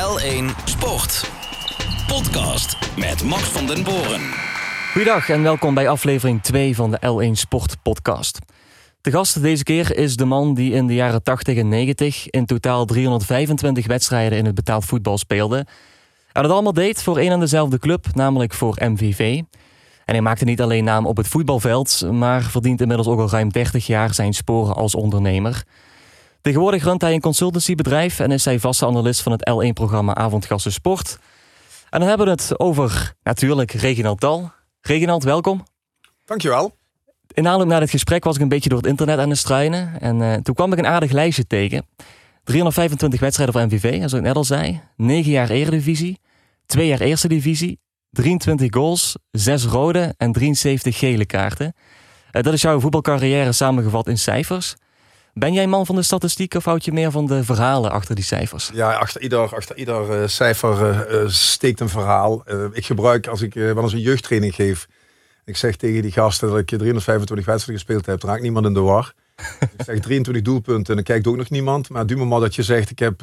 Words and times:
L1 0.00 0.64
Sport. 0.64 1.30
Podcast 2.06 2.76
met 2.96 3.24
Max 3.24 3.42
van 3.42 3.66
den 3.66 3.84
Boren. 3.84 4.20
Goedendag 4.92 5.28
en 5.28 5.42
welkom 5.42 5.74
bij 5.74 5.88
aflevering 5.88 6.42
2 6.42 6.74
van 6.74 6.90
de 6.90 6.98
L1 6.98 7.32
Sport 7.32 7.82
podcast. 7.82 8.38
De 9.00 9.10
gast 9.10 9.42
deze 9.42 9.62
keer 9.62 9.96
is 9.96 10.16
de 10.16 10.24
man 10.24 10.54
die 10.54 10.72
in 10.72 10.86
de 10.86 10.94
jaren 10.94 11.22
80 11.22 11.56
en 11.56 11.68
90 11.68 12.30
in 12.30 12.46
totaal 12.46 12.84
325 12.84 13.86
wedstrijden 13.86 14.38
in 14.38 14.44
het 14.44 14.54
betaald 14.54 14.84
voetbal 14.84 15.18
speelde. 15.18 15.66
En 16.32 16.42
dat 16.42 16.50
allemaal 16.50 16.72
deed 16.72 17.02
voor 17.02 17.18
een 17.18 17.30
en 17.30 17.40
dezelfde 17.40 17.78
club, 17.78 18.06
namelijk 18.14 18.54
voor 18.54 18.76
MVV. 18.80 19.42
En 20.04 20.14
hij 20.14 20.20
maakte 20.20 20.44
niet 20.44 20.60
alleen 20.60 20.84
naam 20.84 21.06
op 21.06 21.16
het 21.16 21.28
voetbalveld, 21.28 22.06
maar 22.10 22.42
verdient 22.42 22.80
inmiddels 22.80 23.08
ook 23.08 23.20
al 23.20 23.30
ruim 23.30 23.52
30 23.52 23.86
jaar 23.86 24.14
zijn 24.14 24.32
sporen 24.32 24.74
als 24.74 24.94
ondernemer. 24.94 25.64
Tegenwoordig 26.40 26.84
runt 26.84 27.00
hij 27.00 27.14
een 27.14 27.20
consultancybedrijf 27.20 28.20
en 28.20 28.30
is 28.30 28.44
hij 28.44 28.58
vaste 28.58 28.86
analist 28.86 29.22
van 29.22 29.32
het 29.32 29.50
L1-programma 29.50 30.14
Avondgassen 30.14 30.72
Sport. 30.72 31.18
En 31.90 31.98
dan 32.00 32.08
hebben 32.08 32.26
we 32.26 32.32
het 32.32 32.60
over 32.60 33.14
natuurlijk 33.22 33.72
Reginald 33.72 34.20
Dal. 34.20 34.52
Reginald, 34.80 35.24
welkom. 35.24 35.62
Dankjewel. 36.24 36.76
In 37.32 37.48
aanloop 37.48 37.66
naar 37.66 37.80
dit 37.80 37.90
gesprek 37.90 38.24
was 38.24 38.36
ik 38.36 38.42
een 38.42 38.48
beetje 38.48 38.68
door 38.68 38.78
het 38.78 38.86
internet 38.86 39.18
aan 39.18 39.28
het 39.28 39.38
struinen. 39.38 40.00
En 40.00 40.20
uh, 40.20 40.34
toen 40.34 40.54
kwam 40.54 40.72
ik 40.72 40.78
een 40.78 40.86
aardig 40.86 41.10
lijstje 41.10 41.46
tegen. 41.46 41.86
325 42.44 43.20
wedstrijden 43.20 43.54
voor 43.54 43.66
MVV, 43.66 43.96
zoals 43.96 44.12
ik 44.12 44.20
net 44.20 44.36
al 44.36 44.44
zei. 44.44 44.80
9 44.96 45.30
jaar 45.30 45.50
Eredivisie. 45.50 46.20
2 46.66 46.86
jaar 46.86 47.00
Eerste 47.00 47.28
Divisie. 47.28 47.78
23 48.10 48.74
goals, 48.74 49.16
6 49.30 49.64
rode 49.64 50.14
en 50.16 50.32
73 50.32 50.98
gele 50.98 51.26
kaarten. 51.26 51.74
Uh, 52.32 52.42
dat 52.42 52.52
is 52.52 52.62
jouw 52.62 52.80
voetbalcarrière 52.80 53.52
samengevat 53.52 54.06
in 54.06 54.18
cijfers. 54.18 54.76
Ben 55.34 55.52
jij 55.52 55.66
man 55.66 55.86
van 55.86 55.94
de 55.94 56.02
statistiek 56.02 56.54
of 56.54 56.64
houd 56.64 56.84
je 56.84 56.92
meer 56.92 57.10
van 57.10 57.26
de 57.26 57.44
verhalen 57.44 57.90
achter 57.90 58.14
die 58.14 58.24
cijfers? 58.24 58.70
Ja, 58.72 58.92
achter 58.92 59.20
ieder, 59.20 59.54
achter 59.54 59.76
ieder 59.76 60.20
uh, 60.20 60.28
cijfer 60.28 61.06
uh, 61.10 61.28
steekt 61.28 61.80
een 61.80 61.88
verhaal. 61.88 62.42
Uh, 62.48 62.64
ik 62.72 62.86
gebruik, 62.86 63.26
als 63.26 63.42
ik 63.42 63.54
wel 63.54 63.82
eens 63.82 63.92
een 63.92 64.00
jeugdtraining 64.00 64.54
geef... 64.54 64.86
ik 65.44 65.56
zeg 65.56 65.76
tegen 65.76 66.02
die 66.02 66.12
gasten 66.12 66.48
dat 66.48 66.58
ik 66.58 66.66
325 66.66 67.46
wedstrijden 67.46 67.84
gespeeld 67.84 68.06
heb... 68.06 68.22
raakt 68.22 68.42
niemand 68.42 68.66
in 68.66 68.74
de 68.74 68.80
war. 68.80 69.12
ik 69.78 69.84
zeg 69.84 69.98
23 69.98 70.42
doelpunten 70.42 70.86
en 70.86 70.94
dan 70.94 71.04
kijkt 71.04 71.26
ook 71.26 71.36
nog 71.36 71.50
niemand. 71.50 71.88
Maar 71.88 72.06
duur 72.06 72.26
maar 72.26 72.40
dat 72.40 72.54
je 72.54 72.62
zegt, 72.62 72.90
ik 72.90 72.98
heb 72.98 73.20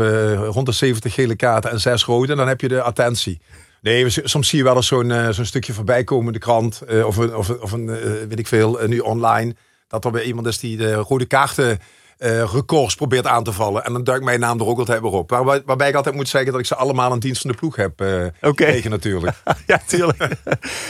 rond 0.50 0.66
de 0.66 0.72
70 0.72 1.13
gele 1.13 1.35
kaarten 1.35 1.72
en 1.72 1.80
6 1.80 2.03
rode... 2.03 2.35
dan 2.35 2.47
heb 2.47 2.61
je 2.61 2.67
de 2.67 2.81
attentie. 2.81 3.41
Nee, 3.81 4.05
soms 4.09 4.47
zie 4.47 4.58
je 4.58 4.63
wel 4.63 4.75
eens 4.75 4.88
zo'n 4.88 5.33
zo'n 5.33 5.45
stukje 5.45 5.73
voorbij 5.73 6.03
komen 6.03 6.28
in 6.28 6.33
de 6.33 6.39
krant... 6.39 6.81
of 7.05 7.17
een, 7.17 7.35
of, 7.35 7.50
of 7.50 7.72
een 7.72 7.85
weet 8.28 8.39
ik 8.39 8.47
veel, 8.47 8.80
nu 8.88 9.00
online... 9.00 9.55
dat 9.88 10.05
er 10.05 10.11
weer 10.11 10.23
iemand 10.23 10.47
is 10.47 10.59
die 10.59 10.77
de 10.77 10.93
rode 10.93 11.25
kaarten 11.25 11.80
uh, 12.19 12.53
records 12.53 12.95
probeert 12.95 13.27
aan 13.27 13.43
te 13.43 13.52
vallen. 13.52 13.83
En 13.83 13.94
dan 13.94 14.03
duikt 14.03 14.23
mijn 14.23 14.39
naam 14.39 14.59
er 14.59 14.66
ook 14.66 14.79
altijd 14.79 15.02
weer 15.02 15.11
op. 15.11 15.29
Waar, 15.29 15.61
waarbij 15.66 15.89
ik 15.89 15.95
altijd 15.95 16.16
moet 16.16 16.29
zeggen 16.29 16.52
dat 16.52 16.59
ik 16.59 16.67
ze 16.67 16.75
allemaal 16.75 17.11
een 17.11 17.19
dienst 17.19 17.41
van 17.41 17.52
de 17.52 17.57
ploeg 17.57 17.75
heb 17.75 18.02
uh, 18.02 18.25
okay. 18.41 18.79
natuurlijk. 18.79 19.38
ja, 19.67 19.81
tuurlijk. 19.88 20.35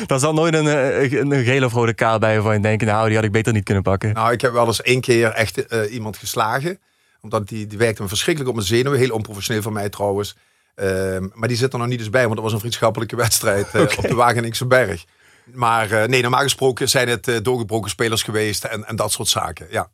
Dan 0.06 0.20
zal 0.20 0.34
nooit 0.34 0.54
een, 0.54 0.67
eh, 0.67 1.12
een, 1.12 1.31
een 1.31 1.44
gele 1.44 1.66
of 1.66 1.73
rode 1.73 1.94
kaart 1.94 2.20
bij 2.20 2.34
waarvan 2.34 2.54
je 2.54 2.59
denkt, 2.59 2.86
nou 2.86 3.08
die 3.08 3.16
had 3.16 3.26
ik 3.26 3.31
beter 3.31 3.54
niet 3.54 3.64
kunnen 3.64 3.84
pakken. 3.84 4.14
Nou, 4.14 4.31
ik 4.31 4.42
heb 4.42 4.52
wel 4.52 4.66
eens 4.66 4.81
één 4.81 5.02
keer 5.02 5.32
echt 5.32 5.73
uh, 5.73 5.94
iemand 5.94 6.17
geslagen. 6.17 6.80
Omdat 7.22 7.48
die, 7.48 7.67
die 7.67 7.78
werkte 7.78 8.02
me 8.02 8.08
verschrikkelijk 8.08 8.50
op 8.50 8.58
mijn 8.58 8.67
zenuwen. 8.67 9.00
Heel 9.00 9.14
onprofessioneel 9.14 9.61
van 9.61 9.73
mij 9.73 9.89
trouwens. 9.89 10.36
Uh, 10.76 11.17
maar 11.34 11.48
die 11.48 11.58
zit 11.58 11.73
er 11.73 11.80
nog 11.80 11.88
niet 11.88 12.00
eens 12.00 12.09
bij, 12.09 12.23
want 12.23 12.36
dat 12.36 12.44
was 12.44 12.54
een 12.54 12.59
vriendschappelijke 12.59 13.16
wedstrijd 13.16 13.67
okay. 13.67 13.95
op 13.98 14.08
de 14.08 14.16
Wageningse 14.16 14.66
Berg. 14.66 15.06
Maar 15.53 16.09
nee, 16.09 16.22
normaal 16.22 16.42
gesproken 16.42 16.90
zijn 16.90 17.08
het 17.08 17.40
doorgebroken 17.44 17.90
spelers 17.90 18.23
geweest 18.23 18.64
en, 18.64 18.86
en 18.86 18.95
dat 18.95 19.12
soort 19.12 19.28
zaken, 19.28 19.67
ja. 19.70 19.89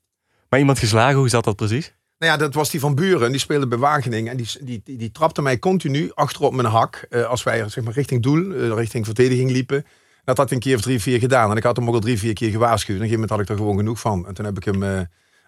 Maar 0.50 0.60
iemand 0.60 0.80
geslagen, 0.80 1.18
hoe 1.18 1.30
zat 1.30 1.44
dat 1.44 1.56
precies? 1.56 1.94
Nou 2.24 2.32
ja, 2.32 2.38
dat 2.38 2.54
was 2.54 2.70
die 2.70 2.80
van 2.80 2.96
Buren. 2.96 3.32
Die 3.32 3.40
speelde 3.40 3.68
bij 3.68 3.78
Wageningen. 3.78 4.32
En 4.32 4.38
die, 4.38 4.48
die, 4.62 4.82
die, 4.84 4.98
die 4.98 5.12
trapte 5.12 5.42
mij 5.42 5.60
continu 5.60 6.12
achterop 6.14 6.54
mijn 6.54 6.68
hak. 6.68 7.06
Uh, 7.10 7.26
als 7.26 7.44
wij 7.44 7.70
zeg 7.70 7.84
maar, 7.84 7.94
richting 7.94 8.24
doel, 8.24 8.74
richting 8.76 9.06
verdediging 9.06 9.52
liepen. 9.52 9.86
Dat 10.24 10.38
had 10.38 10.50
hij 10.50 10.58
een 10.58 10.64
keer 10.64 10.76
of 10.76 10.82
drie, 10.82 11.02
vier 11.02 11.20
gedaan. 11.20 11.52
En 11.52 11.58
ik 11.58 11.64
had 11.64 11.76
hem 11.76 11.88
ook 11.88 11.94
al 11.94 12.00
drie, 12.00 12.20
vier 12.20 12.34
keer 12.34 12.52
gewaarschuwd. 12.52 12.98
En 12.98 13.04
op 13.04 13.04
een 13.04 13.10
gegeven 13.10 13.30
moment 13.30 13.30
had 13.30 13.40
ik 13.40 13.50
er 13.50 13.58
gewoon 13.58 13.78
genoeg 13.78 14.00
van. 14.00 14.28
En 14.28 14.34
toen 14.34 14.46
heb 14.46 14.58
ik 14.58 14.64
hem 14.64 14.84
uh, 14.84 15.00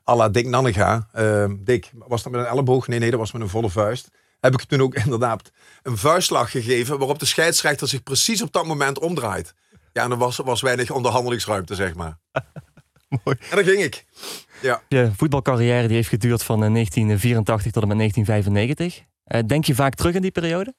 à 0.10 0.16
la 0.16 0.30
Dick 0.30 0.48
Nannega. 0.48 1.08
Dick, 1.60 1.92
was 1.94 2.24
dat 2.24 2.32
met 2.32 2.42
een 2.42 2.48
elleboog? 2.48 2.88
Nee, 2.88 3.00
nee, 3.00 3.10
dat 3.10 3.20
was 3.20 3.32
met 3.32 3.42
een 3.42 3.50
volle 3.50 3.70
vuist. 3.70 4.10
Heb 4.40 4.54
ik 4.54 4.62
toen 4.62 4.82
ook 4.82 4.96
inderdaad 5.06 5.52
een 5.84 5.98
vuistslag 5.98 6.52
gegeven. 6.52 6.98
Waarop 6.98 7.20
de 7.20 7.26
scheidsrechter 7.26 7.88
zich 7.88 8.04
precies 8.04 8.42
op 8.42 8.52
dat 8.52 8.66
moment 8.66 9.00
omdraait. 9.00 9.54
Ja, 9.96 10.04
en 10.04 10.12
er 10.12 10.18
was, 10.18 10.38
was 10.38 10.62
weinig 10.62 10.92
onderhandelingsruimte, 10.92 11.76
zeg 11.76 11.96
maar. 11.96 12.18
Mooi. 13.24 13.38
En 13.50 13.56
dan 13.56 13.66
ging 13.66 13.82
ik. 13.82 14.06
Ja. 14.62 14.82
Je 14.88 15.12
voetbalcarrière 15.16 15.88
die 15.88 15.96
heeft 15.96 16.10
geduurd 16.10 16.44
van 16.44 16.60
1984 16.60 17.72
tot 17.72 17.82
en 17.82 17.88
met 17.88 17.98
1995. 17.98 19.04
Uh, 19.28 19.48
denk 19.48 19.66
je 19.66 19.76
vaak 19.76 19.96
terug 19.96 20.16
in 20.16 20.22
die 20.22 20.32
periode? 20.32 20.74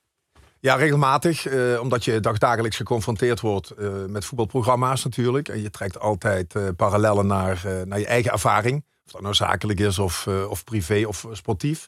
Ja, 0.60 0.74
regelmatig. 0.74 1.48
Uh, 1.48 1.80
omdat 1.80 2.04
je 2.04 2.20
dagdagelijks 2.20 2.76
geconfronteerd 2.76 3.40
wordt 3.40 3.72
uh, 3.78 4.04
met 4.08 4.24
voetbalprogramma's 4.24 5.04
natuurlijk. 5.04 5.48
En 5.48 5.62
je 5.62 5.70
trekt 5.70 5.98
altijd 6.00 6.54
parallellen 6.76 7.26
naar, 7.26 7.62
naar 7.84 7.98
je 7.98 8.06
eigen 8.06 8.32
ervaring. 8.32 8.84
Of 9.06 9.12
dat 9.12 9.20
nou 9.20 9.34
zakelijk 9.34 9.80
is 9.80 9.98
of, 9.98 10.26
of 10.26 10.64
privé 10.64 11.04
of 11.06 11.26
sportief. 11.32 11.86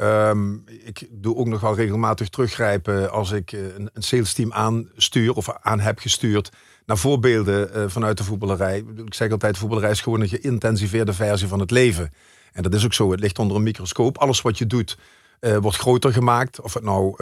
Um, 0.00 0.64
ik 0.84 1.08
doe 1.10 1.36
ook 1.36 1.46
nog 1.46 1.60
wel 1.60 1.74
regelmatig 1.74 2.28
teruggrijpen 2.28 3.10
als 3.10 3.30
ik 3.32 3.52
een, 3.52 3.90
een 3.92 4.02
sales 4.02 4.32
team 4.32 4.52
aanstuur 4.52 5.34
of 5.34 5.50
aan 5.60 5.80
heb 5.80 5.98
gestuurd 5.98 6.52
naar 6.86 6.98
voorbeelden 6.98 7.70
uh, 7.76 7.84
vanuit 7.86 8.16
de 8.16 8.24
voetballerij. 8.24 8.84
Ik 9.06 9.14
zeg 9.14 9.30
altijd, 9.30 9.58
voetballerij 9.58 9.90
is 9.90 10.00
gewoon 10.00 10.20
een 10.20 10.28
geïntensiveerde 10.28 11.12
versie 11.12 11.48
van 11.48 11.60
het 11.60 11.70
leven. 11.70 12.12
En 12.52 12.62
dat 12.62 12.74
is 12.74 12.84
ook 12.84 12.92
zo. 12.92 13.10
Het 13.10 13.20
ligt 13.20 13.38
onder 13.38 13.56
een 13.56 13.62
microscoop. 13.62 14.18
Alles 14.18 14.42
wat 14.42 14.58
je 14.58 14.66
doet 14.66 14.98
uh, 15.40 15.56
wordt 15.56 15.76
groter 15.76 16.12
gemaakt. 16.12 16.60
Of 16.60 16.74
het 16.74 16.82
nou 16.82 17.16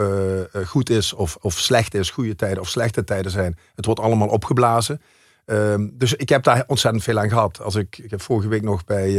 goed 0.65 0.89
is 0.89 1.13
of, 1.13 1.37
of 1.41 1.53
slecht 1.53 1.93
is, 1.93 2.09
goede 2.09 2.35
tijden 2.35 2.61
of 2.61 2.69
slechte 2.69 3.03
tijden 3.03 3.31
zijn. 3.31 3.57
Het 3.75 3.85
wordt 3.85 3.99
allemaal 3.99 4.27
opgeblazen. 4.27 5.01
Ehm, 5.47 5.89
dus 5.93 6.13
ik 6.13 6.29
heb 6.29 6.43
daar 6.43 6.63
ontzettend 6.67 7.03
veel 7.03 7.19
aan 7.19 7.29
gehad. 7.29 7.61
Als 7.61 7.75
ik, 7.75 8.03
heb 8.07 8.21
vorige 8.21 8.47
week 8.47 8.61
nog 8.61 8.83
bij 8.83 9.11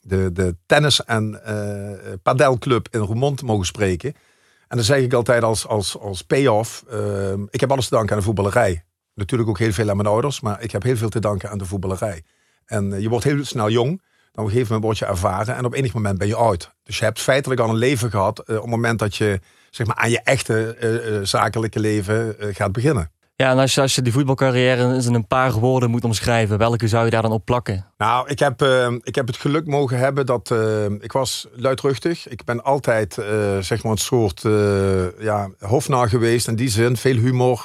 de, 0.00 0.32
de 0.32 0.56
tennis- 0.66 1.04
en 1.04 1.40
padelclub 2.22 2.88
in 2.90 3.00
Roermond 3.00 3.42
mogen 3.42 3.66
spreken. 3.66 4.14
En 4.72 4.78
dan 4.78 4.86
zeg 4.86 4.98
ik 4.98 5.12
altijd 5.12 5.42
als, 5.42 5.66
als, 5.66 5.98
als 5.98 6.22
payoff, 6.22 6.84
ehm, 6.90 7.42
ik 7.50 7.60
heb 7.60 7.70
alles 7.70 7.88
te 7.88 7.94
danken 7.94 8.12
aan 8.12 8.18
de 8.18 8.24
voetballerij. 8.24 8.84
Natuurlijk 9.14 9.50
ook 9.50 9.58
heel 9.58 9.72
veel 9.72 9.90
aan 9.90 9.96
mijn 9.96 10.08
ouders, 10.08 10.40
maar 10.40 10.62
ik 10.62 10.72
heb 10.72 10.82
heel 10.82 10.96
veel 10.96 11.08
te 11.08 11.20
danken 11.20 11.50
aan 11.50 11.58
de 11.58 11.64
voetballerij. 11.64 12.22
En 12.64 12.92
eh, 12.92 13.00
je 13.00 13.08
wordt 13.08 13.24
heel 13.24 13.44
snel 13.44 13.70
jong, 13.70 13.88
dan 13.88 14.44
op 14.44 14.44
een 14.44 14.50
gegeven 14.50 14.66
moment 14.66 14.84
word 14.84 14.98
je 14.98 15.04
ervaren 15.04 15.56
en 15.56 15.64
op 15.64 15.74
enig 15.74 15.94
moment 15.94 16.18
ben 16.18 16.26
je 16.28 16.34
oud. 16.34 16.74
Dus 16.82 16.98
je 16.98 17.04
hebt 17.04 17.20
feitelijk 17.20 17.60
al 17.60 17.68
een 17.68 17.76
leven 17.76 18.10
gehad 18.10 18.40
op 18.40 18.46
het 18.46 18.66
moment 18.66 18.98
dat 18.98 19.16
je 19.16 19.40
zeg 19.70 19.86
maar, 19.86 19.96
aan 19.96 20.10
je 20.10 20.20
echte 20.20 21.20
zakelijke 21.22 21.80
leven 21.80 22.36
gaat 22.38 22.72
beginnen. 22.72 23.10
Ja, 23.42 23.50
en 23.50 23.58
als 23.58 23.74
je, 23.74 23.80
als 23.80 23.94
je 23.94 24.02
die 24.02 24.12
voetbalcarrière 24.12 25.02
in 25.04 25.14
een 25.14 25.26
paar 25.26 25.52
woorden 25.52 25.90
moet 25.90 26.04
omschrijven, 26.04 26.58
welke 26.58 26.88
zou 26.88 27.04
je 27.04 27.10
daar 27.10 27.22
dan 27.22 27.32
op 27.32 27.44
plakken? 27.44 27.86
Nou, 27.98 28.28
ik 28.28 28.38
heb, 28.38 28.62
uh, 28.62 28.92
ik 29.02 29.14
heb 29.14 29.26
het 29.26 29.36
geluk 29.36 29.66
mogen 29.66 29.98
hebben 29.98 30.26
dat 30.26 30.50
uh, 30.52 30.84
ik 30.84 31.12
was 31.12 31.46
luidruchtig. 31.52 32.28
Ik 32.28 32.44
ben 32.44 32.64
altijd 32.64 33.16
uh, 33.18 33.26
zeg 33.58 33.82
maar 33.82 33.92
een 33.92 33.98
soort 33.98 34.42
ja, 35.18 35.50
hofnaar 35.58 36.08
geweest 36.08 36.48
in 36.48 36.56
die 36.56 36.68
zin. 36.68 36.96
Veel 36.96 37.16
humor. 37.16 37.64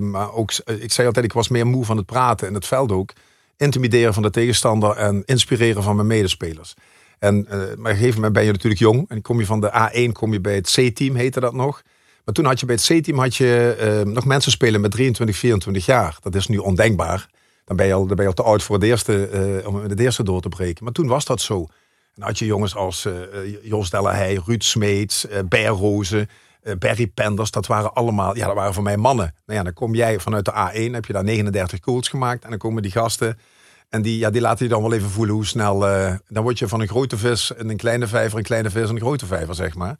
maar 0.00 0.32
ook, 0.32 0.52
ik 0.64 0.92
zei 0.92 1.06
altijd, 1.06 1.24
ik 1.24 1.32
was 1.32 1.48
meer 1.48 1.66
moe 1.66 1.84
van 1.84 1.96
het 1.96 2.06
praten 2.06 2.48
in 2.48 2.54
het 2.54 2.66
veld 2.66 2.92
ook. 2.92 3.12
Intimideren 3.56 4.14
van 4.14 4.22
de 4.22 4.30
tegenstander 4.30 4.96
en 4.96 5.22
inspireren 5.24 5.82
van 5.82 5.96
mijn 5.96 6.08
medespelers. 6.08 6.74
En 7.18 7.46
maar 7.48 7.72
op 7.72 7.78
een 7.78 7.86
gegeven 7.86 8.14
moment 8.14 8.32
ben 8.32 8.44
je 8.44 8.52
natuurlijk 8.52 8.80
jong. 8.80 9.04
En 9.08 9.22
kom 9.22 9.38
je 9.38 9.46
van 9.46 9.60
de 9.60 9.90
A1 9.90 10.12
kom 10.12 10.32
je 10.32 10.40
bij 10.40 10.54
het 10.54 10.70
C-team, 10.74 11.14
heette 11.14 11.40
dat 11.40 11.54
nog. 11.54 11.82
Maar 12.30 12.38
toen 12.38 12.48
had 12.48 12.60
je 12.60 12.66
bij 12.66 12.74
het 12.74 13.02
C-team 13.02 13.18
had 13.18 13.36
je, 13.36 13.76
uh, 14.06 14.12
nog 14.12 14.24
mensen 14.24 14.52
spelen 14.52 14.80
met 14.80 14.90
23, 14.90 15.36
24 15.36 15.86
jaar. 15.86 16.16
Dat 16.20 16.34
is 16.34 16.46
nu 16.46 16.56
ondenkbaar. 16.56 17.28
Dan 17.64 17.76
ben 17.76 17.86
je 17.86 17.92
al, 17.92 18.06
dan 18.06 18.16
ben 18.16 18.24
je 18.24 18.30
al 18.30 18.34
te 18.34 18.42
oud 18.42 18.62
voor 18.62 18.76
het 18.76 18.84
eerste, 18.84 19.30
uh, 19.60 19.66
om 19.66 19.74
het 19.74 20.00
eerste 20.00 20.22
door 20.22 20.40
te 20.40 20.48
breken. 20.48 20.84
Maar 20.84 20.92
toen 20.92 21.06
was 21.06 21.24
dat 21.24 21.40
zo. 21.40 21.66
En 22.14 22.22
had 22.22 22.38
je 22.38 22.46
jongens 22.46 22.76
als 22.76 23.06
uh, 23.06 23.12
Jos 23.62 23.90
Delahey, 23.90 24.40
Ruud 24.46 24.62
Smeets, 24.62 25.24
uh, 25.24 25.38
Berrozen, 25.48 26.28
Barry 26.78 27.06
Penders. 27.06 27.50
Dat 27.50 27.66
waren 27.66 27.94
allemaal, 27.94 28.36
ja, 28.36 28.46
dat 28.46 28.54
waren 28.54 28.74
voor 28.74 28.82
mij 28.82 28.96
mannen. 28.96 29.34
Nou 29.46 29.58
ja, 29.58 29.64
dan 29.64 29.72
kom 29.72 29.94
jij 29.94 30.20
vanuit 30.20 30.44
de 30.44 30.52
A1, 30.52 30.92
heb 30.92 31.04
je 31.04 31.12
daar 31.12 31.24
39 31.24 31.78
goals 31.82 32.08
gemaakt. 32.08 32.44
En 32.44 32.50
dan 32.50 32.58
komen 32.58 32.82
die 32.82 32.90
gasten 32.90 33.38
en 33.88 34.02
die, 34.02 34.18
ja, 34.18 34.30
die 34.30 34.40
laten 34.40 34.64
je 34.64 34.70
dan 34.70 34.82
wel 34.82 34.92
even 34.92 35.10
voelen 35.10 35.34
hoe 35.34 35.46
snel... 35.46 35.78
dan 36.28 36.42
word 36.42 36.58
je 36.58 36.68
van 36.68 36.80
een 36.80 36.88
grote 36.88 37.18
vis 37.18 37.52
in 37.58 37.68
een 37.68 37.76
kleine 37.76 38.06
vijver, 38.06 38.38
een 38.38 38.44
kleine 38.44 38.70
vis 38.70 38.88
en 38.88 38.94
een 38.94 39.00
grote 39.00 39.26
vijver, 39.26 39.54
zeg 39.54 39.74
maar. 39.74 39.96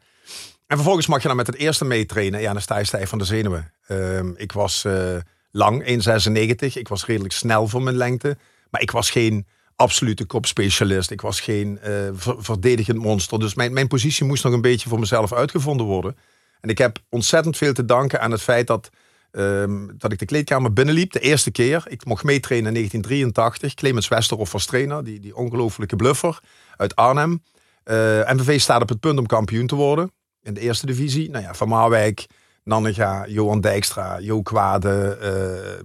En 0.70 0.76
vervolgens 0.76 1.06
mag 1.06 1.22
je 1.22 1.28
dan 1.28 1.37
met 1.37 1.46
het 1.46 1.56
eerste 1.56 1.84
meetrainen. 1.84 2.40
Ja, 2.40 2.52
dan 2.52 2.62
sta 2.62 2.78
je 2.78 2.84
stijf 2.84 3.08
van 3.08 3.19
de 3.19 3.25
zenuwen. 3.25 3.72
Uh, 3.88 4.20
ik 4.37 4.52
was 4.52 4.84
uh, 4.87 5.17
lang, 5.50 5.82
1,96. 5.84 6.72
Ik 6.72 6.88
was 6.88 7.06
redelijk 7.06 7.34
snel 7.34 7.69
voor 7.69 7.82
mijn 7.82 7.96
lengte. 7.96 8.37
Maar 8.70 8.81
ik 8.81 8.90
was 8.90 9.11
geen 9.11 9.46
absolute 9.76 10.25
kopspecialist. 10.25 11.11
Ik 11.11 11.20
was 11.20 11.40
geen 11.40 11.78
uh, 11.87 12.08
verdedigend 12.38 12.99
monster. 12.99 13.38
Dus 13.38 13.55
mijn, 13.55 13.72
mijn 13.72 13.88
positie 13.88 14.25
moest 14.25 14.44
nog 14.44 14.52
een 14.52 14.61
beetje 14.61 14.88
voor 14.88 14.99
mezelf 14.99 15.32
uitgevonden 15.32 15.87
worden. 15.87 16.17
En 16.61 16.69
ik 16.69 16.78
heb 16.78 16.99
ontzettend 17.08 17.56
veel 17.56 17.72
te 17.72 17.84
danken 17.84 18.20
aan 18.20 18.31
het 18.31 18.43
feit 18.43 18.67
dat, 18.67 18.90
um, 19.32 19.94
dat 19.99 20.12
ik 20.12 20.19
de 20.19 20.25
kleedkamer 20.25 20.72
binnenliep. 20.72 21.12
De 21.12 21.20
eerste 21.20 21.50
keer. 21.50 21.82
Ik 21.88 22.05
mocht 22.05 22.25
meetrainen 22.25 22.69
in 22.69 22.75
1983. 22.75 23.75
Clemens 23.75 24.08
Westerhoff 24.08 24.52
was 24.52 24.67
trainer. 24.67 25.05
Die, 25.05 25.20
die 25.20 25.37
ongelofelijke 25.37 25.96
bluffer 25.96 26.40
uit 26.76 26.96
Arnhem. 26.96 27.43
Uh, 27.84 27.96
MVV 28.32 28.61
staat 28.61 28.82
op 28.82 28.88
het 28.88 29.00
punt 29.00 29.19
om 29.19 29.26
kampioen 29.26 29.67
te 29.67 29.75
worden. 29.75 30.11
In 30.43 30.55
de 30.55 30.61
eerste 30.61 30.87
divisie. 30.87 31.31
Nou 31.31 31.45
ja, 31.45 31.55
Van 31.55 31.69
Marwijk, 31.69 32.27
Nannega, 32.65 33.27
Johan 33.27 33.61
Dijkstra, 33.61 34.19
Jo 34.19 34.43
Kwade, 34.43 35.19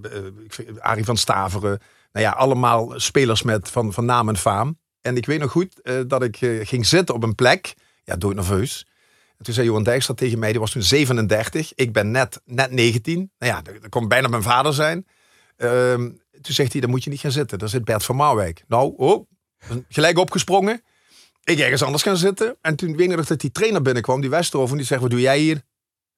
uh, 0.02 0.80
Arie 0.80 1.06
van 1.06 1.18
Staveren. 1.18 1.80
Nou 2.12 2.26
ja, 2.26 2.32
allemaal 2.32 2.94
spelers 3.00 3.42
met, 3.42 3.70
van, 3.70 3.94
van 3.94 4.06
naam 4.06 4.30
en 4.30 4.38
faam. 4.38 4.80
En 5.02 5.18
ik 5.18 5.26
weet 5.26 5.40
nog 5.40 5.52
goed 5.52 5.82
dat 6.08 6.24
ik 6.24 6.38
ging 6.64 6.86
zitten 6.86 7.16
op 7.16 7.24
een 7.24 7.36
plek. 7.36 7.74
Ja, 8.04 8.16
doodnerveus. 8.16 8.86
En 9.38 9.46
toen 9.46 9.54
zei 9.54 9.68
Johan 9.68 9.84
Dijkstra 9.84 10.14
tegen 10.14 10.40
mij, 10.40 10.52
die 10.52 10.60
was 10.60 10.72
toen 10.72 10.82
37. 10.82 11.74
Ik 11.76 11.94
ben 11.94 12.12
net, 12.12 12.42
net 12.46 12.72
19. 12.72 13.32
Nou 13.40 13.54
ja, 13.54 13.62
dat, 13.62 13.90
kon 13.90 14.08
bijna 14.08 14.28
mijn 14.28 14.44
vader 14.44 14.74
zijn. 14.74 15.08
Ehm, 15.58 16.10
toen 16.42 16.54
zegt 16.54 16.72
hij, 16.72 16.82
dan 16.82 16.90
moet 16.90 17.04
je 17.04 17.10
niet 17.10 17.20
gaan 17.20 17.32
zitten. 17.32 17.60
Daar 17.60 17.70
zit 17.70 17.86
Bert 17.86 18.04
van 18.04 18.16
Marwijk. 18.16 18.64
Nou, 18.68 18.94
oh, 18.98 19.28
gelijk 19.90 20.18
opgesprongen. 20.18 20.82
Ik 21.46 21.60
ergens 21.60 21.84
anders 21.84 22.04
gaan 22.04 22.18
zitten. 22.18 22.58
En 22.62 22.76
toen 22.76 22.96
weet 22.96 23.10
ik 23.10 23.16
nog 23.16 23.26
dat 23.26 23.40
die 23.40 23.52
trainer 23.52 23.82
binnenkwam, 23.82 24.22
die 24.22 24.30
Westerhof. 24.30 24.72
En 24.72 24.78
die 24.78 24.86
zegt, 24.86 25.02
wat 25.02 25.10
doe 25.10 25.20
jij 25.20 25.40
hier? 25.40 25.62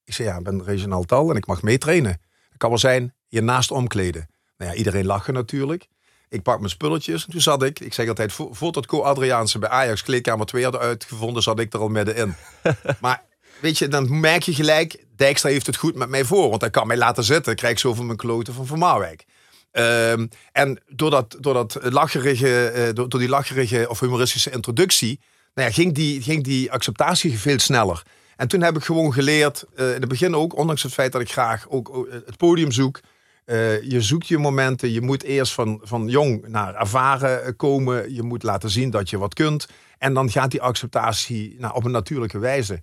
Ik 0.03 0.13
zei, 0.13 0.27
ja, 0.27 0.37
ik 0.37 0.43
ben 0.43 0.63
regionaal 0.63 1.03
tal 1.03 1.29
en 1.29 1.35
ik 1.35 1.45
mag 1.45 1.61
meetrainen. 1.61 2.21
Dat 2.49 2.57
kan 2.57 2.69
wel 2.69 2.77
zijn, 2.77 3.13
hier 3.27 3.43
naast 3.43 3.71
omkleden. 3.71 4.29
Nou 4.57 4.71
ja, 4.71 4.77
iedereen 4.77 5.05
lachen 5.05 5.33
natuurlijk. 5.33 5.87
Ik 6.29 6.43
pak 6.43 6.57
mijn 6.57 6.69
spulletjes 6.69 7.25
en 7.25 7.31
toen 7.31 7.41
zat 7.41 7.63
ik, 7.63 7.79
ik 7.79 7.93
zeg 7.93 8.07
altijd, 8.07 8.33
voordat 8.33 8.85
Co 8.85 9.01
Adriaanse 9.01 9.59
bij 9.59 9.69
Ajax 9.69 10.03
kleedkamer 10.03 10.45
2 10.45 10.63
hadden 10.63 10.81
uitgevonden, 10.81 11.43
zat 11.43 11.59
ik 11.59 11.73
er 11.73 11.79
al 11.79 11.87
middenin. 11.87 12.35
maar 13.01 13.23
weet 13.61 13.77
je, 13.77 13.87
dan 13.87 14.19
merk 14.19 14.43
je 14.43 14.53
gelijk, 14.53 15.05
Dijkstra 15.15 15.49
heeft 15.49 15.65
het 15.65 15.75
goed 15.75 15.95
met 15.95 16.09
mij 16.09 16.25
voor, 16.25 16.49
want 16.49 16.61
hij 16.61 16.69
kan 16.69 16.87
mij 16.87 16.97
laten 16.97 17.23
zitten, 17.23 17.55
krijg 17.55 17.73
ik 17.73 17.79
zoveel 17.79 18.03
mijn 18.03 18.17
kloten 18.17 18.53
van 18.53 18.67
Van 18.67 18.79
Marwijk. 18.79 19.25
Um, 19.79 20.29
en 20.51 20.79
door 20.87 21.09
dat, 21.09 21.37
door, 21.39 21.53
dat 21.53 21.79
uh, 21.83 22.89
door, 22.93 23.19
die 23.19 23.29
lacherige 23.29 23.85
of 23.89 23.99
humoristische 23.99 24.51
introductie, 24.51 25.19
nou 25.53 25.67
ja, 25.67 25.73
ging, 25.73 25.93
die, 25.93 26.21
ging 26.21 26.43
die 26.43 26.71
acceptatie 26.71 27.39
veel 27.39 27.59
sneller. 27.59 28.01
En 28.35 28.47
toen 28.47 28.61
heb 28.61 28.75
ik 28.75 28.83
gewoon 28.83 29.13
geleerd, 29.13 29.65
uh, 29.75 29.93
in 29.93 29.99
het 29.99 30.09
begin 30.09 30.35
ook, 30.35 30.57
ondanks 30.57 30.83
het 30.83 30.93
feit 30.93 31.11
dat 31.11 31.21
ik 31.21 31.31
graag 31.31 31.69
ook 31.69 32.07
het 32.25 32.37
podium 32.37 32.71
zoek, 32.71 32.99
je 33.81 33.97
zoekt 33.99 34.27
je 34.27 34.37
momenten. 34.37 34.91
Je 34.91 35.01
moet 35.01 35.23
eerst 35.23 35.53
van, 35.53 35.81
van 35.83 36.07
jong 36.07 36.47
naar 36.47 36.75
ervaren 36.75 37.55
komen. 37.55 38.13
Je 38.13 38.23
moet 38.23 38.43
laten 38.43 38.69
zien 38.69 38.89
dat 38.89 39.09
je 39.09 39.17
wat 39.17 39.33
kunt. 39.33 39.67
En 39.97 40.13
dan 40.13 40.29
gaat 40.29 40.51
die 40.51 40.61
acceptatie 40.61 41.55
nou, 41.59 41.75
op 41.75 41.85
een 41.85 41.91
natuurlijke 41.91 42.39
wijze. 42.39 42.81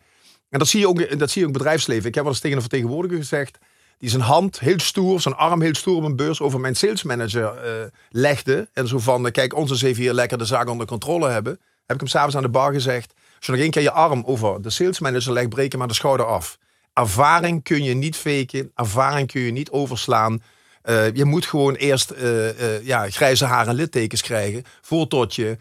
En 0.51 0.59
dat 0.59 0.69
zie, 0.69 0.81
je 0.81 0.89
ook, 0.89 1.19
dat 1.19 1.31
zie 1.31 1.41
je 1.41 1.47
ook 1.47 1.53
in 1.53 1.53
het 1.53 1.53
bedrijfsleven. 1.53 2.09
Ik 2.09 2.15
heb 2.15 2.23
wel 2.23 2.33
eens 2.33 2.41
tegen 2.41 2.57
een 2.57 2.63
vertegenwoordiger 2.63 3.19
gezegd. 3.19 3.59
Die 3.99 4.11
zijn 4.11 4.23
hand 4.23 4.61
heel 4.61 4.81
stoer, 4.81 5.21
zijn 5.21 5.35
arm 5.35 5.63
heel 5.63 5.75
stoer 5.75 5.97
op 5.97 6.03
een 6.03 6.17
beurs 6.17 6.41
over 6.41 6.61
mijn 6.61 6.77
salesmanager 6.77 7.55
uh, 7.65 7.87
legde. 8.11 8.69
En 8.73 8.89
zo 8.89 8.99
van, 8.99 9.31
kijk, 9.31 9.55
ons 9.55 9.71
eens 9.71 9.83
even 9.83 10.03
hier 10.03 10.13
lekker 10.13 10.39
de 10.39 10.45
zaak 10.45 10.69
onder 10.69 10.87
controle 10.87 11.29
hebben. 11.29 11.53
Heb 11.87 11.97
ik 11.97 12.01
hem 12.01 12.09
s'avonds 12.09 12.37
aan 12.37 12.43
de 12.43 12.49
bar 12.49 12.73
gezegd. 12.73 13.15
Als 13.37 13.47
je 13.47 13.53
nog 13.53 13.61
één 13.61 13.71
keer 13.71 13.83
je 13.83 13.91
arm 13.91 14.23
over 14.27 14.63
de 14.63 14.71
salesmanager 14.71 15.33
legt, 15.33 15.49
breken 15.49 15.79
maar 15.79 15.89
de 15.89 15.95
schouder 15.95 16.27
af. 16.27 16.59
Ervaring 16.93 17.63
kun 17.63 17.83
je 17.83 17.95
niet 17.95 18.17
faken. 18.17 18.71
Ervaring 18.75 19.31
kun 19.33 19.41
je 19.41 19.53
niet 19.53 19.71
overslaan. 19.71 20.43
Uh, 20.85 21.15
je 21.15 21.25
moet 21.25 21.47
gewoon 21.47 21.75
eerst 21.75 22.13
ja, 22.83 23.11
grijze 23.11 23.45
haren 23.45 23.69
en 23.69 23.75
littekens 23.75 24.23
krijgen. 24.23 24.65
Voordat 24.81 25.35
je 25.35 25.59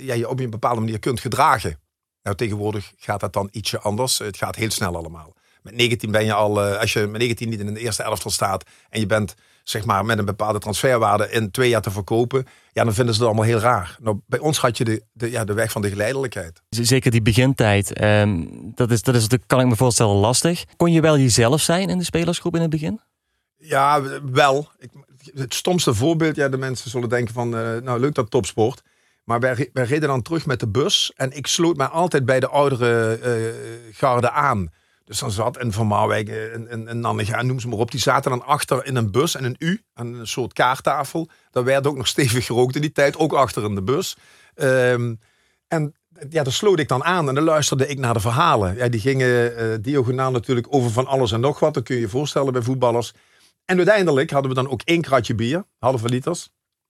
ja, 0.00 0.14
je 0.14 0.28
op 0.28 0.40
een 0.40 0.50
bepaalde 0.50 0.80
manier 0.80 0.98
kunt 0.98 1.20
gedragen. 1.20 1.78
Nou, 2.22 2.36
tegenwoordig 2.36 2.92
gaat 2.98 3.20
dat 3.20 3.32
dan 3.32 3.48
ietsje 3.52 3.80
anders. 3.80 4.18
Het 4.18 4.36
gaat 4.36 4.56
heel 4.56 4.70
snel 4.70 4.96
allemaal. 4.96 5.35
Met 5.66 5.74
19 5.74 6.10
ben 6.10 6.24
je 6.24 6.32
al, 6.32 6.60
als 6.60 6.92
je 6.92 7.06
met 7.06 7.20
19 7.20 7.48
niet 7.48 7.60
in 7.60 7.74
de 7.74 7.80
eerste 7.80 8.02
elftal 8.02 8.30
staat. 8.30 8.64
en 8.90 9.00
je 9.00 9.06
bent 9.06 9.34
zeg 9.68 9.84
maar 9.84 10.04
met 10.04 10.18
een 10.18 10.24
bepaalde 10.24 10.58
transferwaarde 10.58 11.30
in 11.30 11.50
twee 11.50 11.68
jaar 11.68 11.82
te 11.82 11.90
verkopen. 11.90 12.46
ja, 12.72 12.84
dan 12.84 12.94
vinden 12.94 13.14
ze 13.14 13.20
het 13.20 13.28
allemaal 13.28 13.48
heel 13.48 13.58
raar. 13.58 13.96
Nou, 14.00 14.20
bij 14.26 14.38
ons 14.38 14.58
had 14.58 14.78
je 14.78 14.84
de, 14.84 15.02
de, 15.12 15.30
ja, 15.30 15.44
de 15.44 15.52
weg 15.52 15.70
van 15.72 15.82
de 15.82 15.88
geleidelijkheid. 15.88 16.62
Zeker 16.68 17.10
die 17.10 17.22
begintijd. 17.22 18.02
Um, 18.02 18.48
dat, 18.74 18.90
is, 18.90 19.02
dat 19.02 19.14
is, 19.14 19.28
dat 19.28 19.40
kan 19.46 19.60
ik 19.60 19.66
me 19.66 19.76
voorstellen, 19.76 20.14
lastig. 20.14 20.64
Kon 20.76 20.92
je 20.92 21.00
wel 21.00 21.18
jezelf 21.18 21.60
zijn 21.60 21.88
in 21.88 21.98
de 21.98 22.04
spelersgroep 22.04 22.54
in 22.54 22.60
het 22.60 22.70
begin? 22.70 23.00
Ja, 23.56 24.02
wel. 24.32 24.68
Ik, 24.78 24.90
het 25.34 25.54
stomste 25.54 25.94
voorbeeld, 25.94 26.36
ja, 26.36 26.48
de 26.48 26.56
mensen 26.56 26.90
zullen 26.90 27.08
denken 27.08 27.34
van, 27.34 27.54
uh, 27.54 27.76
nou 27.82 28.00
leuk 28.00 28.14
dat 28.14 28.30
topsport. 28.30 28.82
Maar 29.24 29.40
wij, 29.40 29.70
wij 29.72 29.84
reden 29.84 30.08
dan 30.08 30.22
terug 30.22 30.46
met 30.46 30.60
de 30.60 30.68
bus 30.68 31.12
en 31.16 31.36
ik 31.36 31.46
sloot 31.46 31.76
mij 31.76 31.86
altijd 31.86 32.24
bij 32.24 32.40
de 32.40 32.48
oudere 32.48 33.18
uh, 33.24 33.96
garde 33.96 34.30
aan. 34.30 34.70
Dus 35.06 35.18
dan 35.18 35.30
zat 35.30 35.60
een 35.60 35.72
Van 35.72 35.86
Marwijk 35.86 36.28
en, 36.28 36.68
en, 36.68 36.88
en 36.88 37.00
Nannega, 37.00 37.42
noem 37.42 37.60
ze 37.60 37.68
maar 37.68 37.78
op. 37.78 37.90
Die 37.90 38.00
zaten 38.00 38.30
dan 38.30 38.44
achter 38.44 38.86
in 38.86 38.96
een 38.96 39.10
bus 39.10 39.34
en 39.34 39.44
een 39.44 39.56
U, 39.58 39.82
aan 39.94 40.14
een 40.14 40.26
soort 40.26 40.52
kaarttafel. 40.52 41.28
Daar 41.50 41.64
werd 41.64 41.86
ook 41.86 41.96
nog 41.96 42.06
stevig 42.06 42.46
gerookt 42.46 42.74
in 42.74 42.80
die 42.80 42.92
tijd, 42.92 43.16
ook 43.16 43.32
achter 43.32 43.64
in 43.64 43.74
de 43.74 43.82
bus. 43.82 44.16
Um, 44.54 45.18
en 45.68 45.94
ja, 46.30 46.42
daar 46.42 46.52
sloot 46.52 46.78
ik 46.78 46.88
dan 46.88 47.04
aan 47.04 47.28
en 47.28 47.34
dan 47.34 47.44
luisterde 47.44 47.86
ik 47.86 47.98
naar 47.98 48.14
de 48.14 48.20
verhalen. 48.20 48.76
Ja, 48.76 48.88
die 48.88 49.00
gingen 49.00 49.62
uh, 49.62 49.74
diagonaal 49.80 50.30
natuurlijk 50.30 50.66
over 50.70 50.90
van 50.90 51.06
alles 51.06 51.32
en 51.32 51.40
nog 51.40 51.60
wat. 51.60 51.74
Dat 51.74 51.82
kun 51.82 51.94
je 51.94 52.00
je 52.00 52.08
voorstellen 52.08 52.52
bij 52.52 52.62
voetballers. 52.62 53.12
En 53.64 53.76
uiteindelijk 53.76 54.30
hadden 54.30 54.50
we 54.50 54.56
dan 54.56 54.68
ook 54.68 54.80
één 54.84 55.00
kratje 55.00 55.34
bier, 55.34 55.64
halve 55.78 56.08
liters. 56.08 56.48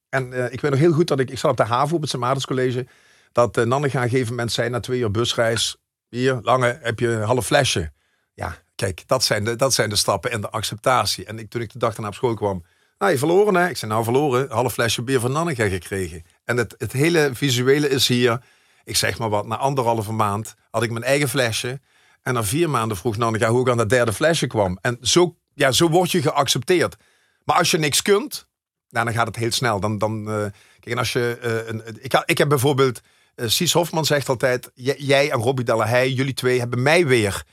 En 0.08 0.32
uh, 0.32 0.52
ik 0.52 0.60
weet 0.60 0.70
nog 0.70 0.80
heel 0.80 0.92
goed 0.92 1.08
dat 1.08 1.18
ik, 1.18 1.30
ik 1.30 1.38
zat 1.38 1.50
op 1.50 1.56
de 1.56 1.64
haven 1.64 1.96
op 1.96 2.02
het 2.02 2.46
College, 2.46 2.86
dat 3.32 3.58
uh, 3.58 3.64
Nannega 3.64 4.02
een 4.02 4.08
gegeven 4.08 4.30
moment 4.30 4.52
zei 4.52 4.68
na 4.68 4.80
twee 4.80 5.00
uur 5.00 5.10
busreis, 5.10 5.76
hier, 6.08 6.38
lange, 6.42 6.78
heb 6.82 6.98
je 6.98 7.08
een 7.08 7.22
half 7.22 7.46
flesje. 7.46 7.94
Ja, 8.36 8.56
kijk, 8.74 9.02
dat 9.06 9.24
zijn, 9.24 9.44
de, 9.44 9.56
dat 9.56 9.74
zijn 9.74 9.88
de 9.88 9.96
stappen 9.96 10.30
en 10.30 10.40
de 10.40 10.50
acceptatie. 10.50 11.24
En 11.24 11.38
ik, 11.38 11.50
toen 11.50 11.60
ik 11.60 11.72
de 11.72 11.78
dag 11.78 11.92
daarna 11.92 12.08
op 12.08 12.14
school 12.14 12.34
kwam, 12.34 12.64
nou, 12.98 13.12
je 13.12 13.18
verloren 13.18 13.54
hè? 13.54 13.68
Ik 13.68 13.76
zei, 13.76 13.90
nou 13.90 14.04
verloren, 14.04 14.50
half 14.50 14.72
flesje 14.72 15.02
bier 15.02 15.20
van 15.20 15.32
Nannega 15.32 15.68
gekregen. 15.68 16.24
En 16.44 16.56
het, 16.56 16.74
het 16.78 16.92
hele 16.92 17.30
visuele 17.32 17.88
is 17.88 18.08
hier, 18.08 18.42
ik 18.84 18.96
zeg 18.96 19.18
maar 19.18 19.28
wat, 19.28 19.46
na 19.46 19.56
anderhalve 19.56 20.12
maand 20.12 20.54
had 20.70 20.82
ik 20.82 20.90
mijn 20.90 21.04
eigen 21.04 21.28
flesje. 21.28 21.80
En 22.22 22.34
na 22.34 22.44
vier 22.44 22.70
maanden 22.70 22.96
vroeg 22.96 23.16
Nannega 23.16 23.48
hoe 23.48 23.60
ik 23.60 23.68
aan 23.68 23.76
dat 23.76 23.88
derde 23.88 24.12
flesje 24.12 24.46
kwam. 24.46 24.78
En 24.80 24.98
zo 25.00 25.36
ja, 25.54 25.72
zo 25.72 25.88
word 25.88 26.10
je 26.10 26.22
geaccepteerd. 26.22 26.96
Maar 27.44 27.56
als 27.56 27.70
je 27.70 27.78
niks 27.78 28.02
kunt, 28.02 28.48
nou, 28.88 29.04
dan 29.04 29.14
gaat 29.14 29.26
het 29.26 29.36
heel 29.36 29.50
snel. 29.50 29.80
Dan, 29.80 29.98
dan, 29.98 30.18
uh, 30.18 30.40
kijk, 30.80 30.86
en 30.86 30.98
als 30.98 31.12
je, 31.12 31.38
uh, 31.42 31.68
een, 31.68 31.82
ik, 32.00 32.22
ik 32.24 32.38
heb 32.38 32.48
bijvoorbeeld, 32.48 33.00
uh, 33.36 33.48
Sies 33.48 33.72
Hofman 33.72 34.04
zegt 34.04 34.28
altijd, 34.28 34.70
jij 34.74 35.30
en 35.30 35.40
Robbie 35.40 35.64
Delahaye, 35.64 36.14
jullie 36.14 36.34
twee 36.34 36.58
hebben 36.58 36.82
mij 36.82 37.06
weer, 37.06 37.44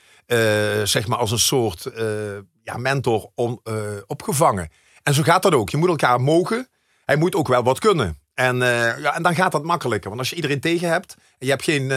zeg 0.83 1.07
maar 1.07 1.17
als 1.17 1.31
een 1.31 1.39
soort 1.39 1.87
ja, 2.63 2.77
mentor 2.77 3.31
on, 3.35 3.61
opgevangen. 4.07 4.69
En 5.03 5.13
zo 5.13 5.23
gaat 5.23 5.43
dat 5.43 5.53
ook. 5.53 5.69
Je 5.69 5.77
moet 5.77 5.89
elkaar 5.89 6.21
mogen. 6.21 6.67
Hij 7.05 7.15
moet 7.15 7.35
ook 7.35 7.47
wel 7.47 7.63
wat 7.63 7.79
kunnen. 7.79 8.17
En, 8.33 8.57
ja, 8.57 9.15
en 9.15 9.23
dan 9.23 9.35
gaat 9.35 9.51
dat 9.51 9.63
makkelijker. 9.63 10.07
Want 10.07 10.21
als 10.21 10.29
je 10.29 10.35
iedereen 10.35 10.59
tegen 10.59 10.89
hebt 10.89 11.15
en 11.37 11.45
je 11.45 11.49
hebt 11.49 11.63
geen, 11.63 11.91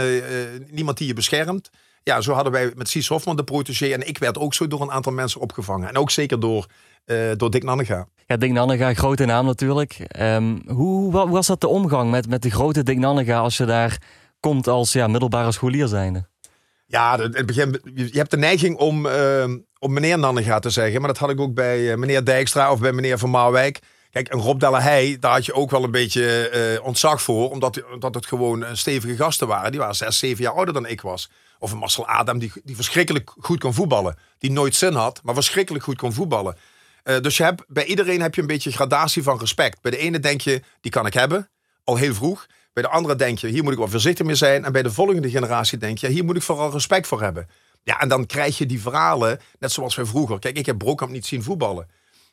niemand 0.70 0.98
die 0.98 1.06
je 1.06 1.14
beschermt, 1.14 1.70
ja, 2.06 2.20
zo 2.20 2.32
hadden 2.32 2.52
wij 2.52 2.72
met 2.76 2.88
Sies 2.88 3.08
Hofman 3.08 3.36
de 3.36 3.44
protégé. 3.44 3.86
En 3.86 4.08
ik 4.08 4.18
werd 4.18 4.38
ook 4.38 4.54
zo 4.54 4.66
door 4.66 4.80
een 4.80 4.90
aantal 4.90 5.12
mensen 5.12 5.40
opgevangen. 5.40 5.88
En 5.88 5.96
ook 5.96 6.10
zeker 6.10 6.40
door, 6.40 6.66
uh, 7.06 7.30
door 7.36 7.50
Dick 7.50 7.62
Nannega. 7.62 8.08
Ja, 8.26 8.36
Dick 8.36 8.52
Nannega, 8.52 8.94
grote 8.94 9.24
naam 9.24 9.46
natuurlijk. 9.46 9.98
Um, 10.20 10.62
hoe, 10.66 11.12
hoe, 11.16 11.30
was 11.30 11.46
dat 11.46 11.60
de 11.60 11.68
omgang 11.68 12.10
met, 12.10 12.28
met 12.28 12.42
de 12.42 12.50
grote 12.50 12.82
Dick 12.82 12.98
Nannega 12.98 13.38
als 13.38 13.56
je 13.56 13.64
daar 13.64 13.98
komt 14.40 14.68
als 14.68 14.92
ja, 14.92 15.06
middelbare 15.06 15.52
scholier 15.52 15.86
zijnde? 15.86 16.26
Ja, 16.86 17.18
het 17.18 17.46
begin, 17.46 17.80
je 17.94 18.18
hebt 18.18 18.30
de 18.30 18.36
neiging 18.36 18.76
om, 18.76 19.06
uh, 19.06 19.44
om 19.78 19.92
meneer 19.92 20.18
Nannega 20.18 20.58
te 20.58 20.70
zeggen. 20.70 21.00
Maar 21.00 21.08
dat 21.08 21.18
had 21.18 21.30
ik 21.30 21.40
ook 21.40 21.54
bij 21.54 21.80
uh, 21.80 21.96
meneer 21.96 22.24
Dijkstra 22.24 22.72
of 22.72 22.80
bij 22.80 22.92
meneer 22.92 23.18
Van 23.18 23.30
Marwijk. 23.30 23.78
Kijk, 24.10 24.32
een 24.32 24.40
Rob 24.40 24.60
Delahey, 24.60 25.16
daar 25.20 25.32
had 25.32 25.46
je 25.46 25.54
ook 25.54 25.70
wel 25.70 25.84
een 25.84 25.90
beetje 25.90 26.50
uh, 26.78 26.84
ontzag 26.86 27.22
voor. 27.22 27.50
Omdat, 27.50 27.82
omdat 27.92 28.14
het 28.14 28.26
gewoon 28.26 28.64
stevige 28.72 29.16
gasten 29.16 29.46
waren. 29.46 29.70
Die 29.70 29.80
waren 29.80 29.94
zes, 29.94 30.18
zeven 30.18 30.42
jaar 30.44 30.52
ouder 30.52 30.74
dan 30.74 30.86
ik 30.86 31.00
was. 31.00 31.30
Of 31.58 31.72
een 31.72 31.78
Marcel 31.78 32.06
Adam 32.08 32.38
die, 32.38 32.52
die 32.64 32.74
verschrikkelijk 32.74 33.34
goed 33.38 33.60
kon 33.60 33.74
voetballen. 33.74 34.18
Die 34.38 34.50
nooit 34.50 34.74
zin 34.74 34.94
had, 34.94 35.20
maar 35.22 35.34
verschrikkelijk 35.34 35.84
goed 35.84 35.96
kon 35.96 36.12
voetballen. 36.12 36.56
Uh, 37.04 37.20
dus 37.20 37.36
je 37.36 37.42
hebt, 37.42 37.62
bij 37.68 37.84
iedereen 37.84 38.20
heb 38.20 38.34
je 38.34 38.40
een 38.40 38.46
beetje 38.46 38.72
gradatie 38.72 39.22
van 39.22 39.38
respect. 39.38 39.80
Bij 39.82 39.90
de 39.90 39.96
ene 39.96 40.20
denk 40.20 40.40
je, 40.40 40.62
die 40.80 40.90
kan 40.90 41.06
ik 41.06 41.14
hebben, 41.14 41.48
al 41.84 41.96
heel 41.96 42.14
vroeg. 42.14 42.46
Bij 42.72 42.82
de 42.82 42.90
andere 42.90 43.16
denk 43.16 43.38
je, 43.38 43.48
hier 43.48 43.62
moet 43.62 43.72
ik 43.72 43.78
wel 43.78 43.88
voorzichtig 43.88 44.26
mee 44.26 44.34
zijn. 44.34 44.64
En 44.64 44.72
bij 44.72 44.82
de 44.82 44.90
volgende 44.90 45.30
generatie 45.30 45.78
denk 45.78 45.98
je, 45.98 46.08
hier 46.08 46.24
moet 46.24 46.36
ik 46.36 46.42
vooral 46.42 46.72
respect 46.72 47.06
voor 47.06 47.22
hebben. 47.22 47.48
Ja, 47.82 48.00
en 48.00 48.08
dan 48.08 48.26
krijg 48.26 48.58
je 48.58 48.66
die 48.66 48.80
verhalen, 48.80 49.40
net 49.58 49.72
zoals 49.72 49.94
wij 49.94 50.04
vroeger. 50.04 50.38
Kijk, 50.38 50.56
ik 50.56 50.66
heb 50.66 50.78
Brokamp 50.78 51.10
niet 51.10 51.26
zien 51.26 51.42
voetballen. 51.42 51.88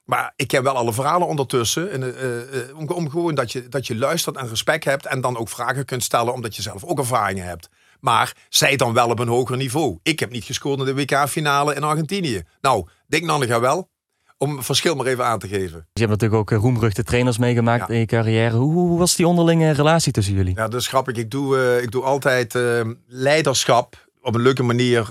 Maar 0.05 0.33
ik 0.35 0.47
ken 0.47 0.63
wel 0.63 0.75
alle 0.75 0.93
verhalen 0.93 1.27
ondertussen. 1.27 1.91
En, 1.91 2.01
uh, 2.01 2.07
uh, 2.07 2.77
om, 2.77 2.89
om, 2.89 3.09
gewoon 3.09 3.35
dat 3.35 3.51
je, 3.51 3.67
dat 3.67 3.87
je 3.87 3.95
luistert 3.95 4.37
en 4.37 4.47
respect 4.47 4.83
hebt. 4.83 5.05
En 5.05 5.21
dan 5.21 5.37
ook 5.37 5.49
vragen 5.49 5.85
kunt 5.85 6.03
stellen, 6.03 6.33
omdat 6.33 6.55
je 6.55 6.61
zelf 6.61 6.83
ook 6.83 6.99
ervaringen 6.99 7.45
hebt. 7.45 7.69
Maar 8.03 8.35
zij 8.49 8.75
dan 8.75 8.93
wel 8.93 9.09
op 9.09 9.19
een 9.19 9.27
hoger 9.27 9.57
niveau. 9.57 9.99
Ik 10.01 10.19
heb 10.19 10.31
niet 10.31 10.43
gescoord 10.43 10.79
in 10.79 10.85
de 10.85 10.93
WK-finale 10.93 11.75
in 11.75 11.83
Argentinië. 11.83 12.43
Nou, 12.61 12.87
Dick 13.07 13.25
Nannega 13.25 13.59
wel. 13.59 13.89
Om 14.37 14.55
het 14.55 14.65
verschil 14.65 14.95
maar 14.95 15.05
even 15.05 15.25
aan 15.25 15.39
te 15.39 15.47
geven. 15.47 15.87
Je 15.93 15.99
hebt 15.99 16.11
natuurlijk 16.11 16.41
ook 16.41 16.51
eh, 16.51 16.57
roemruchte 16.57 17.03
trainers 17.03 17.37
meegemaakt 17.37 17.89
in 17.89 17.99
je 17.99 18.05
carrière. 18.05 18.55
Hoe, 18.55 18.73
hoe, 18.73 18.99
was 18.99 19.15
die 19.15 19.27
onderlinge 19.27 19.71
relatie 19.71 20.11
tussen 20.11 20.33
jullie? 20.33 20.55
Ja, 20.55 20.67
dat 20.67 20.81
is 20.81 20.87
grappig. 20.87 21.15
Ik 21.15 21.31
doe, 21.31 21.57
uh, 21.57 21.81
ik 21.81 21.91
doe 21.91 22.03
altijd 22.03 22.55
uh, 22.55 22.81
leiderschap 23.07 24.07
op 24.21 24.35
een 24.35 24.41
leuke 24.41 24.63
manier 24.63 25.09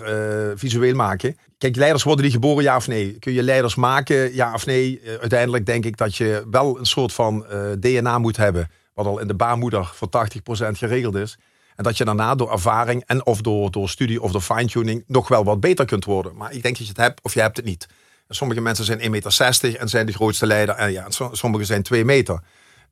visueel 0.55 0.95
maken. 0.95 1.37
Kijk, 1.59 1.77
leiders 1.77 2.03
worden 2.03 2.25
die 2.25 2.35
geboren, 2.35 2.63
ja 2.63 2.77
of 2.77 2.89
nee? 2.89 3.19
Kun 3.19 3.33
je 3.33 3.43
leiders 3.43 3.75
maken, 3.75 4.35
ja 4.35 4.55
of 4.55 4.67
nee? 4.67 5.01
uiteindelijk 5.21 5.67
denk 5.67 5.85
ik 5.85 5.97
dat 5.97 6.17
je 6.17 6.47
wel 6.51 6.79
een 6.79 6.87
soort 6.87 7.13
van 7.13 7.47
DNA 7.81 8.19
moet 8.19 8.37
hebben. 8.37 8.71
Wat 8.95 9.07
al 9.07 9.19
in 9.19 9.27
de 9.27 9.35
baarmoeder 9.35 9.91
voor 9.95 10.09
80% 10.09 10.71
geregeld 10.71 11.15
is. 11.15 11.39
Dat 11.83 11.97
je 11.97 12.05
daarna 12.05 12.35
door 12.35 12.53
ervaring 12.53 13.03
en 13.07 13.27
of 13.27 13.41
door, 13.41 13.71
door 13.71 13.89
studie 13.89 14.23
of 14.23 14.33
door 14.33 14.41
fine-tuning 14.41 15.05
nog 15.07 15.29
wel 15.29 15.45
wat 15.45 15.61
beter 15.61 15.85
kunt 15.85 16.05
worden. 16.05 16.37
Maar 16.37 16.53
ik 16.53 16.63
denk 16.63 16.79
dat 16.79 16.87
je 16.87 16.93
het 16.93 17.03
hebt 17.03 17.21
of 17.23 17.35
je 17.35 17.41
hebt 17.41 17.57
het 17.57 17.67
niet. 17.67 17.87
sommige 18.29 18.61
mensen 18.61 18.85
zijn 18.85 19.01
1,60 19.01 19.09
meter 19.11 19.77
en 19.79 19.89
zijn 19.89 20.07
de 20.07 20.13
grootste 20.13 20.47
leider. 20.47 20.75
En 20.75 20.93
ja, 20.93 21.07
sommigen 21.33 21.67
zijn 21.67 21.83
2 21.83 22.05
meter. 22.05 22.41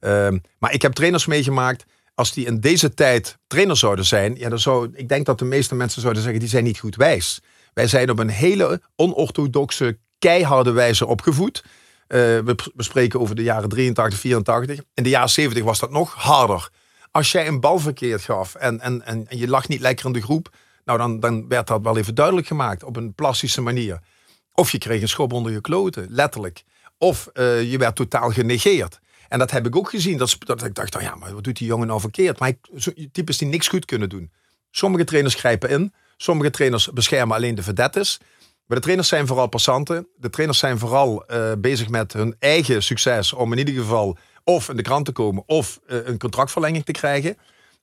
Ehm, 0.00 0.38
maar 0.58 0.72
ik 0.72 0.82
heb 0.82 0.92
trainers 0.92 1.26
meegemaakt. 1.26 1.84
Als 2.14 2.32
die 2.32 2.46
in 2.46 2.60
deze 2.60 2.94
tijd 2.94 3.38
trainer 3.46 3.76
zouden 3.76 4.04
zijn, 4.04 4.34
ja, 4.38 4.48
dan 4.48 4.58
zou, 4.58 4.90
ik 4.94 5.08
denk 5.08 5.26
dat 5.26 5.38
de 5.38 5.44
meeste 5.44 5.74
mensen 5.74 6.00
zouden 6.00 6.22
zeggen, 6.22 6.40
die 6.40 6.48
zijn 6.50 6.64
niet 6.64 6.78
goed 6.78 6.96
wijs. 6.96 7.40
Wij 7.74 7.86
zijn 7.86 8.10
op 8.10 8.18
een 8.18 8.28
hele 8.28 8.80
onorthodoxe, 8.96 9.98
keiharde 10.18 10.70
wijze 10.70 11.06
opgevoed. 11.06 11.62
Uh, 12.08 12.18
we, 12.18 12.54
spreken 12.76 13.20
over 13.20 13.34
de 13.34 13.42
jaren 13.42 13.68
83, 13.68 14.20
84. 14.20 14.78
In 14.94 15.02
de 15.02 15.08
jaren 15.08 15.30
70 15.30 15.64
was 15.64 15.78
dat 15.78 15.90
nog 15.90 16.14
harder. 16.14 16.70
Als 17.10 17.32
jij 17.32 17.46
een 17.46 17.60
bal 17.60 17.78
verkeerd 17.78 18.22
gaf 18.22 18.54
en, 18.54 18.80
en, 18.80 19.04
en, 19.04 19.26
je 19.28 19.48
lag 19.48 19.68
niet 19.68 19.80
lekker 19.80 20.06
in 20.06 20.12
de 20.12 20.22
groep, 20.22 20.56
nou 20.84 20.98
dan, 20.98 21.20
dan 21.20 21.48
werd 21.48 21.66
dat 21.66 21.82
wel 21.82 21.96
even 21.96 22.14
duidelijk 22.14 22.46
gemaakt 22.46 22.84
op 22.84 22.96
een 22.96 23.14
plastische 23.14 23.60
manier. 23.60 24.00
Of 24.54 24.72
je 24.72 24.78
kreeg 24.78 25.02
een 25.02 25.08
schop 25.08 25.32
onder 25.32 25.52
je 25.52 25.60
kloten, 25.60 26.06
letterlijk. 26.10 26.62
Of 26.98 27.28
uh, 27.34 27.70
je 27.70 27.78
werd 27.78 27.96
totaal 27.96 28.30
genegeerd. 28.30 29.00
En 29.28 29.38
dat 29.38 29.50
heb 29.50 29.66
ik 29.66 29.76
ook 29.76 29.90
gezien. 29.90 30.18
Dat, 30.18 30.36
dat 30.38 30.64
ik 30.64 30.74
dacht, 30.74 30.96
oh 30.96 31.02
ja, 31.02 31.14
maar 31.14 31.34
wat 31.34 31.44
doet 31.44 31.56
die 31.56 31.66
jongen 31.66 31.86
nou 31.86 32.00
verkeerd? 32.00 32.38
Maar 32.38 32.52
types 33.12 33.38
die 33.38 33.48
niks 33.48 33.68
goed 33.68 33.84
kunnen 33.84 34.08
doen. 34.08 34.30
Sommige 34.70 35.04
trainers 35.04 35.34
grijpen 35.34 35.70
in. 35.70 35.92
Sommige 36.16 36.50
trainers 36.50 36.92
beschermen 36.92 37.36
alleen 37.36 37.54
de 37.54 37.62
vedettes. 37.62 38.20
Maar 38.66 38.76
de 38.76 38.82
trainers 38.82 39.08
zijn 39.08 39.26
vooral 39.26 39.46
passanten. 39.48 40.06
De 40.16 40.30
trainers 40.30 40.58
zijn 40.58 40.78
vooral 40.78 41.24
uh, 41.30 41.52
bezig 41.58 41.88
met 41.88 42.12
hun 42.12 42.36
eigen 42.38 42.82
succes. 42.82 43.32
Om 43.32 43.52
in 43.52 43.58
ieder 43.58 43.74
geval 43.74 44.16
of 44.44 44.68
in 44.68 44.76
de 44.76 44.82
krant 44.82 45.04
te 45.04 45.12
komen 45.12 45.42
of 45.46 45.80
uh, 45.86 46.06
een 46.06 46.18
contractverlenging 46.18 46.84
te 46.84 46.92
krijgen. 46.92 47.36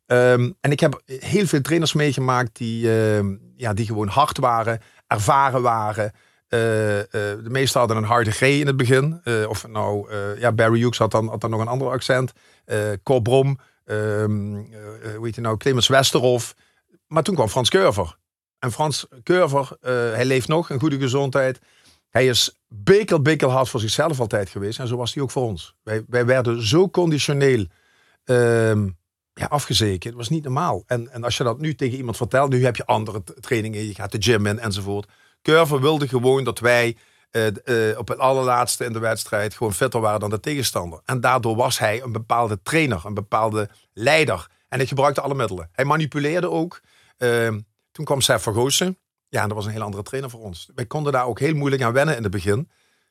Um, 0.05 0.55
en 0.61 0.71
ik 0.71 0.79
heb 0.79 1.01
heel 1.05 1.45
veel 1.45 1.61
trainers 1.61 1.93
meegemaakt 1.93 2.57
die, 2.57 2.85
uh, 2.85 3.37
ja, 3.55 3.73
die 3.73 3.85
gewoon 3.85 4.07
hard 4.07 4.37
waren, 4.37 4.81
ervaren 5.07 5.61
waren. 5.61 6.11
Uh, 6.13 6.19
de 6.49 7.47
meesten 7.49 7.79
hadden 7.79 7.97
een 7.97 8.03
harde 8.03 8.31
G 8.31 8.41
in 8.41 8.67
het 8.67 8.77
begin. 8.77 9.21
Of 9.47 9.67
nou, 9.67 10.13
ja, 10.39 10.51
Barry 10.51 10.79
Hughes 10.79 10.97
had 10.97 11.11
dan, 11.11 11.27
had 11.27 11.41
dan 11.41 11.49
nog 11.49 11.61
een 11.61 11.67
ander 11.67 11.89
accent. 11.89 12.31
Cor 13.03 13.21
Brom, 13.21 13.59
um, 13.85 14.53
hoe 15.15 15.25
heet 15.25 15.35
hij 15.35 15.43
nou, 15.43 15.57
Clemens 15.57 15.87
Westerhof. 15.87 16.53
Maar 17.07 17.23
toen 17.23 17.35
kwam 17.35 17.47
Frans 17.47 17.69
Curver. 17.69 18.17
En 18.59 18.71
Frans 18.71 19.07
Curver, 19.23 19.77
hij 20.13 20.25
leeft 20.25 20.47
nog, 20.47 20.69
in 20.69 20.79
goede 20.79 20.99
gezondheid. 20.99 21.59
Hij 22.09 22.27
is 22.27 22.59
bekel, 22.67 23.21
bekel 23.21 23.49
hard 23.49 23.69
voor 23.69 23.79
zichzelf 23.79 24.19
altijd 24.19 24.49
geweest. 24.49 24.79
En 24.79 24.87
zo 24.87 24.97
was 24.97 25.13
hij 25.13 25.23
ook 25.23 25.31
voor 25.31 25.43
ons. 25.43 25.75
Wij, 25.83 26.03
wij 26.07 26.25
werden 26.25 26.67
zo 26.67 26.89
conditioneel 26.89 27.65
um, 28.25 28.97
ja, 29.33 29.45
afgezekerd. 29.45 30.03
Het 30.03 30.13
was 30.13 30.29
niet 30.29 30.43
normaal. 30.43 30.83
En, 30.85 31.11
en 31.11 31.23
als 31.23 31.37
je 31.37 31.43
dat 31.43 31.59
nu 31.59 31.75
tegen 31.75 31.97
iemand 31.97 32.17
vertelt, 32.17 32.49
nu 32.49 32.63
heb 32.63 32.75
je 32.75 32.85
andere 32.85 33.23
trainingen, 33.39 33.87
je 33.87 33.95
gaat 33.95 34.11
de 34.11 34.21
gym 34.21 34.45
in 34.45 34.59
enzovoort. 34.59 35.09
Curve 35.41 35.79
wilde 35.79 36.07
gewoon 36.07 36.43
dat 36.43 36.59
wij 36.59 36.97
uh, 37.31 37.45
uh, 37.65 37.97
op 37.97 38.07
het 38.07 38.17
allerlaatste 38.17 38.85
in 38.85 38.93
de 38.93 38.99
wedstrijd 38.99 39.53
gewoon 39.53 39.73
fitter 39.73 39.99
waren 39.99 40.19
dan 40.19 40.29
de 40.29 40.39
tegenstander. 40.39 41.01
En 41.05 41.21
daardoor 41.21 41.55
was 41.55 41.79
hij 41.79 42.01
een 42.01 42.11
bepaalde 42.11 42.59
trainer, 42.63 43.01
een 43.05 43.13
bepaalde 43.13 43.69
leider. 43.93 44.47
En 44.69 44.77
hij 44.77 44.87
gebruikte 44.87 45.21
alle 45.21 45.35
middelen. 45.35 45.69
Hij 45.71 45.85
manipuleerde 45.85 46.49
ook. 46.49 46.81
Uh, 47.17 47.47
toen 47.91 48.05
kwam 48.05 48.21
Seth 48.21 48.41
Vergoosen. 48.41 48.97
Ja, 49.29 49.41
en 49.41 49.47
dat 49.47 49.57
was 49.57 49.65
een 49.65 49.71
heel 49.71 49.81
andere 49.81 50.03
trainer 50.03 50.29
voor 50.29 50.41
ons. 50.41 50.69
Wij 50.75 50.85
konden 50.85 51.11
daar 51.11 51.25
ook 51.25 51.39
heel 51.39 51.55
moeilijk 51.55 51.81
aan 51.81 51.93
wennen 51.93 52.15
in 52.15 52.23
het 52.23 52.31
begin. 52.31 52.69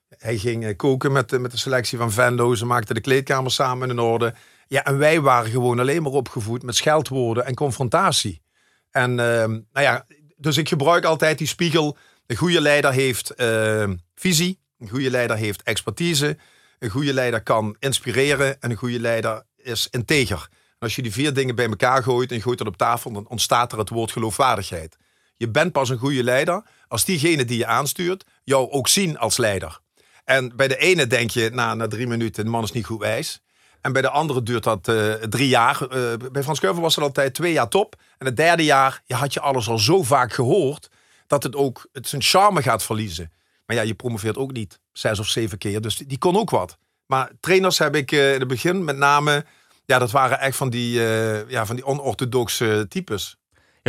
Hij 0.09 0.39
ging 0.39 0.65
eh, 0.65 0.77
koken 0.77 1.13
met, 1.13 1.41
met 1.41 1.51
de 1.51 1.59
selectie 1.59 1.99
van 1.99 2.13
Venlo. 2.13 2.55
Ze 2.55 2.67
maakten 2.67 2.95
de 2.95 3.01
kleedkamer 3.01 3.51
samen 3.51 3.91
in 3.91 3.99
orde. 3.99 4.35
Ja, 4.69 4.85
en 4.85 4.99
wij 4.99 5.21
waren 5.21 5.51
gewoon 5.51 5.81
alleen 5.81 6.03
maar 6.03 6.13
opgevoed 6.13 6.63
met 6.63 6.77
scheldwoorden 6.77 7.47
en 7.47 7.55
confrontatie. 7.55 8.43
En 8.91 9.11
ehm, 9.21 9.51
nou 9.51 9.87
ja, 9.87 10.07
dus 10.37 10.57
ik 10.57 10.69
gebruik 10.69 11.05
altijd 11.05 11.39
die 11.39 11.47
spiegel 11.47 11.97
een 12.27 12.37
goede 12.37 12.61
leider 12.61 12.93
heeft 12.93 13.33
uh, 13.37 13.91
visie, 14.15 14.61
een 14.79 14.89
goede 14.89 15.11
leider 15.11 15.37
heeft 15.37 15.63
expertise, 15.63 16.37
een 16.79 16.91
goede 16.91 17.15
leider 17.15 17.43
kan 17.43 17.77
inspireren 17.79 18.61
en 18.61 18.71
een 18.71 18.77
goede 18.77 19.01
leider 19.01 19.43
is 19.57 19.89
integer. 19.91 20.49
Als 20.79 20.97
je 20.97 21.03
die 21.03 21.13
vier 21.13 21.35
dingen 21.35 21.55
bij 21.55 21.69
elkaar 21.69 22.03
gooit 22.03 22.33
en 22.33 22.41
gooit 22.41 22.59
dat 22.59 22.67
op 22.67 22.77
tafel, 22.77 23.13
dan 23.13 23.29
ontstaat 23.29 23.73
er 23.73 23.79
het 23.79 23.89
woord 23.89 24.13
geloofwaardigheid. 24.13 24.97
Je 25.37 25.49
bent 25.49 25.73
pas 25.73 25.89
een 25.89 25.99
goede 25.99 26.25
leider 26.25 26.63
als 26.89 27.05
diegene 27.05 27.45
die 27.45 27.59
je 27.59 27.67
aanstuurt 27.67 28.25
jou 28.45 28.71
ook 28.71 28.89
zien 28.89 29.19
als 29.19 29.37
leider. 29.37 29.81
En 30.25 30.57
bij 30.57 30.69
de 30.69 30.77
ene 30.77 31.07
denk 31.07 31.31
je 31.31 31.51
na, 31.53 31.75
na 31.75 31.87
drie 31.87 32.07
minuten, 32.07 32.45
de 32.45 32.51
man 32.51 32.63
is 32.63 32.73
niet 32.73 32.87
goed 32.87 33.01
wijs. 33.01 33.41
En 33.81 33.93
bij 33.93 34.03
de 34.03 34.11
andere 34.11 34.43
duurt 34.43 34.63
dat 34.63 34.89
uh, 34.89 35.13
drie 35.13 35.49
jaar. 35.49 35.83
Uh, 35.83 35.89
bij 36.33 36.43
Frans 36.43 36.61
Keuver 36.61 36.83
was 36.83 36.95
het 36.95 37.05
altijd 37.05 37.35
twee 37.35 37.53
jaar 37.53 37.69
top. 37.69 37.97
En 38.19 38.27
het 38.27 38.37
derde 38.37 38.65
jaar 38.65 39.03
ja, 39.05 39.17
had 39.17 39.33
je 39.33 39.41
alles 39.41 39.69
al 39.69 39.79
zo 39.79 40.03
vaak 40.03 40.33
gehoord 40.33 40.91
dat 41.27 41.43
het 41.43 41.57
ook 41.57 41.89
het 41.93 42.09
zijn 42.09 42.23
charme 42.23 42.63
gaat 42.63 42.83
verliezen. 42.83 43.33
Maar 43.67 43.77
ja, 43.77 43.83
je 43.83 43.95
promoveert 43.95 44.37
ook 44.37 44.53
niet 44.53 44.81
zes 44.93 45.19
of 45.19 45.27
zeven 45.27 45.59
keer. 45.59 45.81
Dus 45.81 45.97
die, 45.97 46.19
kon 46.19 46.37
ook 46.37 46.51
wat. 46.51 46.79
Maar 47.07 47.31
trainers 47.41 47.79
heb 47.79 47.95
ik 47.97 48.13
uh, 48.13 48.33
in 48.33 48.39
het 48.39 48.49
begin 48.49 48.85
met 48.85 48.97
name... 48.97 49.45
Ja, 49.85 49.99
dat 49.99 50.11
waren 50.11 50.41
echt 50.41 50.57
van 50.57 50.71
die, 50.71 51.01
ja, 51.49 51.67
van 51.67 51.77
die 51.77 51.85
onorthodoxe 51.85 52.87
types. 52.89 53.37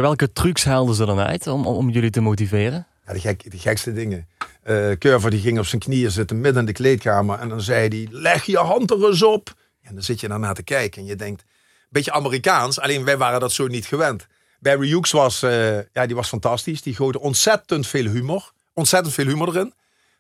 Welke 0.02 0.34
trucs 0.34 0.66
haalden 0.66 0.96
ze 0.96 1.06
dan 1.06 1.20
uit 1.20 1.48
om, 1.48 1.66
om 1.66 1.90
jullie 1.90 2.10
te 2.10 2.22
motiveren? 2.22 2.88
Ja, 3.06 3.14
de, 3.14 3.20
gek, 3.20 3.52
de 3.52 3.58
gekste 3.58 3.94
dingen. 3.94 4.28
Uh, 4.66 4.92
Curver 4.92 5.30
die 5.30 5.40
ging 5.40 5.60
op 5.60 5.66
zijn 5.66 5.82
knieën 5.82 6.12
zitten 6.12 6.42
midden 6.42 6.62
in 6.62 6.66
de 6.66 6.74
kleedkamer. 6.74 7.40
En 7.40 7.50
dan 7.50 7.62
zei 7.62 7.88
hij, 7.88 8.08
leg 8.12 8.44
je 8.44 8.58
hand 8.58 8.92
er 8.92 9.06
eens 9.06 9.24
op. 9.24 9.54
En 9.82 9.94
dan 9.94 10.04
zit 10.04 10.20
je 10.20 10.28
daarna 10.28 10.54
te 10.54 10.64
kijken 10.64 11.02
en 11.02 11.08
je 11.08 11.16
denkt... 11.16 11.44
Beetje 11.90 12.12
Amerikaans, 12.12 12.80
alleen 12.80 13.04
wij 13.04 13.18
waren 13.18 13.40
dat 13.40 13.52
zo 13.52 13.68
niet 13.68 13.86
gewend. 13.86 14.28
Barry 14.60 14.88
Hughes 14.88 15.12
was, 15.12 15.44
uh, 15.44 15.76
ja, 15.76 16.06
die 16.06 16.16
was 16.16 16.28
fantastisch. 16.28 16.82
Die 16.82 16.96
gooide 16.96 17.20
ontzettend 17.20 17.88
veel 17.88 18.06
humor. 18.06 18.52
Ontzettend 18.74 19.14
veel 19.14 19.26
humor 19.26 19.48
erin. 19.48 19.74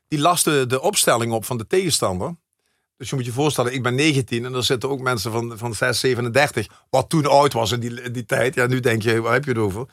Die 0.08 0.20
laste 0.20 0.66
de 0.68 0.82
opstelling 0.82 1.32
op 1.32 1.46
van 1.46 1.58
de 1.58 1.68
tegenstander. 1.68 2.36
Dus 2.98 3.10
je 3.10 3.16
moet 3.16 3.26
je 3.26 3.32
voorstellen, 3.32 3.74
ik 3.74 3.84
ben 3.84 3.96
19 3.96 4.46
en 4.46 4.54
er 4.54 4.64
zitten 4.64 4.90
ook 4.90 5.00
mensen 5.00 5.32
van, 5.32 5.58
van 5.58 5.74
6, 5.74 6.00
37. 6.00 6.68
Wat 6.90 7.10
toen 7.10 7.26
oud 7.26 7.54
was 7.54 7.72
in 7.72 7.80
die, 7.80 8.12
die 8.12 8.26
tijd. 8.26 8.56
Ja, 8.56 8.68
nu 8.68 8.80
denk 8.80 9.02
je, 9.02 9.22
waar 9.22 9.34
heb 9.34 9.44
je 9.44 9.50
het 9.50 9.60
over? 9.60 9.88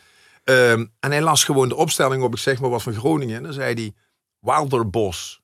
Um, 0.45 0.93
en 1.01 1.11
hij 1.11 1.23
las 1.23 1.45
gewoon 1.45 1.69
de 1.69 1.75
opstelling 1.75 2.23
op, 2.23 2.33
ik 2.33 2.39
zeg 2.39 2.61
maar 2.61 2.71
wat 2.71 2.83
van 2.83 2.95
Groningen. 2.95 3.37
En 3.37 3.43
dan 3.43 3.53
zei 3.53 3.75
hij 3.75 3.95
Wilderbos. 4.41 5.43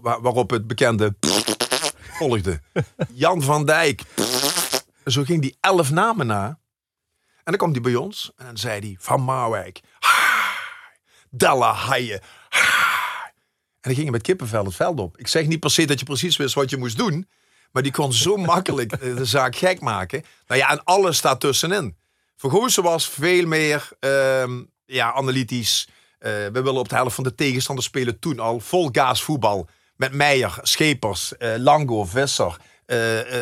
waarop 0.00 0.50
het 0.50 0.66
bekende 0.66 1.14
volgde. 2.18 2.60
Jan 3.12 3.42
van 3.42 3.64
Dijk. 3.64 4.02
Zo 5.04 5.22
ging 5.22 5.42
die 5.42 5.56
elf 5.60 5.90
namen 5.90 6.26
na. 6.26 6.46
En 7.36 7.56
dan 7.56 7.56
kwam 7.56 7.72
hij 7.72 7.80
bij 7.80 7.94
ons 7.94 8.32
en 8.36 8.44
dan 8.44 8.56
zei 8.56 8.80
hij 8.80 8.96
van 8.98 9.20
Marwijk. 9.20 9.80
Della 11.30 11.72
Haaien. 11.72 12.20
En 13.80 13.90
dan 13.90 13.94
ging 13.94 14.10
met 14.10 14.22
kippenvel 14.22 14.64
het 14.64 14.74
veld 14.74 15.00
op. 15.00 15.18
Ik 15.18 15.26
zeg 15.26 15.46
niet 15.46 15.60
per 15.60 15.70
se 15.70 15.86
dat 15.86 15.98
je 15.98 16.04
precies 16.04 16.36
wist 16.36 16.54
wat 16.54 16.70
je 16.70 16.76
moest 16.76 16.96
doen. 16.96 17.28
Maar 17.72 17.82
die 17.82 17.92
kon 17.92 18.12
zo 18.12 18.36
makkelijk 18.54 19.00
de 19.00 19.24
zaak 19.24 19.56
gek 19.56 19.80
maken. 19.80 20.22
Nou 20.46 20.60
ja, 20.60 20.70
en 20.70 20.84
alles 20.84 21.16
staat 21.16 21.40
tussenin. 21.40 21.96
Vergozen 22.36 22.82
was 22.82 23.08
veel 23.08 23.46
meer 23.46 23.88
uh, 24.00 24.44
ja, 24.84 25.12
analytisch. 25.12 25.88
Uh, 25.88 26.30
we 26.30 26.50
willen 26.62 26.74
op 26.74 26.88
de 26.88 26.94
helft 26.94 27.14
van 27.14 27.24
de 27.24 27.34
tegenstander 27.34 27.84
spelen 27.84 28.18
toen 28.18 28.38
al. 28.38 28.60
Vol 28.60 28.88
gaas 28.92 29.22
voetbal. 29.22 29.68
Met 29.96 30.12
Meijer, 30.12 30.58
Schepers, 30.62 31.32
uh, 31.38 31.54
Lango, 31.56 32.04
Visser. 32.04 32.56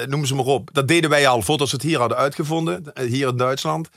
Noem 0.07 0.25
ze 0.25 0.35
maar 0.35 0.45
op. 0.45 0.71
Dat 0.73 0.89
deden 0.89 1.11
wij 1.11 1.29
al 1.29 1.43
voordat 1.43 1.69
ze 1.69 1.75
het 1.75 1.85
hier 1.85 1.99
hadden 1.99 2.19
uitgevonden. 2.19 2.93
hier 2.95 3.29
in 3.29 3.37
Duitsland. 3.37 3.89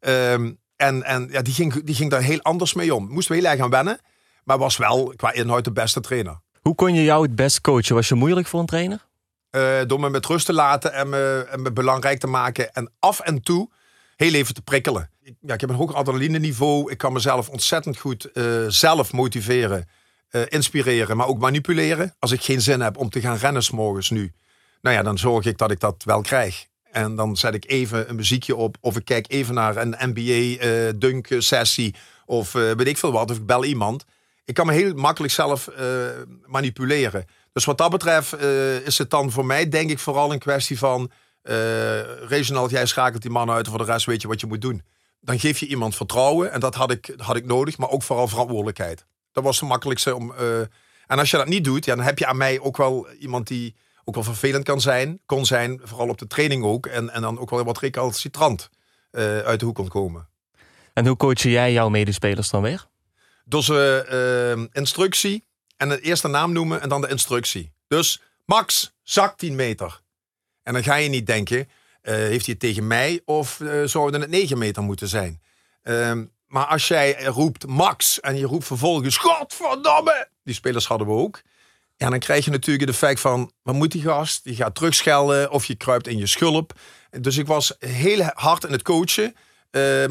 Um, 0.00 0.58
en 0.76 1.02
en 1.02 1.28
ja, 1.30 1.42
die, 1.42 1.54
ging, 1.54 1.84
die 1.84 1.94
ging 1.94 2.10
daar 2.10 2.22
heel 2.22 2.42
anders 2.42 2.74
mee 2.74 2.94
om. 2.94 3.08
Moesten 3.08 3.34
we 3.34 3.40
heel 3.40 3.50
erg 3.50 3.60
aan 3.60 3.70
wennen. 3.70 4.00
Maar 4.44 4.58
was 4.58 4.76
wel 4.76 5.12
qua 5.16 5.32
inhoud 5.32 5.64
de 5.64 5.72
beste 5.72 6.00
trainer. 6.00 6.40
Hoe 6.60 6.74
kon 6.74 6.94
je 6.94 7.04
jou 7.04 7.22
het 7.22 7.34
best 7.34 7.60
coachen? 7.60 7.94
Was 7.94 8.08
je 8.08 8.14
moeilijk 8.14 8.46
voor 8.46 8.60
een 8.60 8.66
trainer? 8.66 9.08
Uh, 9.50 9.78
door 9.86 10.00
me 10.00 10.10
met 10.10 10.26
rust 10.26 10.46
te 10.46 10.52
laten 10.52 10.92
en 10.92 11.08
me, 11.08 11.46
en 11.50 11.62
me 11.62 11.72
belangrijk 11.72 12.18
te 12.18 12.26
maken. 12.26 12.72
En 12.72 12.92
af 12.98 13.20
en 13.20 13.42
toe 13.42 13.70
heel 14.16 14.32
even 14.32 14.54
te 14.54 14.62
prikkelen. 14.62 15.10
Ik, 15.22 15.34
ja, 15.40 15.54
ik 15.54 15.60
heb 15.60 15.70
een 15.70 15.76
hoog 15.76 15.94
adrenaline 15.94 16.38
niveau. 16.38 16.90
Ik 16.90 16.98
kan 16.98 17.12
mezelf 17.12 17.48
ontzettend 17.48 17.98
goed 17.98 18.28
uh, 18.34 18.64
zelf 18.68 19.12
motiveren. 19.12 19.88
Uh, 20.30 20.42
inspireren, 20.48 21.16
maar 21.16 21.26
ook 21.26 21.38
manipuleren. 21.38 22.14
Als 22.18 22.30
ik 22.30 22.42
geen 22.42 22.60
zin 22.60 22.80
heb 22.80 22.96
om 22.96 23.10
te 23.10 23.20
gaan 23.20 23.36
rennen 23.36 23.62
s 23.62 23.70
morgens 23.70 24.10
nu. 24.10 24.32
Nou 24.80 24.96
ja, 24.96 25.02
dan 25.02 25.18
zorg 25.18 25.44
ik 25.44 25.58
dat 25.58 25.70
ik 25.70 25.80
dat 25.80 26.02
wel 26.04 26.20
krijg. 26.20 26.66
En 26.90 27.16
dan 27.16 27.36
zet 27.36 27.54
ik 27.54 27.64
even 27.70 28.08
een 28.08 28.16
muziekje 28.16 28.56
op. 28.56 28.76
Of 28.80 28.96
ik 28.96 29.04
kijk 29.04 29.32
even 29.32 29.54
naar 29.54 29.76
een 29.76 29.96
NBA-dunk 29.98 31.26
sessie. 31.38 31.94
Of 32.26 32.52
weet 32.52 32.86
ik 32.86 32.98
veel 32.98 33.12
wat. 33.12 33.30
Of 33.30 33.36
ik 33.36 33.46
bel 33.46 33.64
iemand 33.64 34.04
ik 34.50 34.56
kan 34.56 34.66
me 34.66 34.72
heel 34.72 34.94
makkelijk 34.94 35.32
zelf 35.32 35.68
uh, 35.80 35.86
manipuleren. 36.46 37.24
Dus 37.52 37.64
wat 37.64 37.78
dat 37.78 37.90
betreft 37.90 38.42
uh, 38.42 38.86
is 38.86 38.98
het 38.98 39.10
dan 39.10 39.30
voor 39.30 39.46
mij 39.46 39.68
denk 39.68 39.90
ik 39.90 39.98
vooral 39.98 40.32
een 40.32 40.38
kwestie 40.38 40.78
van... 40.78 41.10
Uh, 41.42 42.68
jij 42.68 42.86
schakelt 42.86 43.22
die 43.22 43.30
man 43.30 43.50
uit 43.50 43.64
en 43.64 43.70
voor 43.70 43.86
de 43.86 43.92
rest 43.92 44.06
weet 44.06 44.22
je 44.22 44.28
wat 44.28 44.40
je 44.40 44.46
moet 44.46 44.60
doen. 44.60 44.82
Dan 45.20 45.38
geef 45.38 45.58
je 45.58 45.66
iemand 45.66 45.96
vertrouwen 45.96 46.52
en 46.52 46.60
dat 46.60 46.74
had 46.74 46.90
ik, 46.90 47.14
had 47.16 47.36
ik 47.36 47.46
nodig, 47.46 47.78
maar 47.78 47.88
ook 47.88 48.02
vooral 48.02 48.28
verantwoordelijkheid. 48.28 49.06
Dat 49.32 49.44
was 49.44 49.60
het 49.60 49.68
makkelijkste 49.68 50.14
om... 50.14 50.34
en 51.06 51.18
als 51.18 51.30
je 51.30 51.36
dat 51.36 51.46
niet 51.46 51.64
doet, 51.64 51.84
ja, 51.84 51.94
dan 51.94 52.04
heb 52.04 52.18
je 52.18 52.26
aan 52.26 52.36
mij 52.36 52.60
ook 52.60 52.76
wel 52.76 53.08
iemand 53.10 53.46
die 53.46 53.76
ook 54.04 54.14
wel 54.14 54.24
vervelend 54.24 54.64
kan 54.64 54.80
zijn. 54.80 55.20
Kon 55.26 55.46
zijn, 55.46 55.80
vooral 55.82 56.08
op 56.08 56.18
de 56.18 56.26
training 56.26 56.64
ook. 56.64 56.86
En, 56.86 57.10
en 57.10 57.22
dan 57.22 57.38
ook 57.38 57.50
wel 57.50 57.64
wat 57.64 57.78
recalcitrant. 57.78 58.70
eh, 59.10 59.38
uit 59.38 59.60
de 59.60 59.66
hoek 59.66 59.74
kon 59.74 59.88
komen. 59.88 60.28
En 60.92 61.06
hoe 61.06 61.16
coach 61.16 61.42
jij 61.42 61.72
jouw 61.72 61.88
medespelers 61.88 62.50
dan 62.50 62.62
weer? 62.62 62.89
Dus 63.50 63.68
uh, 63.68 64.64
instructie 64.72 65.44
en 65.76 65.88
de 65.88 66.00
eerste 66.00 66.28
naam 66.28 66.52
noemen 66.52 66.80
en 66.80 66.88
dan 66.88 67.00
de 67.00 67.08
instructie. 67.08 67.72
Dus 67.88 68.22
Max, 68.44 68.92
zak 69.02 69.38
10 69.38 69.54
meter. 69.54 70.00
En 70.62 70.72
dan 70.72 70.82
ga 70.82 70.94
je 70.94 71.08
niet 71.08 71.26
denken, 71.26 71.58
uh, 71.58 72.14
heeft 72.14 72.44
hij 72.44 72.54
het 72.54 72.60
tegen 72.60 72.86
mij 72.86 73.20
of 73.24 73.60
zouden 73.84 74.20
het 74.20 74.30
9 74.30 74.58
meter 74.58 74.82
moeten 74.82 75.08
zijn? 75.08 75.42
Ehm, 75.82 76.24
maar 76.46 76.66
als 76.66 76.88
jij 76.88 77.24
roept 77.24 77.66
Max 77.66 78.20
en 78.20 78.36
je 78.36 78.46
roept 78.46 78.66
vervolgens 78.66 79.16
Godverdomme, 79.16 80.28
die 80.44 80.54
spelers 80.54 80.86
hadden 80.86 81.06
we 81.06 81.12
ook. 81.12 81.42
Ja, 81.96 82.10
dan 82.10 82.18
krijg 82.18 82.44
je 82.44 82.50
natuurlijk 82.50 82.86
het 82.86 82.94
effect 82.94 83.20
van, 83.20 83.52
wat 83.62 83.74
moet 83.74 83.92
die 83.92 84.02
gast? 84.02 84.44
Die 84.44 84.56
gaat 84.56 84.74
terugschelden 84.74 85.50
of 85.50 85.64
je 85.64 85.74
kruipt 85.74 86.06
in 86.06 86.18
je 86.18 86.26
schulp. 86.26 86.72
Dus 87.20 87.36
ik 87.36 87.46
was 87.46 87.74
heel 87.78 88.22
hard 88.34 88.64
in 88.64 88.72
het 88.72 88.82
coachen, 88.82 89.34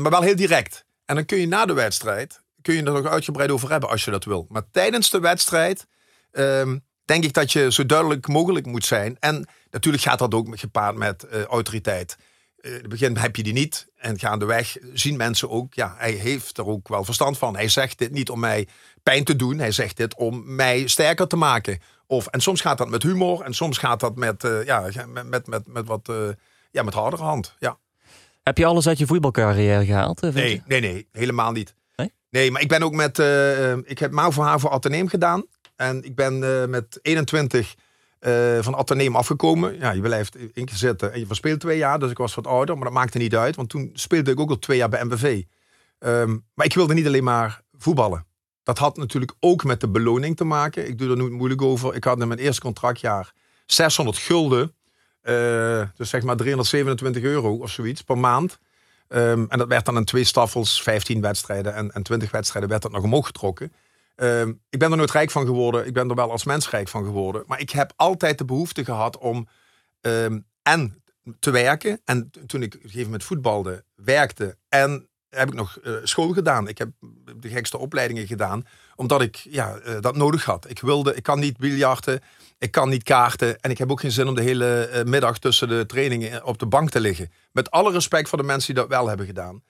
maar 0.01 0.09
wel 0.09 0.21
heel 0.21 0.35
direct. 0.35 0.85
En 1.05 1.15
dan 1.15 1.25
kun 1.25 1.37
je 1.37 1.47
na 1.47 1.65
de 1.65 1.73
wedstrijd, 1.73 2.41
kun 2.61 2.75
je 2.75 2.83
er 2.83 2.93
nog 2.93 3.05
uitgebreid 3.05 3.51
over 3.51 3.71
hebben 3.71 3.89
als 3.89 4.05
je 4.05 4.11
dat 4.11 4.25
wil. 4.25 4.45
Maar 4.49 4.63
tijdens 4.71 5.09
de 5.09 5.19
wedstrijd 5.19 5.87
um, 6.31 6.85
denk 7.05 7.23
ik 7.23 7.33
dat 7.33 7.51
je 7.51 7.71
zo 7.71 7.85
duidelijk 7.85 8.27
mogelijk 8.27 8.65
moet 8.65 8.85
zijn. 8.85 9.17
En 9.19 9.47
natuurlijk 9.71 10.03
gaat 10.03 10.19
dat 10.19 10.33
ook 10.33 10.59
gepaard 10.59 10.95
met 10.95 11.25
uh, 11.33 11.43
autoriteit. 11.43 12.17
Uh, 12.61 12.71
in 12.71 12.77
het 12.77 12.89
begin 12.89 13.17
heb 13.17 13.35
je 13.35 13.43
die 13.43 13.53
niet. 13.53 13.87
En 13.95 14.19
gaandeweg 14.19 14.77
zien 14.93 15.17
mensen 15.17 15.49
ook, 15.49 15.73
ja, 15.73 15.95
hij 15.97 16.11
heeft 16.11 16.57
er 16.57 16.65
ook 16.65 16.87
wel 16.87 17.03
verstand 17.03 17.37
van. 17.37 17.55
Hij 17.55 17.67
zegt 17.67 17.97
dit 17.97 18.11
niet 18.11 18.29
om 18.29 18.39
mij 18.39 18.67
pijn 19.03 19.23
te 19.23 19.35
doen. 19.35 19.59
Hij 19.59 19.71
zegt 19.71 19.97
dit 19.97 20.15
om 20.15 20.55
mij 20.55 20.87
sterker 20.87 21.27
te 21.27 21.35
maken. 21.35 21.79
Of, 22.07 22.27
en 22.27 22.41
soms 22.41 22.61
gaat 22.61 22.77
dat 22.77 22.89
met 22.89 23.03
humor. 23.03 23.41
En 23.41 23.53
soms 23.53 23.77
gaat 23.77 23.99
dat 23.99 24.15
met, 24.15 24.43
uh, 24.43 24.65
ja, 24.65 24.89
met, 25.07 25.27
met, 25.27 25.47
met, 25.47 25.67
met 25.67 25.87
wat 25.87 26.11
ja, 26.71 26.83
met 26.83 26.93
hardere 26.93 27.23
hand. 27.23 27.55
Ja. 27.59 27.77
Heb 28.43 28.57
je 28.57 28.65
alles 28.65 28.87
uit 28.87 28.97
je 28.97 29.05
voetbalcarrière 29.05 29.85
gehaald? 29.85 30.21
Nee, 30.21 30.61
nee, 30.65 30.81
nee, 30.81 31.07
helemaal 31.11 31.51
niet. 31.51 31.75
Nee? 32.29 32.51
Maar 32.51 32.61
ik 32.61 32.67
ben 32.67 32.83
ook 32.83 32.93
met, 32.93 33.19
uh, 33.19 33.71
ik 33.71 33.99
heb 33.99 34.11
MAVO 34.11 34.41
HAVO 34.41 34.69
Atheneum 34.69 35.07
gedaan. 35.07 35.45
En 35.75 36.03
ik 36.03 36.15
ben 36.15 36.41
uh, 36.41 36.65
met 36.65 36.99
21 37.01 37.75
uh, 38.21 38.57
van 38.61 38.75
Atheneum 38.75 39.15
afgekomen. 39.15 39.77
Ja, 39.79 39.91
je 39.91 40.01
blijft 40.01 40.37
keer 40.53 40.69
zitten 40.73 41.13
en 41.13 41.19
je 41.19 41.25
verspeelt 41.25 41.59
twee 41.59 41.77
jaar. 41.77 41.99
Dus 41.99 42.11
ik 42.11 42.17
was 42.17 42.35
wat 42.35 42.47
ouder, 42.47 42.75
maar 42.75 42.83
dat 42.83 42.93
maakte 42.93 43.17
niet 43.17 43.35
uit. 43.35 43.55
Want 43.55 43.69
toen 43.69 43.89
speelde 43.93 44.31
ik 44.31 44.39
ook 44.39 44.49
al 44.49 44.59
twee 44.59 44.77
jaar 44.77 44.89
bij 44.89 45.03
MVV. 45.03 45.43
Um, 45.99 46.45
maar 46.53 46.65
ik 46.65 46.73
wilde 46.73 46.93
niet 46.93 47.07
alleen 47.07 47.23
maar 47.23 47.61
voetballen. 47.77 48.25
Dat 48.63 48.77
had 48.77 48.97
natuurlijk 48.97 49.33
ook 49.39 49.63
met 49.63 49.81
de 49.81 49.89
beloning 49.89 50.37
te 50.37 50.43
maken. 50.43 50.87
Ik 50.87 50.97
doe 50.97 51.09
er 51.09 51.17
nu 51.17 51.29
moeilijk 51.29 51.61
over. 51.61 51.95
Ik 51.95 52.03
had 52.03 52.21
in 52.21 52.27
mijn 52.27 52.39
eerste 52.39 52.61
contractjaar 52.61 53.33
600 53.65 54.17
gulden 54.17 54.73
dus 55.95 56.09
zeg 56.09 56.23
maar 56.23 56.35
327 56.35 57.23
euro 57.23 57.55
of 57.55 57.69
zoiets 57.69 58.01
per 58.01 58.17
maand. 58.17 58.59
Um, 59.11 59.45
en 59.49 59.57
dat 59.57 59.67
werd 59.67 59.85
dan 59.85 59.97
in 59.97 60.05
twee 60.05 60.23
staffels, 60.23 60.81
15 60.81 61.21
wedstrijden 61.21 61.73
en, 61.73 61.91
en 61.91 62.03
20 62.03 62.31
wedstrijden 62.31 62.69
werd 62.69 62.81
dat 62.81 62.91
nog 62.91 63.03
omhoog 63.03 63.25
getrokken. 63.25 63.73
Um, 64.15 64.61
ik 64.69 64.79
ben 64.79 64.91
er 64.91 64.97
nooit 64.97 65.11
rijk 65.11 65.31
van 65.31 65.45
geworden. 65.45 65.85
Ik 65.85 65.93
ben 65.93 66.09
er 66.09 66.15
wel 66.15 66.31
als 66.31 66.43
mens 66.43 66.69
rijk 66.69 66.87
van 66.87 67.03
geworden. 67.03 67.43
Maar 67.47 67.59
ik 67.59 67.69
heb 67.69 67.93
altijd 67.95 68.37
de 68.37 68.45
behoefte 68.45 68.85
gehad 68.85 69.17
om 69.17 69.47
um, 70.01 70.45
en 70.61 71.03
te 71.39 71.51
werken. 71.51 72.01
En 72.05 72.31
toen 72.45 72.61
ik 72.61 72.73
op 72.73 72.73
een 72.73 72.81
gegeven 72.81 73.03
moment 73.03 73.23
voetbalde, 73.23 73.83
werkte 73.95 74.57
en 74.69 75.09
heb 75.29 75.47
ik 75.47 75.53
nog 75.53 75.79
uh, 75.83 75.95
school 76.03 76.33
gedaan. 76.33 76.67
Ik 76.67 76.77
heb 76.77 76.89
de 77.35 77.49
gekste 77.49 77.77
opleidingen 77.77 78.27
gedaan, 78.27 78.65
omdat 78.99 79.21
ik 79.21 79.35
ja, 79.49 79.79
uh, 79.85 79.95
dat 79.99 80.15
nodig 80.15 80.45
had. 80.45 80.69
Ik 80.69 80.79
wilde, 80.79 81.15
ik 81.15 81.23
kan 81.23 81.39
niet 81.39 81.57
biljarten, 81.57 82.21
ik 82.57 82.71
kan 82.71 82.89
niet 82.89 83.03
kaarten 83.03 83.59
en 83.59 83.71
ik 83.71 83.77
heb 83.77 83.91
ook 83.91 83.99
geen 83.99 84.11
zin 84.11 84.27
om 84.27 84.35
de 84.35 84.41
hele 84.41 84.89
uh, 84.93 85.03
middag 85.03 85.39
tussen 85.39 85.67
de 85.67 85.85
trainingen 85.85 86.45
op 86.45 86.59
de 86.59 86.65
bank 86.65 86.89
te 86.89 86.99
liggen. 86.99 87.31
Met 87.51 87.71
alle 87.71 87.91
respect 87.91 88.29
voor 88.29 88.37
de 88.37 88.43
mensen 88.43 88.73
die 88.73 88.83
dat 88.83 88.91
wel 88.91 89.07
hebben 89.07 89.25
gedaan. 89.25 89.63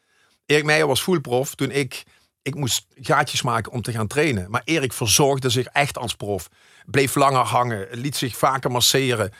Erik 0.45 0.63
Meijer 0.63 0.87
was 0.87 1.01
voelprof 1.01 1.55
toen 1.55 1.71
ik 1.71 2.03
ik 2.41 2.55
moest 2.55 2.85
gaatjes 2.95 3.41
maken 3.41 3.71
om 3.71 3.81
te 3.81 3.91
gaan 3.91 4.07
trainen. 4.07 4.51
Maar 4.51 4.61
Erik 4.63 4.93
verzorgde 4.93 5.49
zich 5.49 5.65
echt 5.65 5.97
als 5.97 6.15
prof. 6.15 6.49
Bleef 6.85 7.15
langer 7.15 7.43
hangen, 7.43 7.87
liet 7.91 8.15
zich 8.15 8.37
vaker 8.37 8.71
masseren. 8.71 9.33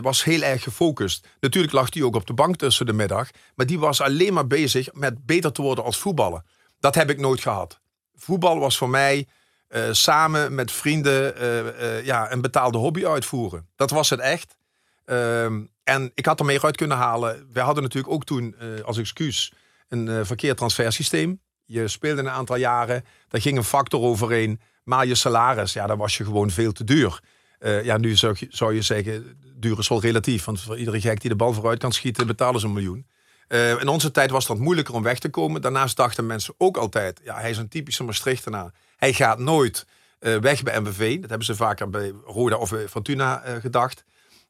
Was 0.00 0.24
heel 0.24 0.42
erg 0.42 0.62
gefocust. 0.62 1.26
Natuurlijk 1.40 1.72
lag 1.72 1.94
hij 1.94 2.02
ook 2.02 2.14
op 2.14 2.26
de 2.26 2.34
bank 2.34 2.56
tussen 2.56 2.86
de 2.86 2.92
middag. 2.92 3.28
Maar 3.54 3.66
die 3.66 3.78
was 3.78 4.00
alleen 4.00 4.32
maar 4.32 4.46
bezig 4.46 4.92
met 4.92 5.26
beter 5.26 5.52
te 5.52 5.62
worden 5.62 5.84
als 5.84 5.98
voetballer. 5.98 6.42
Dat 6.80 6.94
heb 6.94 7.10
ik 7.10 7.18
nooit 7.18 7.40
gehad. 7.40 7.80
Voetbal 8.24 8.58
was 8.58 8.76
voor 8.76 8.90
mij 8.90 9.26
uh, 9.68 9.82
samen 9.90 10.54
met 10.54 10.72
vrienden 10.72 11.42
uh, 11.42 12.04
ja, 12.04 12.32
een 12.32 12.40
betaalde 12.40 12.78
hobby 12.78 13.06
uitvoeren. 13.06 13.68
Dat 13.76 13.90
was 13.90 14.10
het 14.10 14.20
echt. 14.20 14.56
Ehm, 15.04 15.62
en 15.82 16.10
ik 16.14 16.26
had 16.26 16.40
er 16.40 16.46
meer 16.46 16.64
uit 16.64 16.76
kunnen 16.76 16.96
halen. 16.96 17.48
We 17.52 17.60
hadden 17.60 17.82
natuurlijk 17.82 18.12
ook 18.12 18.24
toen 18.24 18.56
als 18.84 18.98
excuus 18.98 19.52
een 19.88 20.26
verkeerd 20.26 20.56
transfersysteem. 20.56 21.40
Je 21.64 21.88
speelde 21.88 22.20
een 22.20 22.30
aantal 22.30 22.56
jaren, 22.56 23.04
daar 23.28 23.40
ging 23.40 23.56
een 23.56 23.64
factor 23.64 24.00
overheen. 24.00 24.60
Maar 24.84 25.06
je 25.06 25.14
salaris, 25.14 25.72
ja, 25.72 25.86
dan 25.86 25.98
was 25.98 26.16
je 26.16 26.24
gewoon 26.24 26.50
veel 26.50 26.72
te 26.72 26.84
duur. 26.84 27.20
Ja, 27.58 27.96
nu 27.96 28.16
zou 28.16 28.36
zou 28.48 28.74
je 28.74 28.82
zeggen, 28.82 29.38
duur 29.56 29.78
is 29.78 29.88
wel 29.88 30.00
relatief. 30.00 30.44
Want 30.44 30.60
voor 30.60 30.78
iedere 30.78 31.00
gek 31.00 31.20
die 31.20 31.30
de 31.30 31.36
bal 31.36 31.52
vooruit 31.52 31.78
kan 31.78 31.92
schieten, 31.92 32.26
betalen 32.26 32.60
ze 32.60 32.66
een 32.66 32.72
miljoen. 32.72 33.06
Uh, 33.48 33.80
in 33.80 33.88
onze 33.88 34.10
tijd 34.10 34.30
was 34.30 34.46
dat 34.46 34.58
moeilijker 34.58 34.94
om 34.94 35.02
weg 35.02 35.18
te 35.18 35.28
komen. 35.28 35.60
Daarnaast 35.60 35.96
dachten 35.96 36.26
mensen 36.26 36.54
ook 36.58 36.76
altijd, 36.76 37.20
ja, 37.24 37.38
hij 37.38 37.50
is 37.50 37.58
een 37.58 37.68
typische 37.68 38.04
Maastrichtenaar. 38.04 38.72
Hij 38.96 39.12
gaat 39.12 39.38
nooit 39.38 39.86
uh, 40.20 40.36
weg 40.36 40.62
bij 40.62 40.80
MVV. 40.80 41.20
Dat 41.20 41.28
hebben 41.28 41.46
ze 41.46 41.54
vaker 41.54 41.90
bij 41.90 42.12
Roda 42.24 42.56
of 42.56 42.74
Fortuna 42.88 43.42
gedacht. 43.60 44.04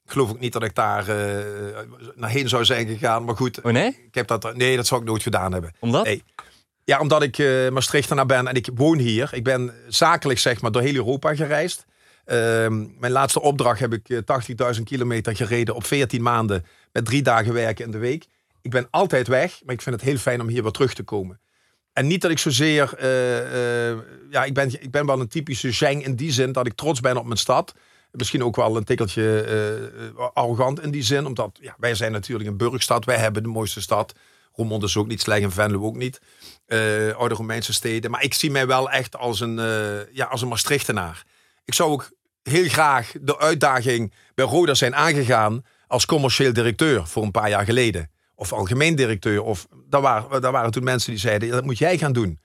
Ik 0.04 0.10
geloof 0.10 0.30
ook 0.30 0.40
niet 0.40 0.52
dat 0.52 0.62
ik 0.62 0.74
daar 0.74 1.06
naar 2.14 2.30
heen 2.30 2.48
zou 2.48 2.64
zijn 2.64 2.86
gegaan. 2.86 3.24
Maar 3.24 3.36
goed, 3.36 3.60
oh 3.62 3.72
nee? 3.72 3.88
ik 4.06 4.14
heb 4.14 4.26
dat, 4.26 4.56
nee, 4.56 4.76
dat 4.76 4.86
zou 4.86 5.00
ik 5.00 5.06
nooit 5.06 5.22
gedaan 5.22 5.52
hebben. 5.52 5.74
Omdat? 5.80 6.04
Nee. 6.04 6.22
Ja, 6.84 6.98
omdat 7.00 7.22
ik 7.22 7.38
Maastrichtenaar 7.70 8.26
ben 8.26 8.46
en 8.46 8.54
ik 8.54 8.68
woon 8.74 8.98
hier. 8.98 9.28
Ik 9.32 9.44
ben 9.44 9.72
zakelijk 9.88 10.38
zeg 10.38 10.60
maar 10.60 10.72
door 10.72 10.82
heel 10.82 10.94
Europa 10.94 11.34
gereisd. 11.34 11.86
Uh, 12.26 12.36
mijn 12.98 13.12
laatste 13.12 13.40
opdracht 13.40 13.80
heb 13.80 13.92
ik 13.92 14.22
80.000 14.76 14.82
kilometer 14.82 15.36
gereden 15.36 15.74
op 15.74 15.86
14 15.86 16.22
maanden 16.22 16.64
met 16.92 17.04
drie 17.04 17.22
dagen 17.22 17.52
werken 17.52 17.84
in 17.84 17.90
de 17.90 17.98
week. 17.98 18.26
Ik 18.64 18.70
ben 18.70 18.86
altijd 18.90 19.26
weg, 19.26 19.60
maar 19.64 19.74
ik 19.74 19.82
vind 19.82 19.94
het 19.94 20.04
heel 20.04 20.16
fijn 20.16 20.40
om 20.40 20.48
hier 20.48 20.62
weer 20.62 20.72
terug 20.72 20.94
te 20.94 21.02
komen. 21.02 21.40
En 21.92 22.06
niet 22.06 22.20
dat 22.20 22.30
ik 22.30 22.38
zozeer, 22.38 22.94
uh, 23.02 23.98
ja, 24.30 24.44
ik 24.44 24.54
ben, 24.54 24.82
ik 24.82 24.90
ben 24.90 25.06
wel 25.06 25.20
een 25.20 25.28
typische 25.28 25.72
Zeng 25.72 26.04
in 26.04 26.14
die 26.16 26.32
zin 26.32 26.52
dat 26.52 26.66
ik 26.66 26.74
trots 26.74 27.00
ben 27.00 27.16
op 27.16 27.24
mijn 27.24 27.38
stad. 27.38 27.74
Misschien 28.10 28.44
ook 28.44 28.56
wel 28.56 28.76
een 28.76 28.84
tikkeltje 28.84 30.12
arrogant 30.34 30.80
in 30.80 30.90
die 30.90 31.02
zin, 31.02 31.26
omdat 31.26 31.58
ja, 31.60 31.74
wij 31.78 31.94
zijn 31.94 32.12
natuurlijk 32.12 32.48
een 32.48 32.56
burgstad, 32.56 33.04
wij 33.04 33.16
hebben 33.16 33.42
de 33.42 33.48
mooiste 33.48 33.80
stad. 33.80 34.14
Roermond 34.52 34.82
is 34.82 34.96
ook 34.96 35.06
niet 35.06 35.20
slecht 35.20 35.42
en 35.42 35.52
Venlo 35.52 35.82
ook 35.82 35.96
niet. 35.96 36.20
Oude 37.16 37.34
Romeinse 37.34 37.72
steden. 37.72 38.10
Maar 38.10 38.22
ik 38.22 38.34
zie 38.34 38.50
mij 38.50 38.66
wel 38.66 38.90
echt 38.90 39.16
als 39.16 39.40
een, 39.40 39.56
ja, 40.12 40.26
als 40.26 40.42
een 40.42 40.48
Maastrichtenaar. 40.48 41.24
Ik 41.64 41.74
zou 41.74 41.90
ook 41.90 42.10
heel 42.42 42.68
graag 42.68 43.12
de 43.20 43.38
uitdaging 43.38 44.12
bij 44.34 44.44
Roda 44.44 44.74
zijn 44.74 44.94
aangegaan 44.94 45.64
als 45.86 46.06
commercieel 46.06 46.52
directeur 46.52 47.06
voor 47.06 47.22
een 47.22 47.30
paar 47.30 47.48
jaar 47.48 47.64
geleden. 47.64 48.12
Of 48.34 48.52
algemeen 48.52 48.94
directeur. 48.94 49.42
Of, 49.42 49.66
daar, 49.88 50.00
waren, 50.00 50.40
daar 50.40 50.52
waren 50.52 50.70
toen 50.70 50.84
mensen 50.84 51.10
die 51.10 51.20
zeiden, 51.20 51.50
dat 51.50 51.64
moet 51.64 51.78
jij 51.78 51.98
gaan 51.98 52.12
doen. 52.12 52.40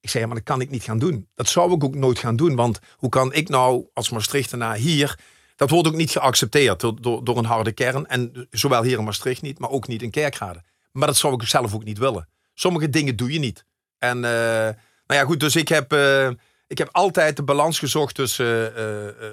Ik 0.00 0.10
zei, 0.10 0.26
maar 0.26 0.34
dat 0.34 0.44
kan 0.44 0.60
ik 0.60 0.70
niet 0.70 0.82
gaan 0.82 0.98
doen. 0.98 1.28
Dat 1.34 1.48
zou 1.48 1.74
ik 1.74 1.84
ook 1.84 1.94
nooit 1.94 2.18
gaan 2.18 2.36
doen. 2.36 2.54
Want 2.56 2.80
hoe 2.96 3.08
kan 3.08 3.32
ik 3.32 3.48
nou 3.48 3.86
als 3.92 4.10
Maastrichtenaar 4.10 4.76
hier... 4.76 5.18
Dat 5.56 5.70
wordt 5.70 5.88
ook 5.88 5.94
niet 5.94 6.10
geaccepteerd 6.10 6.80
door, 6.80 7.24
door, 7.24 7.38
een 7.38 7.44
harde 7.44 7.72
kern. 7.72 8.06
En 8.06 8.48
zowel 8.50 8.82
hier 8.82 8.98
in 8.98 9.04
Maastricht 9.04 9.42
niet, 9.42 9.58
maar 9.58 9.70
ook 9.70 9.86
niet 9.86 10.02
in 10.02 10.10
Kerkrade. 10.10 10.62
Maar 10.92 11.06
dat 11.06 11.16
zou 11.16 11.34
ik 11.34 11.42
zelf 11.42 11.74
ook 11.74 11.84
niet 11.84 11.98
willen. 11.98 12.28
Sommige 12.54 12.90
dingen 12.90 13.16
doe 13.16 13.32
je 13.32 13.38
niet. 13.38 13.64
En 13.98 14.16
uh, 14.16 14.22
nou 14.22 14.74
ja, 15.06 15.24
goed, 15.24 15.40
dus 15.40 15.56
ik 15.56 15.68
heb, 15.68 15.92
uh, 15.92 16.30
ik 16.66 16.78
heb 16.78 16.88
altijd 16.92 17.36
de 17.36 17.42
balans 17.42 17.78
gezocht 17.78 18.14
tussen 18.14 18.72
uh, 18.78 19.26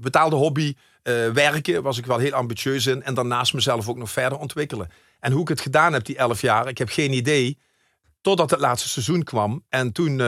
betaalde 0.00 0.36
hobby, 0.36 0.74
werken, 1.32 1.82
was 1.82 1.98
ik 1.98 2.06
wel 2.06 2.18
heel 2.18 2.32
ambitieus 2.32 2.86
in. 2.86 3.02
En 3.02 3.14
daarnaast 3.14 3.54
mezelf 3.54 3.88
ook 3.88 3.96
nog 3.96 4.10
verder 4.10 4.38
ontwikkelen. 4.38 4.90
En 5.20 5.32
hoe 5.32 5.42
ik 5.42 5.48
het 5.48 5.60
gedaan 5.60 5.92
heb 5.92 6.04
die 6.04 6.16
elf 6.16 6.40
jaar, 6.40 6.68
ik 6.68 6.78
heb 6.78 6.88
geen 6.88 7.12
idee. 7.12 7.58
Totdat 8.20 8.50
het 8.50 8.60
laatste 8.60 8.88
seizoen 8.88 9.22
kwam. 9.22 9.64
En 9.68 9.92
toen 9.92 10.20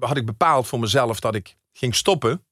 had 0.00 0.16
ik 0.16 0.26
bepaald 0.26 0.66
voor 0.66 0.80
mezelf 0.80 1.20
dat 1.20 1.34
ik 1.34 1.56
ging 1.72 1.94
stoppen. 1.94 2.44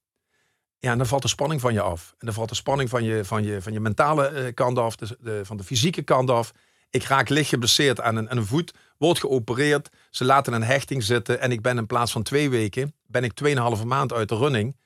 Ja, 0.78 0.90
en 0.90 0.98
dan 0.98 1.06
valt 1.06 1.22
de 1.22 1.28
spanning 1.28 1.60
van 1.60 1.72
je 1.72 1.80
af. 1.80 2.14
En 2.18 2.26
dan 2.26 2.34
valt 2.34 2.48
de 2.48 2.54
spanning 2.54 2.90
van 2.90 3.04
je, 3.04 3.24
van 3.24 3.44
je, 3.44 3.62
van 3.62 3.72
je 3.72 3.80
mentale 3.80 4.52
kant 4.54 4.78
af, 4.78 4.96
de, 4.96 5.40
van 5.44 5.56
de 5.56 5.64
fysieke 5.64 6.02
kant 6.02 6.30
af. 6.30 6.52
Ik 6.90 7.02
raak 7.02 7.28
licht 7.28 7.48
geblesseerd 7.48 8.00
aan 8.00 8.16
een, 8.16 8.30
aan 8.30 8.36
een 8.36 8.46
voet, 8.46 8.74
word 8.98 9.18
geopereerd. 9.18 9.88
Ze 10.10 10.24
laten 10.24 10.52
een 10.52 10.62
hechting 10.62 11.02
zitten 11.02 11.40
en 11.40 11.52
ik 11.52 11.62
ben 11.62 11.78
in 11.78 11.86
plaats 11.86 12.12
van 12.12 12.22
twee 12.22 12.50
weken, 12.50 12.94
ben 13.06 13.24
ik 13.24 13.32
2,5 13.78 13.84
maand 13.84 14.12
uit 14.12 14.28
de 14.28 14.36
running. 14.36 14.76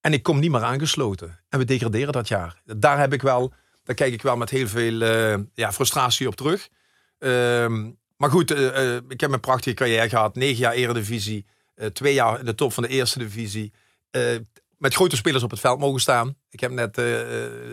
En 0.00 0.12
ik 0.12 0.22
kom 0.22 0.38
niet 0.38 0.50
meer 0.50 0.62
aangesloten. 0.62 1.38
En 1.48 1.58
we 1.58 1.64
degraderen 1.64 2.12
dat 2.12 2.28
jaar. 2.28 2.62
Daar 2.64 2.98
heb 2.98 3.12
ik 3.12 3.22
wel, 3.22 3.52
daar 3.84 3.94
kijk 3.94 4.12
ik 4.12 4.22
wel 4.22 4.36
met 4.36 4.50
heel 4.50 4.68
veel 4.68 5.02
uh, 5.02 5.44
ja, 5.54 5.72
frustratie 5.72 6.26
op 6.26 6.34
terug. 6.34 6.68
Um, 7.18 7.98
maar 8.16 8.30
goed, 8.30 8.50
uh, 8.50 8.58
uh, 8.58 8.96
ik 9.08 9.20
heb 9.20 9.32
een 9.32 9.40
prachtige 9.40 9.74
carrière 9.74 10.08
gehad. 10.08 10.34
Negen 10.34 10.58
jaar 10.58 10.72
eredivisie, 10.72 11.46
twee 11.92 12.14
jaar 12.14 12.38
in 12.38 12.44
de 12.44 12.54
top 12.54 12.72
van 12.72 12.82
de 12.82 12.88
eerste 12.88 13.18
divisie. 13.18 13.72
met 14.76 14.94
grote 14.94 15.16
spelers 15.16 15.42
op 15.42 15.50
het 15.50 15.60
veld 15.60 15.78
mogen 15.78 16.00
staan. 16.00 16.36
Ik 16.50 16.60
heb 16.60 16.70
net, 16.70 16.98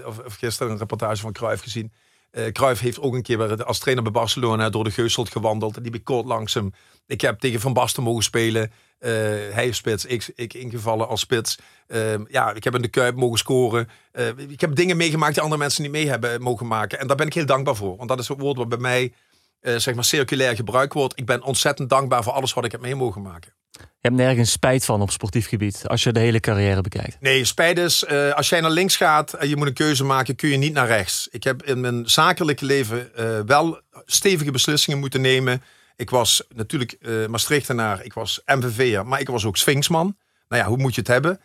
of, 0.06 0.20
of, 0.20 0.36
gisteren 0.36 0.72
een 0.72 0.78
reportage 0.78 1.22
van 1.22 1.34
Cruijff 1.34 1.64
gezien 1.64 1.92
Uh, 2.32 2.48
Cruijff 2.48 2.82
heeft 2.82 3.00
ook 3.00 3.14
een 3.14 3.22
keer 3.22 3.64
als 3.64 3.80
trainer 3.80 4.04
bij 4.04 4.14
Barcelona 4.14 4.70
door 4.70 4.84
de 4.84 4.92
Geuselt 4.92 5.30
gewandeld. 5.30 5.78
En 5.78 5.84
die 5.84 6.02
langs 6.06 6.54
hem. 6.54 6.74
Ik 7.08 7.22
heb 7.22 7.40
tegen 7.40 7.60
Van 7.60 7.74
Basten 7.74 8.04
mogen 8.04 8.24
spelen. 8.24 8.72
Uh, 9.00 9.12
hij 9.52 9.72
spits, 9.72 10.06
ik, 10.06 10.54
ingevallen 10.54 11.08
als 11.08 11.20
spits. 11.20 11.58
Uh, 11.88 12.14
ja, 12.28 12.54
ik 12.54 12.64
heb 12.64 12.76
in 12.76 12.82
de 12.82 12.88
Kuip 12.88 13.16
mogen 13.16 13.38
scoren. 13.38 13.90
Uh, 14.14 14.28
ik 14.38 14.62
heb 14.62 14.76
dingen 14.76 14.98
meegemaakt 14.98 15.34
die 15.34 15.44
andere 15.44 15.62
mensen 15.62 15.82
niet 15.82 15.92
mee 15.92 16.10
hebben 16.10 16.42
mogen 16.42 16.68
maken. 16.68 17.00
En 17.00 17.08
daar 17.08 17.16
ben 17.16 17.28
ik 17.28 17.34
heel 17.34 17.46
dankbaar 17.46 17.76
voor. 17.76 17.98
Want 17.98 18.10
dat 18.10 18.20
is 18.20 18.28
het 18.28 18.40
woord 18.40 18.58
wat 18.58 18.70
bij 18.70 18.78
mij 18.78 19.14
zeg 19.62 19.96
maar 19.96 20.04
circulair 20.04 20.56
gebruikt 20.56 20.94
wordt. 20.94 21.20
Ik 21.20 21.26
ben 21.26 21.44
ontzettend 21.44 21.90
dankbaar 21.90 22.24
voor 22.24 22.34
alles 22.34 22.54
wat 22.54 22.66
ik 22.66 22.72
heb 22.72 22.82
mee 22.82 22.96
mogen 22.96 23.22
maken. 23.22 23.57
Je 23.72 24.14
hebt 24.14 24.16
nergens 24.16 24.52
spijt 24.52 24.86
van 24.86 25.02
op 25.02 25.12
sportief 25.12 25.48
gebied, 25.48 25.88
als 25.88 26.04
je 26.04 26.12
de 26.12 26.20
hele 26.20 26.40
carrière 26.40 26.82
bekijkt. 26.82 27.18
Nee, 27.20 27.46
spijt 27.46 27.78
is, 27.78 28.06
uh, 28.12 28.34
als 28.34 28.50
jij 28.50 28.62
naar 28.62 28.72
links 28.72 28.96
gaat 28.96 29.34
en 29.34 29.50
je 29.50 29.56
moet 29.56 29.68
een 29.68 29.74
keuze 29.74 30.04
maken, 30.04 30.36
kun 30.36 30.50
je 30.50 30.58
niet 30.58 30.74
naar 30.74 30.88
rechts. 30.88 31.28
Ik 31.32 31.44
heb 31.44 31.64
in 31.64 31.80
mijn 31.80 32.10
zakelijke 32.10 32.66
leven 32.66 33.12
uh, 33.20 33.40
wel 33.46 33.82
stevige 34.06 34.52
beslissingen 34.52 35.00
moeten 35.00 35.22
nemen. 35.22 35.64
Ik 35.96 36.10
was 36.10 36.44
natuurlijk 36.56 36.96
uh, 37.00 37.28
Maastrichtenaar, 37.28 38.04
ik 38.04 38.14
was 38.14 38.42
MVV'er, 38.46 39.06
maar 39.06 39.20
ik 39.20 39.28
was 39.28 39.46
ook 39.46 39.58
Sphinxman. 39.58 40.16
Nou 40.50 40.62
ja, 40.62 40.68
hoe 40.68 40.78
moet 40.78 40.96
je 40.96 41.02
het 41.02 41.10
hebben? 41.10 41.40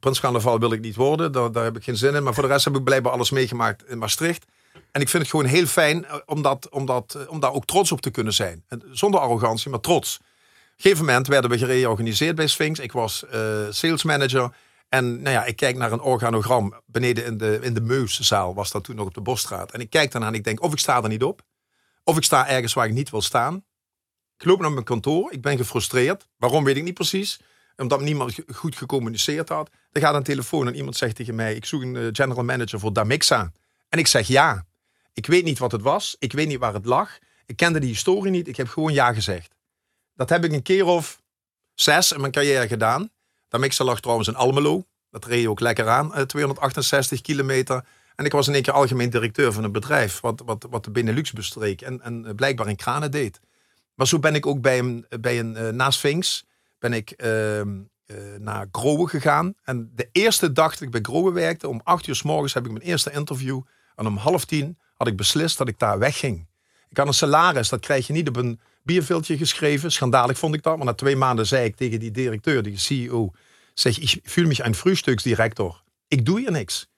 Prins 0.00 0.20
Carnaval 0.20 0.58
wil 0.58 0.72
ik 0.72 0.80
niet 0.80 0.96
worden, 0.96 1.32
daar, 1.32 1.52
daar 1.52 1.64
heb 1.64 1.76
ik 1.76 1.84
geen 1.84 1.96
zin 1.96 2.14
in. 2.14 2.22
Maar 2.22 2.34
voor 2.34 2.42
de 2.42 2.48
rest 2.48 2.64
heb 2.64 2.76
ik 2.76 2.84
blijkbaar 2.84 3.12
alles 3.12 3.30
meegemaakt 3.30 3.88
in 3.88 3.98
Maastricht. 3.98 4.44
En 4.92 5.00
ik 5.00 5.08
vind 5.08 5.22
het 5.22 5.30
gewoon 5.30 5.46
heel 5.46 5.66
fijn 5.66 6.06
om, 6.26 6.42
dat, 6.42 6.68
om, 6.68 6.86
dat, 6.86 7.26
om 7.28 7.40
daar 7.40 7.52
ook 7.52 7.66
trots 7.66 7.92
op 7.92 8.00
te 8.00 8.10
kunnen 8.10 8.32
zijn. 8.32 8.64
Zonder 8.90 9.20
arrogantie, 9.20 9.70
maar 9.70 9.80
trots 9.80 10.20
gegeven 10.82 11.04
moment 11.04 11.26
werden 11.26 11.50
we 11.50 11.58
gereorganiseerd 11.58 12.34
bij 12.34 12.46
Sphinx. 12.46 12.78
Ik 12.78 12.92
was 12.92 13.24
uh, 13.34 13.66
sales 13.70 14.02
manager. 14.02 14.52
En 14.88 15.22
nou 15.22 15.34
ja, 15.34 15.44
ik 15.44 15.56
kijk 15.56 15.76
naar 15.76 15.92
een 15.92 16.00
organogram 16.00 16.82
beneden 16.86 17.24
in 17.24 17.36
de, 17.36 17.58
in 17.62 17.74
de 17.74 17.80
Meuszaal, 17.80 18.54
was 18.54 18.70
dat 18.70 18.84
toen 18.84 18.96
nog 18.96 19.06
op 19.06 19.14
de 19.14 19.20
Bosstraat. 19.20 19.72
En 19.72 19.80
ik 19.80 19.90
kijk 19.90 20.12
daarna 20.12 20.26
en 20.26 20.34
ik 20.34 20.44
denk, 20.44 20.62
of 20.62 20.72
ik 20.72 20.78
sta 20.78 21.02
er 21.02 21.08
niet 21.08 21.22
op, 21.22 21.42
of 22.04 22.16
ik 22.16 22.24
sta 22.24 22.48
ergens 22.48 22.72
waar 22.72 22.86
ik 22.86 22.92
niet 22.92 23.10
wil 23.10 23.22
staan. 23.22 23.64
Ik 24.36 24.44
loop 24.44 24.60
naar 24.60 24.72
mijn 24.72 24.84
kantoor, 24.84 25.32
ik 25.32 25.42
ben 25.42 25.56
gefrustreerd. 25.56 26.28
Waarom 26.36 26.64
weet 26.64 26.76
ik 26.76 26.82
niet 26.82 26.94
precies, 26.94 27.40
omdat 27.76 28.00
niemand 28.00 28.34
goed 28.54 28.76
gecommuniceerd 28.76 29.48
had. 29.48 29.70
Er 29.92 30.00
gaat 30.00 30.14
een 30.14 30.22
telefoon 30.22 30.66
en 30.66 30.74
iemand 30.74 30.96
zegt 30.96 31.16
tegen 31.16 31.34
mij, 31.34 31.54
ik 31.54 31.64
zoek 31.64 31.82
een 31.82 31.96
eh, 31.96 32.06
general 32.12 32.44
manager 32.44 32.80
voor 32.80 32.92
Damixa. 32.92 33.52
En 33.88 33.98
ik 33.98 34.06
zeg 34.06 34.26
ja. 34.26 34.66
Ik 35.12 35.26
weet 35.26 35.44
niet 35.44 35.58
wat 35.58 35.72
het 35.72 35.82
was, 35.82 36.16
ik 36.18 36.32
weet 36.32 36.48
niet 36.48 36.58
waar 36.58 36.74
het 36.74 36.84
lag. 36.84 37.18
Ik 37.46 37.56
kende 37.56 37.78
die 37.78 37.88
historie 37.88 38.30
niet, 38.30 38.48
ik 38.48 38.56
heb 38.56 38.68
gewoon 38.68 38.92
ja 38.92 39.12
gezegd. 39.12 39.56
Dat 40.18 40.28
heb 40.28 40.44
ik 40.44 40.52
een 40.52 40.62
keer 40.62 40.84
of 40.84 41.20
zes 41.74 42.12
in 42.12 42.20
mijn 42.20 42.32
carrière 42.32 42.68
gedaan. 42.68 43.10
Dat 43.48 43.60
mixer 43.60 43.84
lag 43.84 44.00
trouwens 44.00 44.28
in 44.28 44.34
Almelo. 44.34 44.86
Dat 45.10 45.24
reed 45.24 45.46
ook 45.46 45.60
lekker 45.60 45.88
aan, 45.88 46.26
268 46.26 47.18
eh, 47.18 47.24
kilometer. 47.24 47.84
En 48.14 48.24
ik 48.24 48.32
was 48.32 48.48
in 48.48 48.54
één 48.54 48.62
keer 48.62 48.72
algemeen 48.72 49.10
directeur 49.10 49.52
van 49.52 49.64
een 49.64 49.72
bedrijf. 49.72 50.20
Wat, 50.20 50.42
wat, 50.44 50.66
wat 50.70 50.84
de 50.84 50.90
Benelux 50.90 51.32
bestreek. 51.32 51.80
En, 51.80 52.02
en 52.02 52.26
eh, 52.26 52.34
blijkbaar 52.34 52.68
in 52.68 52.76
kranen 52.76 53.10
deed. 53.10 53.40
Maar 53.94 54.06
zo 54.06 54.18
ben 54.18 54.34
ik 54.34 54.46
ook 54.46 54.60
bij 54.60 54.78
een, 54.78 55.06
bij 55.20 55.38
een 55.38 55.56
uh, 55.56 55.68
na 55.68 55.90
Sphinx. 55.90 56.44
Ben 56.78 56.92
ik 56.92 57.10
ehm, 57.10 57.80
naar 58.38 58.68
Growe 58.72 59.08
gegaan. 59.08 59.54
En 59.62 59.92
de 59.94 60.08
eerste 60.12 60.52
dag 60.52 60.72
dat 60.72 60.80
ik 60.80 60.90
bij 60.90 61.00
Growe 61.02 61.32
werkte. 61.32 61.68
Om 61.68 61.80
acht 61.84 62.06
uur 62.06 62.14
s 62.14 62.22
morgens 62.22 62.54
heb 62.54 62.64
ik 62.64 62.72
mijn 62.72 62.84
eerste 62.84 63.12
interview. 63.12 63.60
En 63.96 64.06
om 64.06 64.16
half 64.16 64.44
tien 64.44 64.78
had 64.94 65.06
ik 65.06 65.16
beslist 65.16 65.58
dat 65.58 65.68
ik 65.68 65.78
daar 65.78 65.98
wegging. 65.98 66.46
Ik 66.88 66.96
had 66.96 67.06
een 67.06 67.14
salaris. 67.14 67.68
Dat 67.68 67.80
krijg 67.80 68.06
je 68.06 68.12
niet 68.12 68.28
op 68.28 68.36
een 68.36 68.60
bierveeltje 68.88 69.36
geschreven. 69.36 69.92
Schandalig 69.92 70.38
vond 70.38 70.54
ik 70.54 70.62
dat. 70.62 70.76
Maar 70.76 70.86
na 70.86 70.94
twee 70.94 71.16
maanden 71.16 71.46
zei 71.46 71.64
ik 71.64 71.76
tegen 71.76 72.00
die 72.00 72.10
directeur, 72.10 72.62
die 72.62 72.76
CEO, 72.76 73.30
zeg, 73.74 73.98
ik 73.98 74.20
voel 74.22 74.46
me 74.46 74.64
een 74.64 74.74
frühstücksdirector. 74.74 75.82
Ik 76.08 76.24
doe 76.26 76.40
hier 76.40 76.52
niks. 76.52 76.88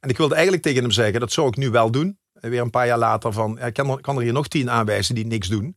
En 0.00 0.08
ik 0.08 0.16
wilde 0.16 0.34
eigenlijk 0.34 0.62
tegen 0.62 0.82
hem 0.82 0.90
zeggen, 0.90 1.20
dat 1.20 1.32
zou 1.32 1.48
ik 1.48 1.56
nu 1.56 1.70
wel 1.70 1.90
doen. 1.90 2.18
En 2.32 2.50
weer 2.50 2.60
een 2.60 2.70
paar 2.70 2.86
jaar 2.86 2.98
later 2.98 3.32
van, 3.32 3.60
ik 3.60 3.74
kan 3.74 3.90
er, 3.90 4.16
er 4.16 4.20
hier 4.20 4.32
nog 4.32 4.48
tien 4.48 4.70
aanwijzen 4.70 5.14
die 5.14 5.26
niks 5.26 5.48
doen. 5.48 5.76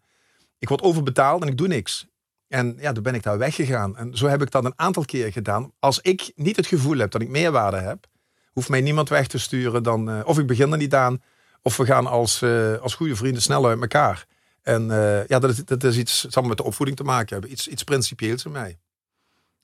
Ik 0.60 0.68
word 0.68 0.82
overbetaald 0.82 1.42
en 1.42 1.48
ik 1.48 1.58
doe 1.58 1.68
niks. 1.68 2.08
En 2.48 2.78
ja, 2.80 2.92
toen 2.92 3.04
ben 3.04 3.16
ik 3.16 3.24
daar 3.24 3.38
weggegaan. 3.38 3.98
En 3.98 4.18
zo 4.18 4.28
heb 4.28 4.42
ik 4.42 4.52
dat 4.52 4.66
een 4.66 4.74
aantal 4.76 5.06
keer 5.06 5.32
gedaan. 5.32 5.72
Als 5.80 6.00
ik 6.00 6.32
niet 6.36 6.56
het 6.56 6.68
gevoel 6.68 6.98
heb 6.98 7.12
dat 7.12 7.22
ik 7.22 7.30
meerwaarde 7.30 7.78
heb, 7.78 8.08
hoeft 8.52 8.70
mij 8.70 8.82
niemand 8.82 9.10
weg 9.10 9.28
te 9.28 9.40
sturen. 9.40 9.84
Dan, 9.84 10.10
uh, 10.10 10.20
of 10.24 10.40
ik 10.40 10.48
begin 10.48 10.72
er 10.72 10.78
niet 10.78 10.94
aan, 10.94 11.22
of 11.62 11.78
we 11.78 11.86
gaan 11.86 12.08
als, 12.08 12.42
uh, 12.42 12.78
als 12.78 12.96
goede 12.96 13.16
vrienden 13.16 13.42
snel 13.42 13.68
uit 13.68 13.82
elkaar. 13.82 14.26
En 14.70 14.90
uh, 14.90 15.28
ja, 15.28 15.40
dat 15.40 15.50
is, 15.50 15.66
dat 15.66 15.84
iets 15.84 16.26
samen 16.30 16.50
met 16.50 16.58
de 16.58 16.64
opvoeding 16.64 16.98
te 16.98 17.04
maken 17.04 17.30
hebben. 17.30 17.52
Iets, 17.52 17.68
iets 17.68 17.84
principieels 17.84 18.42
voor 18.42 18.52
mij. 18.52 18.80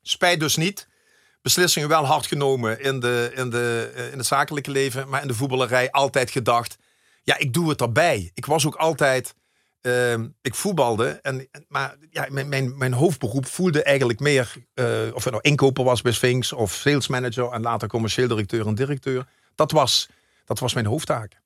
Spijt 0.01 0.39
dus 0.39 0.55
niet. 0.55 0.87
Beslissingen 1.41 1.89
wel 1.89 2.05
hard 2.05 2.25
genomen 2.25 2.81
in, 2.81 2.99
de, 2.99 3.31
in, 3.35 3.49
de, 3.49 3.91
eh, 3.95 4.11
in 4.11 4.17
het 4.17 4.27
zakelijke 4.27 4.71
leven. 4.71 5.09
Maar 5.09 5.21
in 5.21 5.27
de 5.27 5.33
voetballerij 5.33 5.91
altijd 5.91 6.31
gedacht. 6.31 6.77
Ja, 7.23 7.37
ik 7.37 7.53
doe 7.53 7.69
het 7.69 7.81
erbij. 7.81 8.31
Ik 8.33 8.45
was 8.45 8.65
ook 8.65 8.75
altijd. 8.75 9.35
Uh, 9.81 10.13
ik 10.41 10.55
voetbalde. 10.55 11.07
En, 11.21 11.49
maar 11.67 11.95
ja, 12.09 12.27
mijn, 12.29 12.49
mijn, 12.49 12.77
mijn 12.77 12.93
hoofdberoep 12.93 13.45
voelde 13.45 13.83
eigenlijk 13.83 14.19
meer. 14.19 14.53
Uh, 14.75 14.85
of 15.13 15.23
het 15.23 15.33
nou 15.33 15.43
inkoper 15.43 15.83
was 15.83 16.01
bij 16.01 16.11
Sphinx. 16.11 16.53
Of 16.53 16.73
sales 16.73 17.07
manager. 17.07 17.51
En 17.51 17.61
later 17.61 17.87
commercieel 17.87 18.27
directeur 18.27 18.67
en 18.67 18.75
directeur. 18.75 19.27
Dat 19.55 19.71
was, 19.71 20.09
dat 20.45 20.59
was 20.59 20.73
mijn 20.73 20.85
hoofdtaak. 20.85 21.43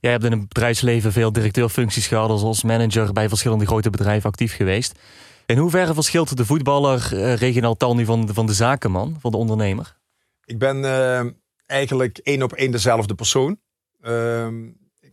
Jij 0.00 0.10
hebt 0.10 0.24
in 0.24 0.30
het 0.30 0.48
bedrijfsleven 0.48 1.12
veel 1.12 1.32
directeurfuncties 1.32 2.06
gehad, 2.06 2.42
als 2.42 2.62
manager 2.62 3.12
bij 3.12 3.28
verschillende 3.28 3.66
grote 3.66 3.90
bedrijven 3.90 4.30
actief 4.30 4.56
geweest. 4.56 4.98
In 5.46 5.58
hoeverre 5.58 5.94
verschilt 5.94 6.36
de 6.36 6.44
voetballer 6.44 7.10
uh, 7.12 7.34
regionaal 7.34 7.76
tal 7.76 7.94
nu 7.94 8.04
van, 8.04 8.28
van 8.32 8.46
de 8.46 8.52
zakenman, 8.52 9.16
van 9.20 9.30
de 9.30 9.36
ondernemer? 9.36 9.96
Ik 10.44 10.58
ben 10.58 10.76
uh, 10.76 11.20
eigenlijk 11.66 12.18
één 12.18 12.42
op 12.42 12.52
één 12.52 12.70
dezelfde 12.70 13.14
persoon. 13.14 13.58
Uh, 14.00 14.46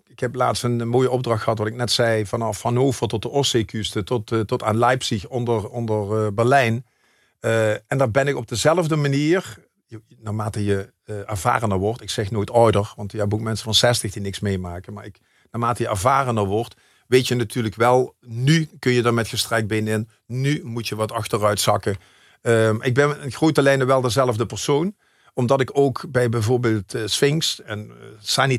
ik 0.07 0.19
heb 0.19 0.35
laatst 0.35 0.63
een 0.63 0.87
mooie 0.87 1.09
opdracht 1.09 1.43
gehad, 1.43 1.57
wat 1.57 1.67
ik 1.67 1.75
net 1.75 1.91
zei, 1.91 2.25
vanaf 2.25 2.61
Hannover 2.61 3.07
tot 3.07 3.21
de 3.21 3.29
Ostseeküste, 3.29 4.03
tot, 4.03 4.31
uh, 4.31 4.39
tot 4.39 4.63
aan 4.63 4.77
Leipzig 4.77 5.27
onder, 5.27 5.69
onder 5.69 6.33
Berlijn. 6.33 6.85
en 7.87 7.97
daar 7.97 8.11
ben 8.11 8.27
ik 8.27 8.35
op 8.35 8.47
dezelfde 8.47 8.95
manier 8.95 9.57
naarmate 10.17 10.63
je 10.63 10.93
uh, 11.05 11.29
ervarener 11.29 11.77
wordt, 11.77 12.01
ik 12.01 12.09
zeg 12.09 12.31
nooit 12.31 12.51
ouder, 12.51 12.93
want 12.95 13.11
je 13.11 13.17
hebt 13.17 13.33
ook 13.33 13.39
mensen 13.39 13.63
van 13.63 13.73
60 13.73 14.11
die 14.11 14.21
niks 14.21 14.39
meemaken, 14.39 14.93
maar 14.93 15.05
ik, 15.05 15.19
naarmate 15.51 15.83
je 15.83 15.89
ervarener 15.89 16.45
wordt, 16.45 16.75
weet 17.07 17.27
je 17.27 17.35
natuurlijk 17.35 17.75
wel, 17.75 18.15
nu 18.21 18.69
kun 18.79 18.91
je 18.91 19.03
er 19.03 19.13
met 19.13 19.27
gestrekt 19.27 19.67
been 19.67 19.87
in, 19.87 20.09
nu 20.25 20.61
moet 20.63 20.87
je 20.87 20.95
wat 20.95 21.11
achteruit 21.11 21.59
zakken. 21.59 21.97
Um, 22.41 22.81
ik 22.81 22.93
ben 22.93 23.21
in 23.21 23.31
grote 23.31 23.61
lijnen 23.61 23.87
wel 23.87 24.01
dezelfde 24.01 24.45
persoon, 24.45 24.95
omdat 25.33 25.61
ik 25.61 25.69
ook 25.73 26.05
bij 26.09 26.29
bijvoorbeeld 26.29 26.95
uh, 26.95 27.01
Sphinx, 27.05 27.61
en 27.61 27.91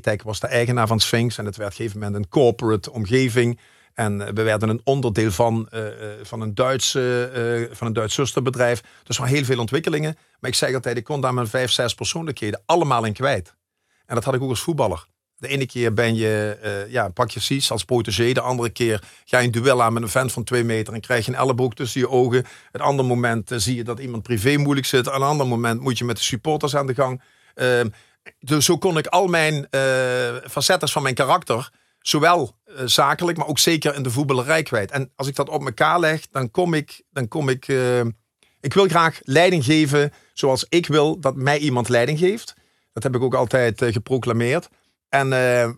uh, 0.07 0.17
was 0.23 0.41
de 0.41 0.47
eigenaar 0.47 0.87
van 0.87 1.01
Sphinx, 1.01 1.39
en 1.39 1.45
het 1.45 1.57
werd 1.57 1.73
op 1.73 1.79
een 1.79 1.85
gegeven 1.85 2.07
moment 2.07 2.25
een 2.25 2.31
corporate 2.31 2.93
omgeving, 2.93 3.61
en 3.97 4.35
we 4.35 4.43
werden 4.43 4.69
een 4.69 4.81
onderdeel 4.85 5.31
van, 5.31 5.69
uh, 5.75 5.81
van, 6.23 6.41
een 6.41 6.55
Duitse, 6.55 7.31
uh, 7.71 7.77
van 7.77 7.87
een 7.87 7.93
Duits 7.93 8.15
zusterbedrijf. 8.15 8.83
Dus 9.03 9.17
waren 9.17 9.35
heel 9.35 9.45
veel 9.45 9.59
ontwikkelingen. 9.59 10.17
Maar 10.41 10.51
ik 10.51 10.57
zeg 10.57 10.75
altijd, 10.75 10.97
ik 10.97 11.05
kon 11.05 11.21
daar 11.21 11.35
mijn 11.35 11.47
vijf, 11.47 11.71
zes 11.71 11.95
persoonlijkheden 11.95 12.63
allemaal 12.67 13.05
in 13.05 13.13
kwijt. 13.13 13.55
En 14.07 14.15
dat 14.15 14.25
had 14.25 14.35
ik 14.35 14.43
ook 14.43 14.49
als 14.49 14.61
voetballer. 14.61 15.07
De 15.37 15.49
ene 15.49 15.67
keer 15.67 15.93
ben 15.93 16.15
je, 16.15 16.87
ja, 16.89 17.09
pak 17.09 17.31
je 17.31 17.41
Cies 17.41 17.71
als 17.71 17.85
protégé. 17.85 18.33
De 18.33 18.41
andere 18.41 18.71
keer 18.71 19.03
ga 19.25 19.39
je 19.39 19.47
een 19.47 19.53
duel 19.53 19.83
aan 19.83 19.93
met 19.93 20.03
een 20.03 20.09
vent 20.09 20.33
van 20.33 20.45
twee 20.45 20.65
meter 20.65 20.95
en 20.95 21.01
krijg 21.01 21.27
je 21.27 21.33
een 21.33 21.39
elleboog 21.39 21.75
tussen 21.75 22.01
je 22.01 22.09
ogen. 22.09 22.45
Het 22.73 22.83
andere 22.83 23.09
moment 23.09 23.51
zie 23.57 23.77
je 23.77 23.85
dat 23.85 23.99
iemand 23.99 24.23
privé 24.23 24.57
moeilijk 24.57 24.87
zit. 24.87 25.07
Een 25.07 25.13
ander 25.13 25.47
moment 25.47 25.81
moet 25.81 25.99
je 25.99 26.05
met 26.05 26.17
de 26.17 26.23
supporters 26.23 26.77
aan 26.77 26.87
de 26.87 26.95
gang. 26.95 27.23
Ehm, 27.55 27.89
dus 28.39 28.65
zo 28.65 28.79
kon 28.79 28.99
ik 28.99 29.07
al 29.07 29.27
mijn 29.27 29.67
facetten 30.49 30.89
van 30.89 31.03
mijn 31.03 31.15
karakter 31.15 31.71
zowel 32.09 32.57
uh, 32.67 32.75
zakelijk, 32.85 33.39
maar 33.39 33.47
ook 33.47 33.59
zeker 33.59 33.95
in 33.95 34.03
de 34.03 34.11
voetballerij 34.11 34.63
kwijt. 34.63 34.91
En 34.91 35.13
als 35.17 35.27
ik 35.27 35.35
dat 35.35 35.49
op 35.49 35.65
elkaar 35.65 36.01
leg, 36.01 36.27
dan 36.31 36.51
kom 36.51 36.75
ik, 36.75 37.03
dan 37.11 37.29
kom 37.29 37.49
ik, 37.49 37.69
uh, 37.69 38.01
ik 38.61 38.75
wil 38.75 38.89
graag 38.89 39.21
leiding 39.23 39.65
geven 39.65 40.13
zoals 40.33 40.67
ik 40.69 40.87
wil 40.87 41.21
dat 41.21 41.37
mij 41.37 41.59
iemand 41.59 41.89
leiding 41.89 42.19
geeft. 42.19 42.55
Dat 42.93 43.03
heb 43.03 43.15
ik 43.15 43.23
ook 43.23 43.35
altijd 43.35 43.83
uh, 43.83 43.93
geproclameerd. 43.93 44.69
En, 45.09 45.29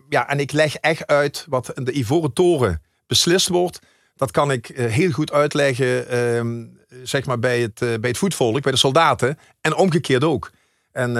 ja, 0.09 0.29
en 0.29 0.39
ik 0.39 0.51
leg 0.51 0.75
echt 0.75 1.07
uit 1.07 1.45
wat 1.49 1.71
in 1.73 1.83
de 1.83 1.91
Ivoren 1.91 2.33
Toren 2.33 2.81
beslist 3.07 3.47
wordt. 3.47 3.79
Dat 4.15 4.31
kan 4.31 4.51
ik 4.51 4.67
heel 4.75 5.11
goed 5.11 5.31
uitleggen, 5.31 6.07
ehm, 6.07 6.65
zeg 7.03 7.25
maar 7.25 7.39
bij 7.39 7.61
het, 7.61 7.79
bij 7.79 8.09
het 8.09 8.17
voetvolk, 8.17 8.61
bij 8.61 8.71
de 8.71 8.77
soldaten. 8.77 9.37
En 9.61 9.75
omgekeerd 9.75 10.23
ook. 10.23 10.51
En 10.91 11.11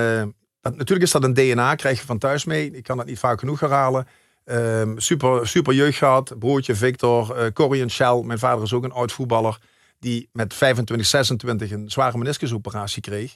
natuurlijk 0.61 1.01
is 1.01 1.11
dat 1.11 1.23
een 1.23 1.33
DNA, 1.33 1.75
krijg 1.75 1.99
je 1.99 2.05
van 2.05 2.17
thuis 2.17 2.45
mee. 2.45 2.71
Ik 2.71 2.83
kan 2.83 2.97
dat 2.97 3.05
niet 3.05 3.19
vaak 3.19 3.39
genoeg 3.39 3.59
herhalen. 3.59 4.07
Um, 4.51 4.99
super, 4.99 5.47
super 5.47 5.73
jeugd 5.73 5.97
gehad. 5.97 6.33
Broertje 6.39 6.75
Victor, 6.75 7.37
uh, 7.37 7.51
Corrie 7.53 7.89
Shell. 7.89 8.21
Mijn 8.23 8.39
vader 8.39 8.63
is 8.63 8.73
ook 8.73 8.83
een 8.83 8.91
oud 8.91 9.11
voetballer. 9.11 9.57
Die 9.99 10.29
met 10.31 10.53
25, 10.53 11.07
26 11.07 11.71
een 11.71 11.89
zware 11.89 12.17
meniscusoperatie 12.17 13.01
kreeg. 13.01 13.35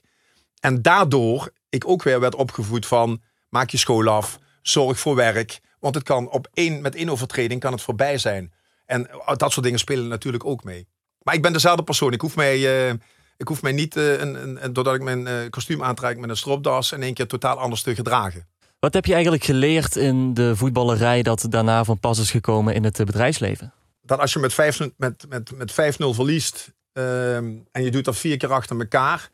En 0.59 0.81
daardoor 0.81 1.51
ik 1.69 1.87
ook 1.87 2.03
weer 2.03 2.19
werd 2.19 2.35
opgevoed 2.35 2.85
van... 2.85 3.21
maak 3.49 3.69
je 3.69 3.77
school 3.77 4.07
af, 4.07 4.39
zorg 4.61 4.99
voor 4.99 5.15
werk. 5.15 5.59
Want 5.79 5.95
het 5.95 6.03
kan 6.03 6.29
op 6.29 6.47
één, 6.53 6.81
met 6.81 6.95
één 6.95 7.09
overtreding 7.09 7.59
kan 7.59 7.71
het 7.71 7.81
voorbij 7.81 8.17
zijn. 8.17 8.53
En 8.85 9.09
eh, 9.09 9.35
dat 9.35 9.51
soort 9.51 9.65
dingen 9.65 9.79
spelen 9.79 10.07
natuurlijk 10.07 10.45
ook 10.45 10.63
mee. 10.63 10.87
Maar 11.21 11.33
ik 11.33 11.41
ben 11.41 11.53
dezelfde 11.53 11.83
persoon. 11.83 12.13
Ik 12.13 12.21
hoef 12.21 12.35
mij, 12.35 12.87
uh, 12.89 12.93
ik 13.37 13.47
hoef 13.47 13.61
mij 13.61 13.71
niet, 13.71 13.95
een, 13.95 14.63
een, 14.63 14.73
doordat 14.73 14.95
ik 14.95 15.01
mijn 15.01 15.49
kostuum 15.49 15.83
aantrek 15.83 16.17
met 16.17 16.29
een 16.29 16.37
stropdas... 16.37 16.91
in 16.91 17.03
één 17.03 17.13
keer 17.13 17.27
totaal 17.27 17.59
anders 17.59 17.81
te 17.81 17.95
gedragen. 17.95 18.47
Wat 18.83 18.93
heb 18.93 19.05
je 19.05 19.13
eigenlijk 19.13 19.43
geleerd 19.43 19.95
in 19.95 20.33
de 20.33 20.55
voetballerij 20.55 21.21
dat 21.21 21.45
daarna 21.49 21.83
van 21.83 21.99
pas 21.99 22.19
is 22.19 22.31
gekomen 22.31 22.73
in 22.73 22.83
het 22.83 22.97
bedrijfsleven? 22.97 23.73
Dat 24.01 24.19
als 24.19 24.33
je 24.33 24.39
met 24.39 24.53
5 24.53 24.79
met, 24.97 25.25
met, 25.29 25.51
met 25.57 25.71
5-0 25.71 25.75
verliest 25.97 26.73
ehm, 26.93 27.55
en 27.71 27.83
je 27.83 27.91
doet 27.91 28.05
dat 28.05 28.17
vier 28.17 28.37
keer 28.37 28.51
achter 28.51 28.79
elkaar, 28.79 29.29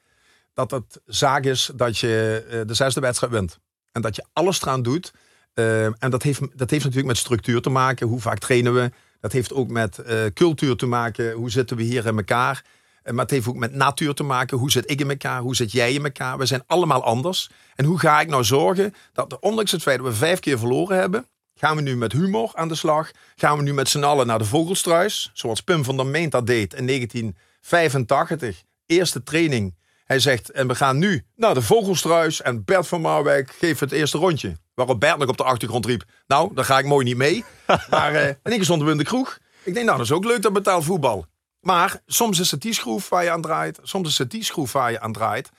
dat 0.54 0.72
het 0.72 1.02
zaak 1.06 1.44
is 1.44 1.72
dat 1.76 1.98
je 1.98 2.46
uh, 2.52 2.62
de 2.66 2.74
zesde 2.74 3.00
wedstrijd 3.00 3.34
wint. 3.34 3.60
En 3.92 4.02
dat 4.02 4.16
je 4.16 4.26
alles 4.34 4.62
eraan 4.62 4.82
doet. 4.82 5.14
Ehm, 5.54 5.92
en 6.00 6.10
dat 6.10 6.24
heeft, 6.24 6.40
dat 6.40 6.70
heeft 6.70 6.84
natuurlijk 6.84 7.08
met 7.08 7.18
structuur 7.18 7.62
te 7.62 7.70
maken. 7.70 8.08
Hoe 8.08 8.22
vaak 8.22 8.40
trainen 8.40 8.74
we? 8.74 8.92
Dat 9.20 9.32
heeft 9.32 9.54
ook 9.54 9.70
met 9.70 10.00
uh, 10.08 10.26
cultuur 10.34 10.76
te 10.76 10.86
maken. 10.86 11.32
Hoe 11.32 11.52
zitten 11.52 11.78
we 11.78 11.84
hier 11.84 12.06
in 12.06 12.18
elkaar? 12.18 12.64
Eh, 13.04 13.14
maar 13.14 13.24
het 13.24 13.34
heeft 13.34 13.48
ook 13.48 13.56
met 13.56 13.74
natuur 13.74 14.14
te 14.14 14.24
maken. 14.24 14.58
Hoe 14.58 14.72
zit 14.72 14.92
ik 14.92 15.00
in 15.00 15.10
elkaar? 15.10 15.42
Hoe 15.42 15.56
zit 15.56 15.72
jij 15.72 15.94
in 15.94 16.04
elkaar? 16.04 16.38
We 16.38 16.46
zijn 16.46 16.64
allemaal 16.68 17.04
anders. 17.04 17.50
En 17.76 17.86
hoe 17.86 18.00
ga 18.00 18.22
ik 18.22 18.28
nou 18.28 18.44
zorgen 18.44 18.94
dat, 19.14 19.40
ondanks 19.40 19.72
het 19.72 19.82
feit 19.82 19.98
dat 19.98 20.08
we 20.08 20.14
vijf 20.14 20.40
keer 20.40 20.60
verloren 20.60 20.98
hebben, 20.98 21.28
gaan 21.56 21.76
we 21.76 21.82
nu 21.82 21.98
met 21.98 22.12
humor 22.12 22.52
aan 22.54 22.68
de 22.68 22.76
slag? 22.76 23.12
Gaan 23.36 23.58
we 23.58 23.64
nu 23.64 23.74
met 23.74 23.90
z'n 23.90 24.04
allen 24.04 24.28
naar 24.28 24.40
de 24.40 24.46
Vogelstruis? 24.46 25.30
Zoals 25.34 25.62
Pim 25.62 25.84
van 25.84 25.98
der 25.98 26.06
Meent 26.06 26.32
dat 26.32 26.48
deed 26.48 26.74
in 26.74 26.88
1985. 26.88 28.64
Eerste 28.86 29.24
training. 29.24 29.78
Hij 30.06 30.20
zegt, 30.20 30.52
en 30.52 30.68
we 30.68 30.76
gaan 30.76 30.98
nu 30.98 31.26
naar 31.36 31.54
de 31.54 31.62
Vogelstruis. 31.62 32.42
En 32.42 32.64
Bert 32.66 32.88
van 32.88 33.02
Marwijk 33.02 33.56
geeft 33.60 33.80
het 33.80 33.92
eerste 33.92 34.18
rondje. 34.18 34.58
Waarop 34.74 35.00
Bert 35.00 35.18
nog 35.18 35.30
op 35.30 35.38
de 35.38 35.44
achtergrond 35.44 35.86
riep, 35.86 36.04
nou, 36.28 36.54
daar 36.54 36.66
ga 36.66 36.80
ik 36.80 36.86
mooi 36.86 37.06
niet 37.06 37.18
mee. 37.18 37.44
maar 37.90 38.14
uh, 38.14 38.28
en 38.28 38.52
ik 38.52 38.64
stond 38.64 38.88
in 38.88 38.98
de 38.98 39.04
kroeg. 39.04 39.38
Ik 39.64 39.74
denk, 39.74 39.86
nou, 39.86 39.98
dat 39.98 40.06
is 40.06 40.12
ook 40.12 40.26
leuk 40.26 40.42
dat 40.42 40.54
betaald 40.54 40.84
voetbal. 40.84 41.26
Maar 41.62 42.02
soms 42.06 42.40
is 42.40 42.52
het 42.52 42.62
die 42.62 42.74
schroef 42.74 43.10
waar 43.10 43.24
je 43.24 43.32
aan 43.32 43.42
draait. 43.42 43.80
Soms 43.84 44.10
is 44.10 44.18
het 44.18 44.32
die 44.32 44.44
schroef 44.44 44.72
waar 44.72 44.92
je 44.92 45.00
aan 45.00 45.14
draait. 45.14 45.50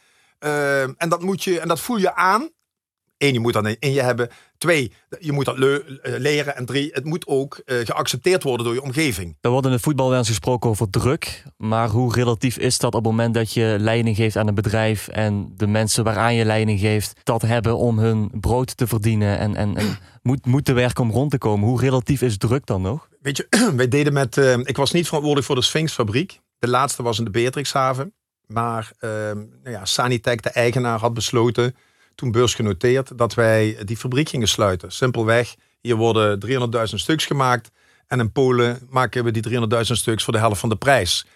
Uh, 0.41 0.83
en, 0.83 1.09
dat 1.09 1.23
moet 1.23 1.45
je, 1.45 1.61
en 1.61 1.69
dat 1.69 1.81
voel 1.81 1.97
je 1.97 2.15
aan. 2.15 2.51
Eén, 3.19 3.33
je 3.33 3.41
moet 3.41 3.53
dat 3.53 3.77
in 3.79 3.93
je 3.93 4.03
hebben. 4.03 4.31
Twee, 4.59 4.93
je 5.19 5.33
moet 5.33 5.45
dat 5.45 5.57
eh, 5.57 5.83
leren. 6.03 6.57
En 6.57 6.67
drie, 6.67 6.91
het 6.93 7.05
moet 7.05 7.27
ook 7.27 7.63
uh, 7.65 7.79
geaccepteerd 7.85 8.43
worden 8.43 8.67
door 8.67 8.75
je 8.75 8.83
omgeving. 8.83 9.37
Er 9.41 9.51
wordt 9.51 9.67
in 9.67 9.73
het 9.73 9.81
voetbal 9.81 10.09
wel 10.09 10.19
eens 10.19 10.29
gesproken 10.29 10.71
over 10.71 10.91
druk. 10.91 11.43
Maar 11.57 11.89
hoe 11.89 12.15
relatief 12.15 12.59
is 12.59 12.79
dat 12.79 12.95
op 12.95 13.03
het 13.05 13.11
moment 13.11 13.35
dat 13.35 13.53
je 13.53 13.77
leiding 13.79 14.17
geeft 14.17 14.37
aan 14.37 14.49
een 14.49 14.55
bedrijf... 14.55 15.09
en 15.09 15.53
de 15.57 15.67
mensen 15.67 16.05
waaraan 16.05 16.35
je 16.35 16.45
leiding 16.45 16.81
geeft 16.81 17.21
dat 17.23 17.43
hebben 17.43 17.77
om 17.77 17.99
hun 17.99 18.31
brood 18.41 18.77
te 18.77 18.87
verdienen... 18.87 19.39
en, 19.39 19.57
en, 19.57 19.77
en 19.77 19.99
moet, 20.23 20.47
moeten 20.47 20.75
werken 20.75 21.05
om 21.05 21.11
rond 21.11 21.31
te 21.31 21.39
komen. 21.39 21.69
Hoe 21.69 21.81
relatief 21.81 22.23
is 22.23 22.39
druk 22.39 22.67
dan 22.67 22.83
nog? 22.83 23.09
Weet 23.21 23.37
je, 23.37 23.47
wij 23.77 23.89
deden 23.89 24.13
met... 24.13 24.37
Uh, 24.37 24.59
ik 24.59 24.77
was 24.77 24.93
niet 24.93 25.07
verantwoordelijk 25.07 25.47
voor 25.47 25.57
de 25.57 25.63
Sphinxfabriek. 25.63 26.41
De 26.59 26.69
laatste 26.69 27.03
was 27.03 27.19
in 27.19 27.25
de 27.25 27.31
Beatrixhaven. 27.31 28.15
Maar 28.47 28.93
nou 29.01 29.49
ja, 29.63 29.85
Sanitec, 29.85 30.43
de 30.43 30.51
eigenaar, 30.51 30.99
had 30.99 31.15
besloten 31.15 31.75
toen 32.15 32.31
beursgenoteerd, 32.31 33.19
dat 33.19 33.35
wij 33.35 33.77
die 33.85 33.97
fabriek 33.97 34.29
gingen 34.29 34.49
sluiten. 34.49 34.93
Simpelweg, 34.93 35.55
hier 35.81 35.97
worden 35.97 36.41
300.000 36.47 36.83
stuks 36.83 37.27
gemaakt. 37.27 37.71
En 38.07 38.21
in 38.21 38.33
Polen 38.33 38.87
maken 38.89 39.25
we 39.25 39.31
die 39.31 39.49
300.000 39.49 39.81
stuks 39.81 40.25
voor 40.25 40.33
de 40.33 40.39
helft 40.39 40.61
van 40.61 40.69
de 40.69 40.77
prijs. 40.77 41.27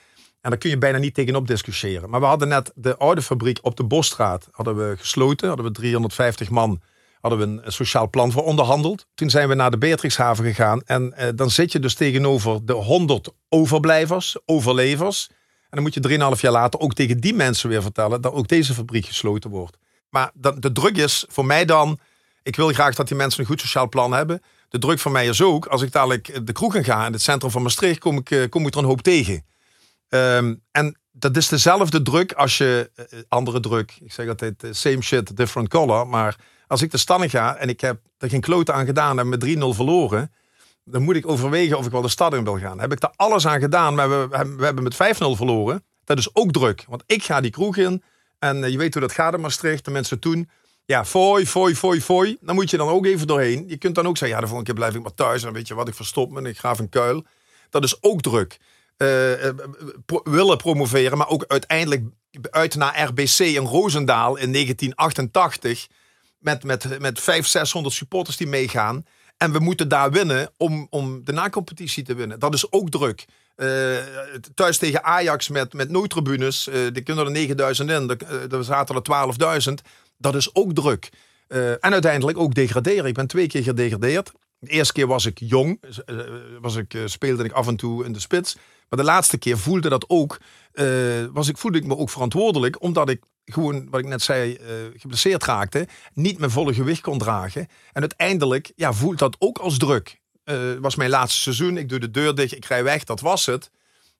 En 0.40 0.51
daar 0.51 0.59
kun 0.59 0.70
je 0.70 0.79
bijna 0.79 0.99
niet 0.99 1.14
tegenop 1.14 1.47
discussiëren. 1.47 2.11
Maar 2.11 2.20
we 2.20 2.27
hadden 2.27 2.49
net 2.49 2.73
de 2.75 2.97
oude 2.97 3.23
fabriek 3.23 3.59
op 3.62 3.77
de 3.77 3.85
Bosstraat 3.85 4.49
hadden 4.51 4.77
we 4.77 4.97
gesloten. 4.99 5.49
Hadden 5.49 5.66
we 5.66 5.73
350 5.73 6.51
man 6.51 6.81
hadden 7.28 7.56
we 7.56 7.62
een 7.64 7.72
sociaal 7.72 8.10
plan 8.10 8.32
voor 8.32 8.42
onderhandeld. 8.42 9.06
Toen 9.14 9.30
zijn 9.30 9.48
we 9.48 9.54
naar 9.54 9.70
de 9.70 9.78
Beatrixhaven 9.78 10.44
gegaan. 10.44 10.82
En 10.82 11.12
eh, 11.12 11.28
dan 11.34 11.50
zit 11.50 11.72
je 11.72 11.78
dus 11.78 11.94
tegenover 11.94 12.66
de 12.66 12.72
100 12.72 13.28
overblijvers, 13.48 14.37
overlevers. 14.44 15.26
En 15.30 15.68
dan 15.70 15.82
moet 15.82 15.94
je 15.94 16.34
3,5 16.37 16.40
jaar 16.40 16.52
later 16.52 16.80
ook 16.80 16.94
tegen 16.94 17.20
die 17.20 17.34
mensen 17.34 17.68
weer 17.68 17.82
vertellen 17.82 18.20
dat 18.20 18.32
ook 18.32 18.48
deze 18.48 18.74
fabriek 18.74 19.06
gesloten 19.06 19.50
wordt. 19.50 19.76
Maar 20.08 20.30
de 20.34 20.72
druk 20.72 20.96
is 20.96 21.24
voor 21.28 21.44
mij 21.44 21.64
dan, 21.64 21.98
ik 22.42 22.56
wil 22.56 22.72
graag 22.72 22.94
dat 22.94 23.08
die 23.08 23.16
mensen 23.16 23.40
een 23.40 23.46
goed 23.46 23.60
sociaal 23.60 23.88
plan 23.88 24.12
hebben. 24.12 24.42
De 24.68 24.78
druk 24.78 24.98
voor 24.98 25.12
mij 25.12 25.26
is 25.26 25.42
ook, 25.42 25.66
als 25.66 25.82
ik 25.82 25.92
dadelijk 25.92 26.46
de 26.46 26.52
kroeg 26.52 26.74
in 26.74 26.84
ga 26.84 27.06
in 27.06 27.12
het 27.12 27.22
centrum 27.22 27.50
van 27.50 27.62
Maastricht, 27.62 27.98
kom 27.98 28.18
ik, 28.18 28.30
eh, 28.30 28.48
kom 28.48 28.66
ik 28.66 28.74
er 28.74 28.80
een 28.80 28.87
hoop 28.87 29.02
tegen. 29.02 29.44
Um, 30.08 30.62
en 30.70 30.98
dat 31.12 31.37
is 31.37 31.48
dezelfde 31.48 32.02
druk 32.02 32.32
als 32.32 32.58
je, 32.58 32.90
uh, 32.96 33.20
andere 33.28 33.60
druk, 33.60 33.96
ik 34.00 34.12
zeg 34.12 34.28
altijd 34.28 34.68
same 34.70 35.02
shit, 35.02 35.37
different 35.37 35.68
color. 35.68 36.06
Maar 36.06 36.37
als 36.66 36.83
ik 36.83 36.90
de 36.90 36.98
stad 36.98 37.31
ga 37.31 37.57
en 37.57 37.68
ik 37.68 37.81
heb 37.81 38.00
er 38.18 38.29
geen 38.29 38.40
klote 38.40 38.72
aan 38.72 38.87
gedaan 38.87 39.18
en 39.18 39.29
met 39.29 39.44
3-0 39.44 39.48
verloren, 39.59 40.33
dan 40.85 41.03
moet 41.03 41.16
ik 41.16 41.29
overwegen 41.29 41.79
of 41.79 41.87
ik 41.87 41.92
wel 41.92 42.03
de 42.03 42.09
stad 42.09 42.35
in 42.35 42.44
wil 42.44 42.59
gaan. 42.59 42.81
Heb 42.81 42.92
ik 42.92 43.03
er 43.03 43.12
alles 43.16 43.46
aan 43.46 43.61
gedaan, 43.61 43.94
maar 43.94 44.09
we, 44.09 44.29
we 44.57 44.64
hebben 44.64 44.85
met 44.85 44.94
5-0 44.94 44.98
verloren. 45.16 45.85
Dat 46.05 46.18
is 46.18 46.35
ook 46.35 46.53
druk, 46.53 46.85
want 46.88 47.03
ik 47.07 47.22
ga 47.22 47.40
die 47.40 47.50
kroeg 47.50 47.77
in 47.77 48.03
en 48.44 48.64
eh, 48.64 48.70
je 48.70 48.79
weet 48.79 48.92
hoe 48.92 49.03
dat 49.03 49.12
gaat 49.12 49.35
in 49.35 49.40
Maastricht. 49.40 49.85
De 49.85 49.90
mensen 49.90 50.18
toen, 50.18 50.50
ja, 50.85 51.05
fooi, 51.05 51.46
fooi, 51.46 51.74
fooi, 51.74 52.00
fooi. 52.00 52.37
Dan 52.40 52.55
moet 52.55 52.70
je 52.70 52.77
dan 52.77 52.88
ook 52.88 53.07
even 53.07 53.27
doorheen. 53.27 53.64
Je 53.68 53.77
kunt 53.77 53.94
dan 53.94 54.07
ook 54.07 54.16
zeggen, 54.16 54.37
ja, 54.37 54.42
de 54.42 54.48
volgende 54.48 54.72
keer 54.72 54.81
blijf 54.81 54.94
ik 54.94 55.03
maar 55.03 55.14
thuis. 55.14 55.42
En 55.44 55.53
weet 55.53 55.68
je 55.68 55.74
wat, 55.74 55.88
ik 55.88 55.94
verstop 55.94 56.31
me 56.31 56.38
en 56.38 56.46
ik 56.46 56.59
graaf 56.59 56.79
een 56.79 56.88
kuil. 56.88 57.24
Dat 57.70 57.85
is 57.85 58.03
ook 58.03 58.20
druk. 58.20 58.59
Uh, 58.98 59.33
willen 60.24 60.57
promoveren, 60.57 61.18
maar 61.18 61.29
ook 61.29 61.44
uiteindelijk 61.48 62.03
uit 62.50 62.74
naar 62.74 63.03
RBC 63.03 63.38
in 63.38 63.64
Roosendaal 63.64 64.37
in 64.37 64.53
1988. 64.53 65.87
Met, 66.44 66.64
met, 66.64 66.98
met 66.98 67.20
500, 67.20 67.48
600 67.48 67.94
supporters 67.94 68.37
die 68.37 68.46
meegaan. 68.46 69.04
En 69.37 69.52
we 69.52 69.59
moeten 69.59 69.88
daar 69.88 70.11
winnen 70.11 70.50
om, 70.57 70.87
om 70.90 71.24
de 71.24 71.33
na-competitie 71.33 72.04
te 72.04 72.14
winnen. 72.14 72.38
Dat 72.38 72.54
is 72.54 72.72
ook 72.72 72.90
druk. 72.90 73.24
Uh, 73.57 73.96
thuis 74.54 74.78
tegen 74.78 75.04
Ajax 75.04 75.48
met, 75.48 75.72
met 75.72 75.90
noodtribunes. 75.90 76.68
Uh, 76.68 76.74
die 76.92 77.02
kunnen 77.02 77.24
er 77.24 77.30
9000 77.30 77.90
in. 77.90 78.11
Er, 78.11 78.52
er 78.52 78.64
zaten 78.64 78.94
er 78.94 79.62
12.000. 79.68 79.72
Dat 80.18 80.35
is 80.35 80.54
ook 80.54 80.74
druk. 80.74 81.11
En 81.80 81.92
uiteindelijk 81.92 82.38
ook 82.38 82.54
degraderen. 82.54 83.04
Ik 83.04 83.14
ben 83.14 83.26
twee 83.26 83.46
keer 83.46 83.62
gedegradeerd. 83.62 84.33
De 84.59 84.70
eerste 84.70 84.92
keer 84.92 85.07
was 85.07 85.26
ik 85.26 85.38
jong. 85.38 85.80
Was 86.61 86.76
ik, 86.76 86.98
speelde 87.04 87.44
ik 87.44 87.52
af 87.52 87.66
en 87.66 87.76
toe 87.76 88.04
in 88.04 88.12
de 88.12 88.20
spits. 88.20 88.57
Maar 88.94 89.04
de 89.04 89.11
laatste 89.11 89.38
keer 89.38 89.59
voelde 89.59 89.88
dat 89.88 90.04
ook. 90.09 90.38
was 91.33 91.48
ik, 91.48 91.59
voelde 91.59 91.78
ik 91.78 91.87
me 91.87 91.96
ook 91.96 92.11
verantwoordelijk. 92.11 92.83
Omdat 92.83 93.09
ik 93.09 93.22
gewoon, 93.44 93.90
wat 93.90 94.00
ik 94.00 94.07
net 94.07 94.22
zei, 94.22 94.59
geblesseerd 94.96 95.44
raakte. 95.44 95.88
Niet 96.12 96.38
mijn 96.38 96.50
volle 96.50 96.74
gewicht 96.74 97.00
kon 97.00 97.18
dragen. 97.18 97.68
En 97.92 98.00
uiteindelijk 98.00 98.72
ja, 98.76 98.92
voelt 98.92 99.18
dat 99.18 99.37
ook 99.38 99.59
als 99.59 99.78
druk 99.78 100.22
uh, 100.44 100.57
was 100.80 100.94
mijn 100.94 101.11
laatste 101.11 101.40
seizoen. 101.40 101.76
Ik 101.76 101.88
doe 101.88 101.98
de 101.98 102.11
deur 102.11 102.35
dicht, 102.35 102.57
ik 102.57 102.64
rij 102.64 102.85
weg, 102.85 103.04
dat 103.04 103.20
was 103.20 103.46
het. 103.46 103.70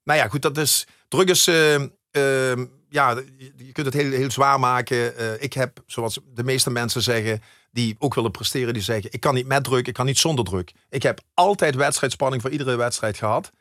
Maar 0.03 0.17
ja, 0.17 0.29
goed, 0.29 0.43
dat 0.43 0.59
is. 0.59 0.87
Druk 1.09 1.29
is. 1.29 1.49
Uh, 1.49 1.81
uh, 1.81 2.53
ja, 2.89 3.23
je 3.57 3.73
kunt 3.73 3.87
het 3.87 3.95
heel, 3.95 4.11
heel 4.11 4.31
zwaar 4.31 4.61
maken. 4.61 5.17
Eh, 5.17 5.43
ik 5.43 5.53
heb, 5.53 5.83
zoals 5.87 6.19
de 6.35 6.45
meeste 6.45 6.71
mensen 6.71 7.03
zeggen, 7.03 7.43
die 7.71 7.97
ook 7.99 8.15
willen 8.15 8.31
presteren, 8.31 8.73
die 8.73 8.83
zeggen: 8.83 9.13
Ik 9.13 9.21
kan 9.21 9.35
niet 9.35 9.47
met 9.47 9.65
druk, 9.65 9.87
ik 9.87 9.95
kan 9.95 10.07
niet 10.07 10.19
zonder 10.19 10.45
druk. 10.45 10.73
Ik 10.89 11.03
heb 11.03 11.21
altijd 11.35 11.75
wedstrijdspanning 11.75 12.43
voor 12.43 12.51
iedere 12.51 12.77
wedstrijd 12.77 13.17
gehad. 13.17 13.53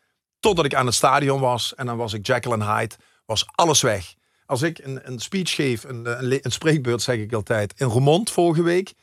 Totdat 0.43 0.65
ik 0.65 0.75
aan 0.75 0.85
het 0.85 0.95
stadion 0.95 1.39
was 1.39 1.75
en 1.75 1.85
dan 1.85 1.97
was 1.97 2.13
ik 2.13 2.27
en 2.27 2.61
Hyde, 2.61 2.95
was 3.25 3.45
alles 3.51 3.81
weg. 3.81 4.13
Als 4.45 4.61
ik 4.61 4.79
een, 4.79 4.99
een 5.03 5.19
speech 5.19 5.55
geef, 5.55 5.83
een, 5.83 6.23
een, 6.23 6.39
een 6.41 6.51
spreekbeurt 6.51 7.01
zeg 7.01 7.17
ik 7.17 7.33
altijd, 7.33 7.73
in 7.77 7.89
Remond 7.89 8.31
vorige 8.31 8.63
week, 8.63 8.93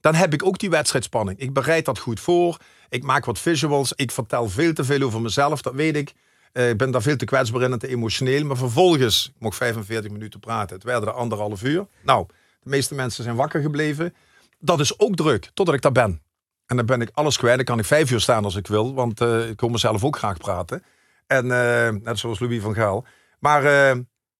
dan 0.00 0.14
heb 0.14 0.32
ik 0.32 0.44
ook 0.44 0.58
die 0.58 0.70
wedstrijdspanning. 0.70 1.38
Ik 1.38 1.52
bereid 1.52 1.84
dat 1.84 1.98
goed 1.98 2.20
voor. 2.20 2.56
Ik 2.88 3.02
maak 3.02 3.24
wat 3.24 3.38
visuals. 3.38 3.92
Ik 3.92 4.10
vertel 4.10 4.48
veel 4.48 4.72
te 4.72 4.84
veel 4.84 5.02
over 5.02 5.20
mezelf, 5.20 5.62
dat 5.62 5.74
weet 5.74 5.96
ik. 5.96 6.12
Uh, 6.52 6.68
ik 6.68 6.76
ben 6.76 6.90
daar 6.90 7.02
veel 7.02 7.16
te 7.16 7.24
kwetsbaar 7.24 7.62
in 7.62 7.72
en 7.72 7.78
te 7.78 7.88
emotioneel. 7.88 8.44
Maar 8.44 8.56
vervolgens, 8.56 9.26
ik 9.34 9.40
mocht 9.40 9.56
45 9.56 10.10
minuten 10.10 10.40
praten. 10.40 10.76
Het 10.76 10.84
werden 10.84 11.08
er 11.08 11.14
anderhalf 11.14 11.62
uur. 11.62 11.86
Nou, 12.02 12.26
de 12.62 12.70
meeste 12.70 12.94
mensen 12.94 13.24
zijn 13.24 13.36
wakker 13.36 13.60
gebleven. 13.60 14.14
Dat 14.58 14.80
is 14.80 14.98
ook 14.98 15.16
druk, 15.16 15.50
totdat 15.54 15.74
ik 15.74 15.82
daar 15.82 15.92
ben. 15.92 16.20
En 16.68 16.76
dan 16.76 16.86
ben 16.86 17.00
ik 17.00 17.10
alles 17.12 17.36
kwijt. 17.36 17.56
Dan 17.56 17.64
kan 17.64 17.78
ik 17.78 17.84
vijf 17.84 18.10
uur 18.10 18.20
staan 18.20 18.44
als 18.44 18.56
ik 18.56 18.66
wil. 18.66 18.94
Want 18.94 19.20
uh, 19.20 19.48
ik 19.48 19.60
wil 19.60 19.68
mezelf 19.68 20.04
ook 20.04 20.16
graag 20.18 20.36
praten. 20.36 20.84
En 21.26 21.44
uh, 21.44 21.88
net 22.02 22.18
zoals 22.18 22.38
Louis 22.38 22.62
van 22.62 22.74
Gaal. 22.74 23.06
Maar 23.38 23.62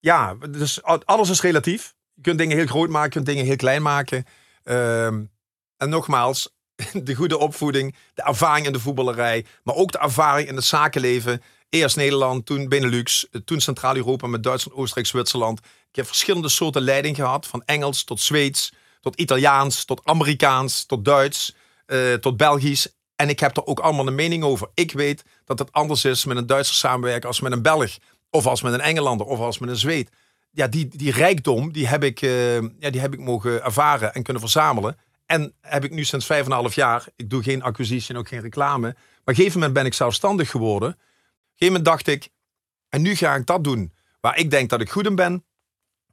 ja, 0.01 0.35
dus 0.35 0.83
alles 0.83 1.31
is 1.31 1.41
relatief. 1.41 1.95
Je 2.15 2.23
kunt 2.23 2.39
dingen 2.39 2.57
heel 2.57 2.67
groot 2.67 2.89
maken, 2.89 3.09
je 3.09 3.15
kunt 3.15 3.27
dingen 3.27 3.45
heel 3.45 3.57
klein 3.57 3.83
maken. 3.83 4.25
Ehm, 4.65 5.25
en 5.77 5.89
nogmaals, 5.89 6.55
de 6.93 7.15
goede 7.15 7.39
opvoeding, 7.39 7.97
de 8.15 8.23
ervaring 8.23 8.67
in 8.67 8.73
de 8.73 8.81
voetballerij, 8.81 9.47
maar 9.63 9.75
ook 9.75 9.93
de 9.93 9.99
ervaring 9.99 10.49
in 10.49 10.57
het 10.57 10.65
zakenleven. 10.65 11.43
Eerst 11.69 11.97
Nederland, 11.97 12.47
toen 12.47 12.69
Benelux, 12.69 13.27
toen 13.45 13.61
Centraal-Europa 13.61 14.27
met 14.27 14.43
Duitsland, 14.43 14.79
Oostenrijk, 14.79 15.07
Zwitserland. 15.07 15.59
Ik 15.91 15.97
heb 15.97 16.07
verschillende 16.07 16.49
soorten 16.49 16.83
leiding 16.83 17.17
gehad, 17.17 17.47
van 17.47 17.63
Engels 17.65 18.05
tot 18.05 18.21
Zweeds, 18.21 18.73
tot 19.01 19.17
Italiaans, 19.17 19.85
tot 19.85 20.01
Amerikaans, 20.05 20.85
tot 20.85 21.05
Duits, 21.05 21.55
uh, 21.89 22.15
tot 22.15 22.37
Belgisch. 22.37 22.97
En 23.17 23.29
ik 23.29 23.41
heb 23.41 23.57
er 23.57 23.67
ook 23.67 23.81
allemaal 23.81 24.07
een 24.07 24.15
mening 24.15 24.45
over. 24.45 24.69
Ik 24.75 24.93
weet 24.93 25.25
dat 25.45 25.59
het 25.59 25.73
anders 25.73 26.05
is 26.05 26.25
met 26.25 26.37
een 26.37 26.47
Duitser 26.47 26.77
samenwerken 26.77 27.29
als 27.29 27.41
met 27.41 27.53
een 27.53 27.63
Belg. 27.63 27.99
Of 28.31 28.47
als 28.47 28.63
met 28.63 28.73
een 28.73 28.81
Engelander, 28.81 29.27
of 29.27 29.39
als 29.39 29.59
met 29.59 29.69
een 29.69 29.77
Zweed. 29.77 30.11
Ja, 30.51 30.67
die, 30.67 30.89
die 30.89 31.13
rijkdom, 31.13 31.73
die 31.73 31.87
heb, 31.87 32.05
ik, 32.05 32.23
uh, 32.23 32.55
ja, 32.55 32.91
die 32.91 33.01
heb 33.01 33.13
ik 33.13 33.21
mogen 33.21 33.65
ervaren 33.65 34.15
en 34.15 34.23
kunnen 34.23 34.43
verzamelen. 34.43 34.97
En 35.27 35.55
heb 35.61 35.85
ik 35.85 35.91
nu 35.91 36.05
sinds 36.05 36.27
vijf 36.27 36.45
en 36.45 36.51
een 36.51 36.59
half 36.59 36.75
jaar, 36.75 37.07
ik 37.17 37.31
doe 37.31 37.43
geen 37.43 37.63
acquisitie 37.63 38.15
en 38.15 38.21
ook 38.21 38.29
geen 38.29 38.41
reclame. 38.41 38.81
Maar 38.81 38.97
op 39.21 39.29
een 39.29 39.35
gegeven 39.35 39.59
moment 39.59 39.73
ben 39.73 39.87
ik 39.87 39.95
zelfstandig 39.95 40.51
geworden. 40.51 40.89
Op 40.89 40.95
een 40.95 41.05
gegeven 41.57 41.67
moment 41.67 41.85
dacht 41.85 42.07
ik, 42.07 42.29
en 42.89 43.03
nu 43.03 43.15
ga 43.15 43.35
ik 43.35 43.47
dat 43.47 43.65
doen 43.65 43.93
waar 44.21 44.39
ik 44.39 44.51
denk 44.51 44.71
dat 44.71 44.81
ik 44.81 44.91
goed 44.91 45.07
in 45.07 45.15
ben. 45.15 45.45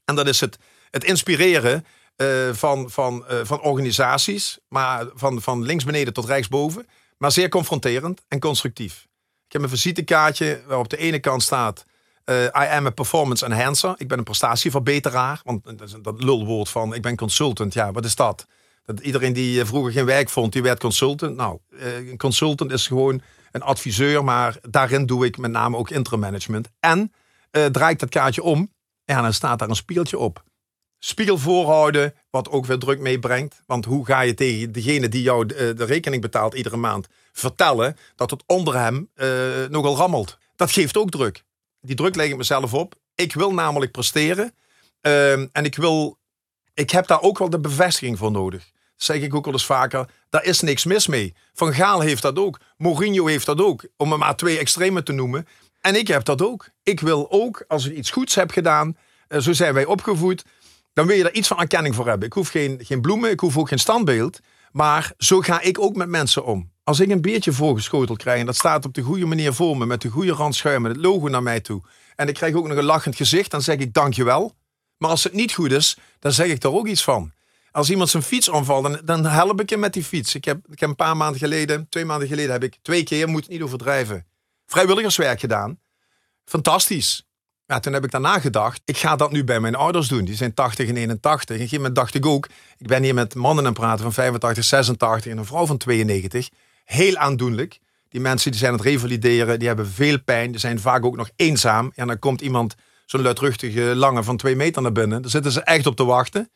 En 0.06 0.16
dat 0.16 0.28
is 0.28 0.40
het, 0.40 0.58
het 0.90 1.04
inspireren 1.04 1.86
van, 2.52 2.90
van, 2.90 3.26
van 3.44 3.62
organisaties. 3.62 4.60
Maar 4.68 5.06
van, 5.14 5.42
van 5.42 5.64
links 5.64 5.84
beneden 5.84 6.14
tot 6.14 6.26
rechts 6.26 6.48
boven. 6.48 6.88
Maar 7.18 7.32
zeer 7.32 7.50
confronterend 7.50 8.22
en 8.28 8.40
constructief. 8.40 9.08
Ik 9.46 9.54
heb 9.54 9.62
een 9.62 9.70
visitekaartje 9.70 10.62
waar 10.68 10.80
op 10.80 10.90
de 10.90 10.98
ene 10.98 11.20
kant 11.20 11.44
staat... 11.44 11.86
I 12.32 12.50
am 12.52 12.86
a 12.86 12.90
performance 12.90 13.46
enhancer. 13.46 13.94
Ik 13.98 14.08
ben 14.08 14.18
een 14.18 14.24
prestatieverbeteraar. 14.24 15.42
Want 15.44 15.64
dat, 15.78 15.98
dat 16.02 16.24
lulwoord 16.24 16.70
van 16.70 16.94
ik 16.94 17.02
ben 17.02 17.16
consultant. 17.16 17.74
Ja, 17.74 17.92
wat 17.92 18.06
is 18.06 18.16
dat? 18.16 18.46
dat 18.86 19.00
iedereen 19.00 19.34
die 19.34 19.66
vroeger 19.66 19.92
geen 19.92 20.06
werk 20.06 20.30
vond, 20.30 20.54
die 20.54 20.62
werd 20.62 20.80
consultant. 20.80 21.36
Nou, 21.36 21.60
een 21.80 22.18
consultant 22.18 22.72
is 22.72 22.88
gewoon 22.88 23.22
een 23.52 23.62
adviseur. 23.62 24.24
Maar 24.24 24.58
daarin 24.70 25.06
doe 25.06 25.26
ik 25.26 25.38
met 25.38 25.52
name 25.52 25.78
ook 25.78 26.18
management. 26.18 26.70
En 26.80 27.14
uh, 27.52 27.66
draai 27.66 27.94
ik 27.94 28.00
dat 28.00 28.10
kaartje 28.10 28.44
om. 28.44 28.74
Ja, 29.06 29.22
dan 29.22 29.34
staat 29.34 29.60
daar 29.60 29.70
een 29.70 29.76
spiegeltje 29.76 30.18
op. 30.18 30.44
Spiegel 31.08 31.38
voorhouden, 31.38 32.14
wat 32.30 32.50
ook 32.50 32.66
weer 32.66 32.78
druk 32.78 33.00
meebrengt. 33.00 33.62
Want 33.66 33.86
hoe 33.86 34.06
ga 34.06 34.22
je 34.22 34.34
tegen 34.34 34.72
degene 34.72 35.10
die 35.10 35.22
jou 35.22 35.46
de, 35.46 35.74
de 35.74 35.84
rekening 35.84 36.22
betaalt 36.22 36.54
iedere 36.54 36.78
maand 36.78 37.08
vertellen 37.32 37.98
dat 38.16 38.32
het 38.32 38.44
onder 38.46 38.76
hem 38.76 39.10
uh, 39.16 39.28
nogal 39.70 39.96
rammelt? 39.96 40.38
Dat 40.56 40.72
geeft 40.72 40.98
ook 40.98 41.10
druk. 41.10 41.44
Die 41.82 41.96
druk 41.96 42.16
leg 42.16 42.28
ik 42.28 42.38
mezelf 42.38 42.74
op. 42.74 42.96
Ik 43.16 43.34
wil 43.34 43.54
namelijk 43.54 43.92
presteren. 43.92 44.54
Uh, 45.02 45.32
en 45.32 45.64
ik 45.64 45.76
wil, 45.76 46.18
ik 46.74 46.90
heb 46.90 47.08
daar 47.08 47.22
ook 47.22 47.38
wel 47.38 47.50
de 47.50 47.60
bevestiging 47.60 48.18
voor 48.18 48.32
nodig. 48.32 48.72
Zeg 48.96 49.22
ik 49.22 49.36
ook 49.36 49.46
wel 49.46 49.54
eens 49.54 49.66
vaker. 49.66 50.10
Daar 50.30 50.44
is 50.44 50.62
niks 50.62 50.86
mis 50.86 51.08
mee. 51.08 51.34
Van 51.54 51.74
Gaal 51.74 52.00
heeft 52.00 52.22
dat 52.22 52.38
ook. 52.38 52.60
Mourinho 52.78 53.26
heeft 53.26 53.46
dat 53.46 53.62
ook. 53.62 53.86
Om 53.98 54.12
er 54.12 54.18
maar 54.18 54.36
twee 54.36 54.58
extremen 54.58 55.04
te 55.04 55.12
noemen. 55.12 55.48
En 55.82 55.96
ik 55.96 56.08
heb 56.08 56.24
dat 56.24 56.42
ook. 56.42 56.70
Ik 56.84 57.00
wil 57.00 57.32
ook, 57.32 57.66
als 57.68 57.86
ik 57.86 57.98
iets 57.98 58.12
goeds 58.12 58.36
heb 58.36 58.52
gedaan, 58.52 58.98
uh, 59.30 59.40
zo 59.40 59.54
zijn 59.54 59.74
wij 59.74 59.86
opgevoed, 59.86 60.44
dan 60.96 61.08
wil 61.08 61.16
je 61.16 61.24
daar 61.24 61.32
iets 61.32 61.48
van 61.48 61.60
erkenning 61.60 61.96
voor 61.96 62.08
hebben. 62.08 62.28
Ik 62.28 62.34
hoef 62.34 62.50
geen, 62.50 62.80
geen 62.84 63.02
bloemen, 63.02 63.30
ik 63.30 63.40
hoef 63.40 63.58
ook 63.58 63.68
geen 63.68 63.80
standbeeld. 63.80 64.40
Maar 64.72 65.14
zo 65.18 65.40
ga 65.40 65.62
ik 65.62 65.80
ook 65.80 65.96
met 65.96 66.08
mensen 66.08 66.46
om. 66.46 66.72
Als 66.84 67.00
ik 67.00 67.10
een 67.10 67.22
beertje 67.22 67.52
voorgeschoteld 67.52 68.18
krijg 68.18 68.40
en 68.40 68.46
dat 68.46 68.56
staat 68.56 68.86
op 68.86 68.94
de 68.94 69.02
goede 69.02 69.26
manier 69.26 69.54
voor 69.54 69.78
me, 69.78 69.86
met 69.86 70.02
de 70.02 70.10
goede 70.10 70.32
randschuim, 70.32 70.82
met 70.82 70.92
het 70.92 71.02
logo 71.02 71.28
naar 71.28 71.44
mij 71.44 71.60
toe. 71.60 71.82
En 72.16 72.28
ik 72.28 72.34
krijg 72.34 72.56
ook 72.56 72.68
nog 72.68 72.78
een 72.78 72.84
lachend 72.84 73.16
gezicht, 73.16 73.52
dan 73.52 73.62
zeg 73.62 73.78
ik 73.78 73.94
dankjewel. 73.94 74.56
Maar 74.98 75.10
als 75.10 75.24
het 75.24 75.34
niet 75.34 75.54
goed 75.54 75.72
is, 75.72 75.98
dan 76.20 76.32
zeg 76.32 76.48
ik 76.48 76.64
er 76.64 76.72
ook 76.72 76.88
iets 76.88 77.04
van. 77.04 77.32
Als 77.72 77.90
iemand 77.90 78.10
zijn 78.10 78.24
fiets 78.24 78.50
omvalt, 78.50 78.84
dan, 78.84 79.00
dan 79.04 79.26
help 79.26 79.62
ik 79.62 79.70
hem 79.70 79.80
met 79.80 79.94
die 79.94 80.04
fiets. 80.04 80.36
Ik 80.36 80.46
heb, 80.46 80.60
ik 80.70 80.82
een 80.82 80.96
paar 80.96 81.18
maanden 81.18 81.40
geleden, 81.40 81.90
twee 81.90 82.06
maanden 82.06 82.28
geleden, 82.28 82.52
heb 82.52 82.64
ik 82.64 82.78
twee 82.82 83.04
keer, 83.04 83.28
moet 83.28 83.42
het 83.42 83.52
niet 83.52 83.62
overdrijven, 83.62 84.26
vrijwilligerswerk 84.66 85.40
gedaan. 85.40 85.80
Fantastisch. 86.46 87.25
Ja, 87.68 87.80
toen 87.80 87.94
heb 87.94 88.04
ik 88.04 88.12
daarna 88.12 88.40
gedacht, 88.40 88.82
ik 88.86 88.98
ga 88.98 89.16
dat 89.16 89.32
nu 89.32 89.44
bij 89.44 89.60
mijn 89.60 89.76
ouders 89.76 90.08
doen. 90.08 90.26
Die 90.26 90.36
zijn 90.36 90.54
80 90.54 90.88
en 90.88 90.98
81. 90.98 91.26
En 91.30 91.36
op 91.44 91.50
een 91.50 91.56
gegeven 91.56 91.78
moment 91.78 91.96
dacht 91.96 92.14
ik 92.14 92.26
ook, 92.26 92.48
ik 92.78 92.88
ben 92.88 93.04
hier 93.04 93.14
met 93.14 93.36
mannen 93.36 93.66
aan 93.66 93.74
praten 93.74 94.04
van 94.04 94.14
85, 94.14 94.64
86 94.64 95.32
en 95.32 95.38
een 95.38 95.46
vrouw 95.46 95.66
van 95.66 95.78
92. 95.78 96.50
Heel 96.84 97.16
aandoenlijk. 97.16 97.80
Die 98.10 98.22
mensen 98.22 98.52
die 98.52 98.60
zijn 98.60 98.72
aan 98.72 98.78
het 98.78 98.88
revalideren, 98.88 99.60
die 99.60 99.68
hebben 99.68 99.88
veel 99.88 100.22
pijn. 100.22 100.52
Die 100.52 100.60
zijn 100.60 100.80
vaak 100.80 101.06
ook 101.06 101.16
nog 101.16 101.30
eenzaam. 101.36 101.92
En 101.96 102.08
dan 102.08 102.20
komt 102.20 102.42
iemand, 102.42 102.76
zo'n 103.06 103.22
luidruchtige 103.22 103.82
lange 103.96 104.24
van 104.24 104.38
twee 104.38 104.56
meter 104.56 104.82
naar 104.82 104.92
binnen. 104.92 105.22
Daar 105.22 105.32
zitten 105.32 105.52
ze 105.52 105.62
echt 105.62 105.88
op 105.88 105.96
te 105.96 106.06
wachten. 106.06 106.50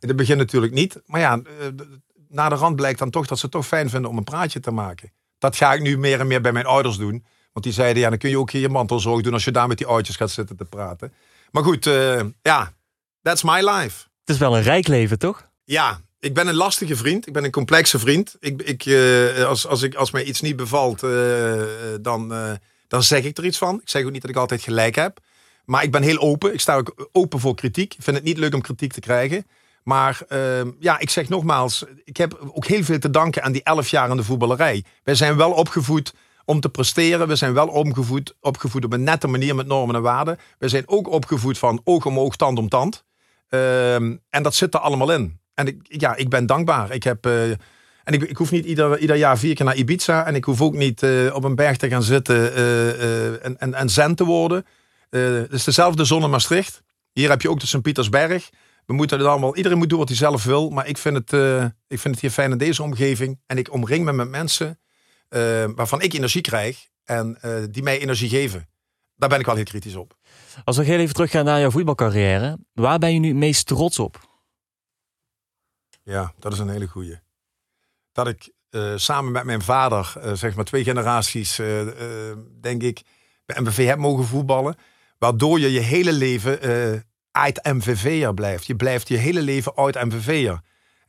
In 0.00 0.08
het 0.08 0.16
begin 0.16 0.36
natuurlijk 0.36 0.72
niet. 0.72 1.00
Maar 1.06 1.20
ja, 1.20 1.40
eh, 1.60 1.66
na 2.28 2.48
de 2.48 2.54
rand 2.54 2.76
blijkt 2.76 2.98
dan 2.98 3.10
toch 3.10 3.26
dat 3.26 3.38
ze 3.38 3.44
het 3.44 3.54
toch 3.54 3.66
fijn 3.66 3.90
vinden 3.90 4.10
om 4.10 4.16
een 4.16 4.24
praatje 4.24 4.60
te 4.60 4.70
maken. 4.70 5.12
Dat 5.38 5.56
ga 5.56 5.72
ik 5.72 5.80
nu 5.80 5.98
meer 5.98 6.20
en 6.20 6.26
meer 6.26 6.40
bij 6.40 6.52
mijn 6.52 6.66
ouders 6.66 6.96
doen. 6.96 7.24
Want 7.52 7.64
die 7.64 7.74
zeiden, 7.74 8.02
ja, 8.02 8.08
dan 8.08 8.18
kun 8.18 8.30
je 8.30 8.38
ook 8.38 8.50
hier 8.50 8.60
je 8.60 8.68
mantelzorg 8.68 9.22
doen 9.22 9.32
als 9.32 9.44
je 9.44 9.50
daar 9.50 9.68
met 9.68 9.78
die 9.78 9.86
oudjes 9.86 10.16
gaat 10.16 10.30
zitten 10.30 10.56
te 10.56 10.64
praten. 10.64 11.12
Maar 11.50 11.62
goed, 11.62 11.86
uh, 11.86 12.20
ja, 12.42 12.72
that's 13.22 13.42
my 13.42 13.68
life. 13.68 14.06
Het 14.20 14.34
is 14.34 14.38
wel 14.38 14.56
een 14.56 14.62
rijk 14.62 14.86
leven, 14.86 15.18
toch? 15.18 15.50
Ja, 15.64 16.00
ik 16.18 16.34
ben 16.34 16.46
een 16.46 16.54
lastige 16.54 16.96
vriend. 16.96 17.26
Ik 17.26 17.32
ben 17.32 17.44
een 17.44 17.50
complexe 17.50 17.98
vriend. 17.98 18.36
Ik, 18.40 18.62
ik, 18.62 18.84
uh, 18.84 19.44
als, 19.44 19.66
als, 19.66 19.82
ik, 19.82 19.94
als 19.94 20.10
mij 20.10 20.24
iets 20.24 20.40
niet 20.40 20.56
bevalt, 20.56 21.02
uh, 21.02 21.62
dan, 22.00 22.34
dan 22.88 23.02
zeg 23.02 23.24
ik 23.24 23.38
er 23.38 23.44
iets 23.44 23.58
van. 23.58 23.80
Ik 23.80 23.88
zeg 23.88 24.04
ook 24.04 24.10
niet 24.10 24.22
dat 24.22 24.30
ik 24.30 24.36
altijd 24.36 24.62
gelijk 24.62 24.94
heb. 24.94 25.18
Maar 25.64 25.82
ik 25.82 25.90
ben 25.90 26.02
heel 26.02 26.18
open. 26.18 26.52
Ik 26.52 26.60
sta 26.60 26.76
ook 26.76 27.08
open 27.12 27.40
voor 27.40 27.54
kritiek. 27.54 27.94
Ik 27.94 28.02
vind 28.02 28.16
het 28.16 28.24
niet 28.24 28.38
leuk 28.38 28.54
om 28.54 28.60
kritiek 28.60 28.92
te 28.92 29.00
krijgen. 29.00 29.46
Maar 29.82 30.20
ehm, 30.28 30.70
ja, 30.78 30.98
ik 30.98 31.10
zeg 31.10 31.28
nogmaals, 31.28 31.84
ik 32.04 32.16
heb 32.16 32.50
ook 32.54 32.66
heel 32.66 32.84
veel 32.84 32.98
te 32.98 33.10
danken 33.10 33.42
aan 33.42 33.52
die 33.52 33.62
elf 33.62 33.88
jaar 33.88 34.10
in 34.10 34.16
de 34.16 34.24
voetballerij. 34.24 34.84
Wij 35.02 35.14
zijn 35.14 35.36
wel 35.36 35.52
opgevoed 35.52 36.12
om 36.50 36.60
te 36.60 36.68
presteren. 36.68 37.28
We 37.28 37.36
zijn 37.36 37.52
wel 37.52 37.68
opgevoed, 37.68 38.34
opgevoed 38.40 38.84
op 38.84 38.92
een 38.92 39.02
nette 39.02 39.26
manier 39.26 39.54
met 39.54 39.66
normen 39.66 39.94
en 39.94 40.02
waarden. 40.02 40.38
We 40.58 40.68
zijn 40.68 40.82
ook 40.86 41.08
opgevoed 41.08 41.58
van 41.58 41.80
oog 41.84 42.06
om 42.06 42.18
oog, 42.18 42.36
tand 42.36 42.58
om 42.58 42.68
tand. 42.68 43.04
Ehm, 43.48 44.16
en 44.30 44.42
dat 44.42 44.54
zit 44.54 44.74
er 44.74 44.80
allemaal 44.80 45.12
in. 45.12 45.40
En 45.54 45.66
ik, 45.66 45.76
ja, 45.82 46.16
ik 46.16 46.28
ben 46.28 46.46
dankbaar. 46.46 46.92
Ik 46.92 47.02
heb... 47.02 47.26
Uh, 47.26 47.50
en 48.04 48.12
ik, 48.16 48.22
ik, 48.22 48.36
hoef 48.36 48.50
niet 48.50 48.64
ieder, 48.64 48.98
ieder 48.98 49.16
jaar 49.16 49.38
vier 49.38 49.54
keer 49.54 49.64
naar 49.64 49.76
Ibiza. 49.76 50.26
En 50.26 50.34
ik 50.34 50.44
hoef 50.44 50.60
ook 50.60 50.74
niet 50.74 51.02
uh, 51.02 51.34
op 51.34 51.44
een 51.44 51.54
berg 51.54 51.76
te 51.76 51.88
gaan 51.88 52.02
zitten 52.02 52.54
en, 53.42 53.58
en, 53.58 53.74
en 53.74 53.88
zen 53.88 54.14
te 54.14 54.24
worden. 54.24 54.66
het 55.10 55.52
is 55.52 55.64
dezelfde 55.64 56.04
zon 56.04 56.22
in 56.22 56.30
Maastricht. 56.30 56.82
Hier 57.12 57.30
heb 57.30 57.42
je 57.42 57.50
ook 57.50 57.60
de 57.60 57.66
Sint-Pietersberg. 57.66 58.50
We 58.86 58.92
moeten 58.92 59.18
het 59.18 59.26
allemaal, 59.26 59.56
iedereen 59.56 59.78
moet 59.78 59.88
doen 59.88 59.98
wat 59.98 60.08
hij 60.08 60.16
zelf 60.16 60.44
wil. 60.44 60.70
Maar 60.70 60.86
ik 60.86 60.98
vind, 60.98 61.16
het, 61.16 61.32
ik 61.88 61.98
vind 61.98 62.14
het 62.14 62.20
hier 62.20 62.30
fijn 62.30 62.50
in 62.50 62.58
deze 62.58 62.82
omgeving. 62.82 63.40
En 63.46 63.58
ik 63.58 63.72
omring 63.72 64.04
me 64.04 64.12
met 64.12 64.28
mensen 64.28 64.78
uh, 65.30 65.64
waarvan 65.74 66.02
ik 66.02 66.12
energie 66.12 66.40
krijg 66.40 66.88
en 67.04 67.38
uh, 67.44 67.64
die 67.70 67.82
mij 67.82 68.00
energie 68.00 68.28
geven. 68.28 68.68
Daar 69.14 69.28
ben 69.28 69.38
ik 69.38 69.46
wel 69.46 69.54
heel 69.54 69.64
kritisch 69.64 69.94
op. 69.94 70.16
Als 70.64 70.76
we 70.76 70.84
heel 70.84 70.98
even 70.98 71.14
teruggaan 71.14 71.44
naar 71.44 71.60
jouw 71.60 71.70
voetbalcarrière, 71.70 72.58
waar 72.72 72.98
ben 72.98 73.12
je 73.12 73.18
nu 73.18 73.28
het 73.28 73.36
meest 73.36 73.66
trots 73.66 73.98
op? 73.98 74.28
Ja, 76.02 76.32
dat 76.38 76.52
is 76.52 76.58
een 76.58 76.68
hele 76.68 76.86
goeie. 76.86 77.18
Dat 78.12 78.28
ik 78.28 78.52
uh, 78.70 78.96
samen 78.96 79.32
met 79.32 79.44
mijn 79.44 79.62
vader, 79.62 80.12
zeg 80.32 80.54
maar 80.54 80.64
twee 80.64 80.84
generaties, 80.84 81.56
denk 82.60 82.82
ik, 82.82 83.02
bij 83.46 83.60
MVV 83.60 83.86
heb 83.86 83.98
mogen 83.98 84.24
voetballen. 84.24 84.76
Waardoor 85.18 85.60
je 85.60 85.72
je 85.72 85.80
hele 85.80 86.12
leven 86.12 86.60
uit 87.30 87.64
MVV'er 87.64 88.34
blijft. 88.34 88.66
Je 88.66 88.76
blijft 88.76 89.08
je 89.08 89.16
hele 89.16 89.42
leven 89.42 89.76
uit 89.76 89.94
MVV'er. 90.04 90.60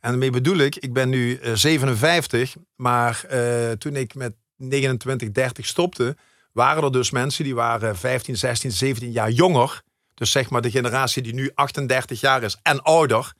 En 0.02 0.10
daarmee 0.10 0.30
bedoel 0.30 0.56
ik, 0.56 0.76
ik 0.76 0.92
ben 0.92 1.08
nu 1.08 1.40
57, 1.54 2.56
eh, 2.56 2.62
maar 2.76 3.24
uh, 3.32 3.70
toen 3.70 3.96
ik 3.96 4.14
met 4.14 4.34
29, 4.56 5.30
30 5.30 5.66
stopte, 5.66 6.16
waren 6.52 6.82
er 6.82 6.92
dus 6.92 7.10
mensen 7.10 7.44
die 7.44 7.54
waren 7.54 7.96
15, 7.96 8.36
16, 8.36 8.70
17 8.70 9.10
jaar 9.10 9.30
jonger. 9.30 9.82
Dus 10.14 10.30
zeg 10.30 10.50
maar 10.50 10.62
de 10.62 10.70
generatie 10.70 11.22
die 11.22 11.34
nu 11.34 11.50
38 11.54 12.20
jaar 12.20 12.42
is 12.42 12.58
en 12.62 12.82
ouder, 12.82 13.32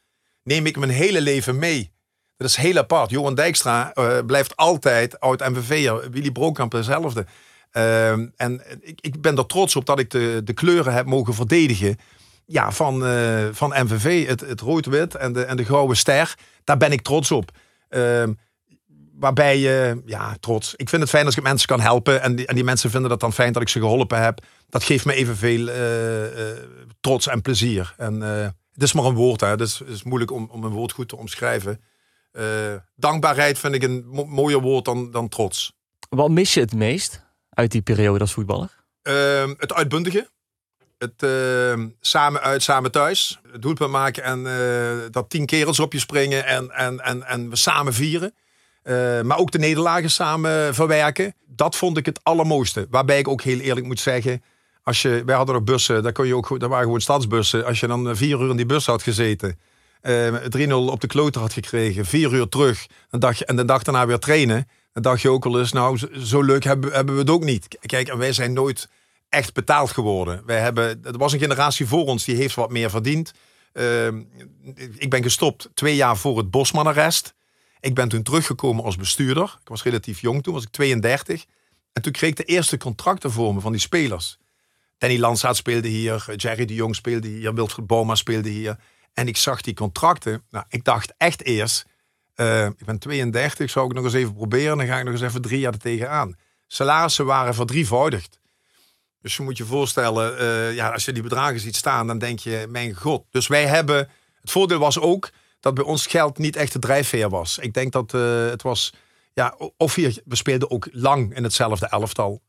neem 0.43 0.67
ik 0.67 0.77
mijn 0.77 0.91
hele 0.91 1.21
leven 1.21 1.59
mee. 1.59 1.93
Dat 2.37 2.49
is 2.49 2.57
heel 2.57 2.77
apart. 2.77 3.11
Johan 3.11 3.35
Dijkstra 3.35 3.93
uh, 3.95 4.19
blijft 4.27 4.57
altijd 4.57 5.21
oud 5.21 5.49
MVV'er. 5.49 6.11
Willy 6.11 6.31
Brokamp 6.31 6.71
dezelfde. 6.71 7.27
Uh, 7.73 8.11
en 8.37 8.63
ik, 8.81 8.99
ik 9.01 9.21
ben 9.21 9.37
er 9.37 9.47
trots 9.47 9.77
op 9.77 9.87
dat 9.87 9.99
ik 9.99 10.11
de, 10.11 10.41
de 10.45 10.53
kleuren 10.53 10.95
heb 10.95 11.07
mogen 11.07 11.35
verdedigen 11.35 11.97
ja, 12.53 12.73
van, 12.73 13.07
uh, 13.07 13.49
van 13.53 13.75
MVV, 13.85 14.27
het, 14.27 14.41
het 14.41 14.61
rood-wit 14.61 15.15
en 15.15 15.33
de, 15.33 15.45
en 15.45 15.57
de 15.57 15.65
gouden 15.65 15.97
ster. 15.97 16.35
Daar 16.65 16.77
ben 16.77 16.93
ik 16.93 17.03
trots 17.03 17.31
op. 17.31 17.51
Uh, 17.91 18.25
waarbij 19.13 19.59
je, 19.59 20.03
ja, 20.07 20.37
trots. 20.41 20.75
Ik 20.75 20.89
vind 20.89 21.03
het 21.03 21.11
fijn 21.11 21.27
als 21.27 21.37
ik 21.37 21.43
mensen 21.43 21.69
kan 21.69 21.81
helpen. 21.81 22.23
En 22.23 22.37
die, 22.37 22.47
en 22.47 22.55
die 22.55 22.65
mensen 22.65 22.91
vinden 22.91 23.11
dat 23.11 23.21
dan 23.21 23.33
fijn 23.33 23.53
dat 23.53 23.63
ik 23.63 23.69
ze 23.69 23.79
geholpen 23.79 24.23
heb. 24.23 24.45
Dat 24.69 24.85
geeft 24.85 25.05
me 25.05 25.15
evenveel 25.15 25.69
uh, 25.69 26.23
uh, 26.23 26.57
trots 27.01 27.27
en 27.27 27.43
plezier. 27.43 27.95
En 27.97 28.21
het 28.73 28.83
is 28.83 28.93
maar 28.93 29.05
een 29.05 29.15
woord, 29.15 29.41
hè. 29.41 29.47
Het 29.47 29.61
is, 29.61 29.81
is 29.81 30.03
moeilijk 30.03 30.31
om, 30.31 30.49
om 30.51 30.65
een 30.65 30.71
woord 30.71 30.93
goed 30.93 31.09
te 31.09 31.17
omschrijven. 31.17 31.81
dankbaarheid 32.97 33.59
vind 33.59 33.75
ik 33.75 33.83
een 33.83 34.05
mo 34.07 34.25
mooier 34.25 34.61
woord 34.61 34.85
dan, 34.85 35.11
dan 35.11 35.29
trots. 35.29 35.73
Wat 36.09 36.31
mis 36.31 36.55
je 36.55 36.61
het 36.61 36.75
meest 36.75 37.25
uit 37.49 37.71
die 37.71 37.83
periode 37.83 38.21
als 38.21 38.33
voetballer? 38.33 38.85
Ehm, 39.03 39.55
het 39.57 39.73
uitbundige. 39.73 40.29
Het 41.03 41.23
uh, 41.23 41.87
samen 42.01 42.41
uit, 42.41 42.63
samen 42.63 42.91
thuis. 42.91 43.41
Het 43.53 43.63
doelpunt 43.63 43.91
maken 43.91 44.23
en 44.23 44.39
uh, 44.39 45.11
dat 45.11 45.31
tien 45.31 45.47
kerels 45.47 45.81
op 45.81 45.93
je 45.93 45.99
springen 45.99 46.47
en, 46.47 46.71
en, 46.71 47.01
en, 47.01 47.27
en 47.27 47.51
we 47.51 47.57
samen 47.57 47.95
vieren. 47.95 48.35
Uh, 48.85 49.21
maar 49.21 49.39
ook 49.39 49.51
de 49.51 49.59
nederlagen 49.59 50.11
samen 50.11 50.75
verwerken. 50.75 51.35
Dat 51.47 51.77
vond 51.77 51.97
ik 51.97 52.07
het 52.07 52.21
allermooiste. 52.23 52.87
Waarbij 52.91 53.19
ik 53.19 53.29
ook 53.29 53.43
heel 53.43 53.59
eerlijk 53.59 53.87
moet 53.87 54.01
zeggen. 54.01 54.43
Als 54.83 55.03
je, 55.03 55.23
wij 55.27 55.37
hadden 55.37 55.55
nog 55.55 55.65
bussen, 55.65 56.03
daar, 56.03 56.13
kon 56.13 56.27
je 56.27 56.37
ook, 56.37 56.61
daar 56.61 56.69
waren 56.69 56.85
gewoon 56.85 57.01
stadsbussen. 57.01 57.65
Als 57.65 57.81
je 57.81 57.87
dan 57.87 58.17
vier 58.17 58.41
uur 58.41 58.51
in 58.51 58.57
die 58.57 58.67
bus 58.67 58.87
had 58.87 59.03
gezeten. 59.03 59.59
3-0 60.07 60.73
op 60.73 61.01
de 61.01 61.07
kloter 61.07 61.41
had 61.41 61.53
gekregen. 61.53 62.05
Vier 62.05 62.33
uur 62.33 62.49
terug. 62.49 62.87
Dacht 63.11 63.39
je, 63.39 63.45
en 63.45 63.57
de 63.57 63.65
dag 63.65 63.83
daarna 63.83 64.07
weer 64.07 64.19
trainen. 64.19 64.69
Dan 64.93 65.03
dacht 65.03 65.21
je 65.21 65.29
ook 65.29 65.45
al 65.45 65.59
eens, 65.59 65.73
nou 65.73 65.99
zo 66.19 66.43
leuk 66.43 66.65
hebben, 66.65 66.93
hebben 66.93 67.15
we 67.15 67.21
het 67.21 67.31
ook 67.31 67.45
niet. 67.45 67.79
Kijk, 67.81 68.09
en 68.09 68.19
wij 68.19 68.33
zijn 68.33 68.53
nooit 68.53 68.89
echt 69.33 69.55
betaald 69.55 69.91
geworden. 69.91 70.43
Wij 70.47 70.61
hebben, 70.61 71.05
er 71.05 71.19
was 71.19 71.33
een 71.33 71.39
generatie 71.39 71.87
voor 71.87 72.05
ons 72.05 72.25
die 72.25 72.37
heeft 72.37 72.55
wat 72.55 72.71
meer 72.71 72.91
verdiend. 72.91 73.33
Uh, 73.73 74.07
ik 74.97 75.11
ben 75.11 75.23
gestopt 75.23 75.69
twee 75.75 75.97
jaar 75.97 76.17
voor 76.17 76.37
het 76.39 76.51
Bosman-arrest. 76.51 77.35
Ik 77.81 77.95
ben 77.95 78.09
toen 78.09 78.23
teruggekomen 78.23 78.85
als 78.85 78.97
bestuurder. 78.97 79.59
Ik 79.61 79.69
was 79.69 79.83
relatief 79.83 80.21
jong 80.21 80.43
toen, 80.43 80.55
was 80.55 80.63
ik 80.63 80.71
32. 80.71 81.45
En 81.93 82.03
toen 82.03 82.13
kreeg 82.13 82.31
ik 82.31 82.37
de 82.37 82.45
eerste 82.45 82.77
contracten 82.77 83.31
voor 83.31 83.55
me 83.55 83.61
van 83.61 83.73
die 83.73 83.81
spelers. 83.81 84.39
Danny 84.99 85.19
Landsaat 85.19 85.57
speelde 85.57 85.89
hier, 85.89 86.35
Jerry 86.37 86.65
de 86.65 86.75
Jong 86.75 86.95
speelde 86.95 87.29
hier, 87.29 87.55
Wilfried 87.55 87.87
Boma 87.87 88.15
speelde 88.15 88.49
hier. 88.49 88.77
En 89.13 89.29
ik 89.29 89.37
zag 89.37 89.61
die 89.61 89.75
contracten. 89.75 90.43
Nou, 90.51 90.65
ik 90.69 90.85
dacht 90.85 91.15
echt 91.17 91.45
eerst, 91.45 91.87
uh, 92.37 92.67
ik 92.67 92.85
ben 92.85 92.99
32, 92.99 93.71
zou 93.71 93.87
ik 93.87 93.95
nog 93.95 94.05
eens 94.05 94.15
even 94.15 94.35
proberen. 94.35 94.77
Dan 94.77 94.87
ga 94.87 94.99
ik 94.99 95.05
nog 95.05 95.13
eens 95.13 95.23
even 95.23 95.43
drie 95.43 95.61
jaar 95.61 95.73
er 95.73 95.79
tegenaan. 95.79 96.37
Salarissen 96.67 97.27
waren 97.27 97.55
verdrievoudigd. 97.55 98.41
Dus 99.23 99.37
je 99.37 99.43
moet 99.43 99.57
je 99.57 99.65
voorstellen, 99.65 100.43
uh, 100.43 100.75
ja, 100.75 100.93
als 100.93 101.05
je 101.05 101.13
die 101.13 101.23
bedragen 101.23 101.61
ziet 101.61 101.77
staan, 101.77 102.07
dan 102.07 102.19
denk 102.19 102.39
je, 102.39 102.67
mijn 102.69 102.95
god. 102.95 103.25
Dus 103.31 103.47
wij 103.47 103.67
hebben, 103.67 104.09
het 104.41 104.51
voordeel 104.51 104.79
was 104.79 104.99
ook 104.99 105.31
dat 105.61 105.75
bij 105.75 105.85
ons 105.85 106.07
geld 106.07 106.39
niet 106.39 106.57
echt 106.57 106.73
de 106.73 106.79
drijfveer 106.79 107.29
was. 107.29 107.59
Ik 107.59 107.75
denk 107.75 107.93
dat 107.93 108.13
uh, 108.15 108.47
het 108.47 108.63
was, 108.63 108.93
ja, 109.33 109.55
of 109.77 109.95
hier, 109.95 110.21
we 110.25 110.37
speelden 110.37 110.71
ook 110.71 110.89
lang 110.93 111.37
in 111.37 111.43
hetzelfde 111.43 111.87
elftal. 111.87 112.43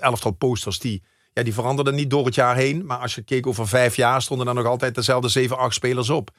elftal 0.00 0.30
posters 0.30 0.78
die 0.78 1.02
ja, 1.32 1.42
die 1.42 1.54
veranderden 1.54 1.94
niet 1.94 2.10
door 2.10 2.24
het 2.24 2.34
jaar 2.34 2.56
heen. 2.56 2.86
Maar 2.86 2.98
als 2.98 3.14
je 3.14 3.22
keek 3.22 3.46
over 3.46 3.68
vijf 3.68 3.96
jaar, 3.96 4.22
stonden 4.22 4.46
er 4.46 4.54
nog 4.54 4.66
altijd 4.66 4.94
dezelfde 4.94 5.28
zeven, 5.28 5.58
acht 5.58 5.74
spelers 5.74 6.10
op. 6.10 6.30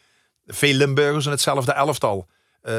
Veel 0.46 0.74
Limburgers 0.74 1.26
in 1.26 1.32
hetzelfde 1.32 1.72
elftal. 1.72 2.28
Uh, 2.64 2.74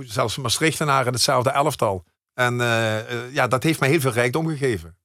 zelfs 0.00 0.36
Maastrichtenaren 0.36 1.12
hetzelfde 1.12 1.50
elftal. 1.50 2.04
En 2.34 2.54
ja, 3.32 3.46
dat 3.48 3.62
heeft 3.62 3.80
mij 3.80 3.88
heel 3.88 4.00
veel 4.00 4.12
rijkdom 4.12 4.48
gegeven. 4.48 4.96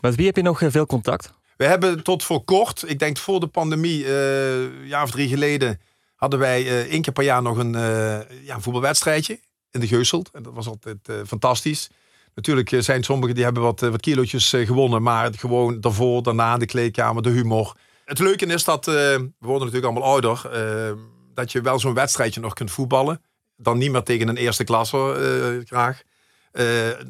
Met 0.00 0.14
wie 0.14 0.26
heb 0.26 0.36
je 0.36 0.42
nog 0.42 0.62
veel 0.66 0.86
contact? 0.86 1.32
We 1.56 1.64
hebben 1.64 2.02
tot 2.02 2.24
voor 2.24 2.44
kort, 2.44 2.84
ik 2.86 2.98
denk 2.98 3.18
voor 3.18 3.40
de 3.40 3.46
pandemie, 3.46 4.12
een 4.14 4.86
jaar 4.86 5.02
of 5.02 5.10
drie 5.10 5.28
geleden, 5.28 5.80
hadden 6.16 6.38
wij 6.38 6.88
één 6.88 7.02
keer 7.02 7.12
per 7.12 7.24
jaar 7.24 7.42
nog 7.42 7.56
een, 7.56 7.72
ja, 8.42 8.60
voetbalwedstrijdje 8.60 9.38
in 9.70 9.80
de 9.80 9.86
Geuselt. 9.86 10.30
En 10.32 10.42
dat 10.42 10.52
was 10.54 10.66
altijd 10.66 10.98
fantastisch. 11.26 11.90
Natuurlijk 12.34 12.74
zijn 12.78 13.02
sommigen 13.02 13.34
die 13.34 13.44
hebben 13.44 13.62
wat, 13.62 13.80
wat 13.80 14.00
kilootjes 14.00 14.48
gewonnen. 14.48 15.02
Maar 15.02 15.30
gewoon 15.36 15.80
daarvoor, 15.80 16.22
daarna 16.22 16.56
de 16.56 16.66
kleedkamer, 16.66 17.22
de 17.22 17.30
humor. 17.30 17.76
Het 18.04 18.18
leuke 18.18 18.46
is 18.46 18.64
dat, 18.64 18.84
we 18.84 19.30
worden 19.38 19.66
natuurlijk 19.66 19.92
allemaal 19.92 20.10
ouder. 20.10 20.50
Dat 21.34 21.52
je 21.52 21.60
wel 21.60 21.78
zo'n 21.78 21.94
wedstrijdje 21.94 22.40
nog 22.40 22.52
kunt 22.52 22.70
voetballen. 22.70 23.22
Dan 23.56 23.78
niet 23.78 23.90
meer 23.90 24.02
tegen 24.02 24.28
een 24.28 24.36
eerste 24.36 24.64
klasse 24.64 25.62
graag. 25.64 26.02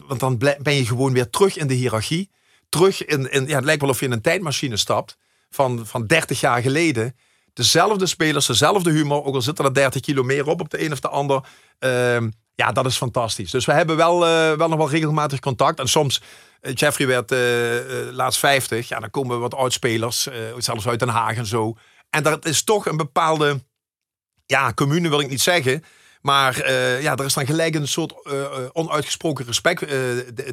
want 0.07 0.21
dan 0.21 0.39
ben 0.39 0.75
je 0.75 0.87
gewoon 0.87 1.13
weer 1.13 1.31
terug 1.31 1.57
in 1.57 1.67
de 1.67 1.75
hiërarchie. 1.75 2.31
Terug 2.73 3.05
in, 3.05 3.31
in 3.31 3.47
ja, 3.47 3.57
het 3.57 3.65
lijkt 3.65 3.81
wel 3.81 3.91
of 3.91 4.01
je 4.01 4.07
in 4.07 4.13
een 4.13 4.21
tijdmachine 4.21 4.77
stapt. 4.77 5.17
Van, 5.51 5.87
van 5.87 6.07
30 6.07 6.41
jaar 6.41 6.63
geleden. 6.63 7.17
Dezelfde 7.53 8.07
spelers, 8.07 8.47
dezelfde 8.47 8.91
humor. 8.91 9.25
Ook 9.25 9.35
al 9.35 9.43
zitten 9.43 9.65
er 9.65 9.75
30 9.75 10.01
kilo 10.01 10.23
meer 10.23 10.47
op 10.47 10.61
op 10.61 10.71
de 10.71 10.85
een 10.85 10.93
of 10.93 11.01
de 11.01 11.09
ander. 11.09 11.45
Ehm, 11.79 12.31
ja, 12.55 12.73
dat 12.73 12.87
is 12.87 12.97
fantastisch. 12.97 13.51
Dus 13.51 13.65
we 13.65 13.73
hebben 13.73 13.97
wel, 13.97 14.27
uh, 14.27 14.53
wel 14.53 14.69
nog 14.69 14.79
wel 14.79 14.91
regelmatig 14.91 15.41
contact. 15.41 15.79
En 15.79 15.89
soms, 15.89 16.23
uh, 16.63 16.75
Jeffrey 16.75 17.07
werd 17.07 17.33
uh, 17.33 18.13
laatst 18.13 18.39
50. 18.39 18.89
Ja, 18.89 18.99
dan 18.99 19.11
komen 19.11 19.41
wat 19.41 19.55
oudspelers, 19.55 20.29
zelfs 20.59 20.87
uit 20.87 20.99
Den 20.99 21.09
Haag 21.09 21.37
en 21.37 21.47
zo. 21.47 21.77
En 22.11 22.23
dat 22.23 22.45
is 22.45 22.65
toch 22.65 22.87
een 22.87 22.97
bepaalde, 22.97 23.63
ja, 24.47 24.73
commune 24.73 25.09
wil 25.09 25.21
ik 25.21 25.29
niet 25.29 25.41
zeggen. 25.41 25.85
Maar 26.21 26.73
ja, 27.03 27.17
er 27.17 27.25
is 27.25 27.35
dan 27.35 27.47
gelijk 27.47 27.75
een 27.75 27.89
soort 27.89 28.15
onuitgesproken 28.73 29.45
respect. 29.45 29.81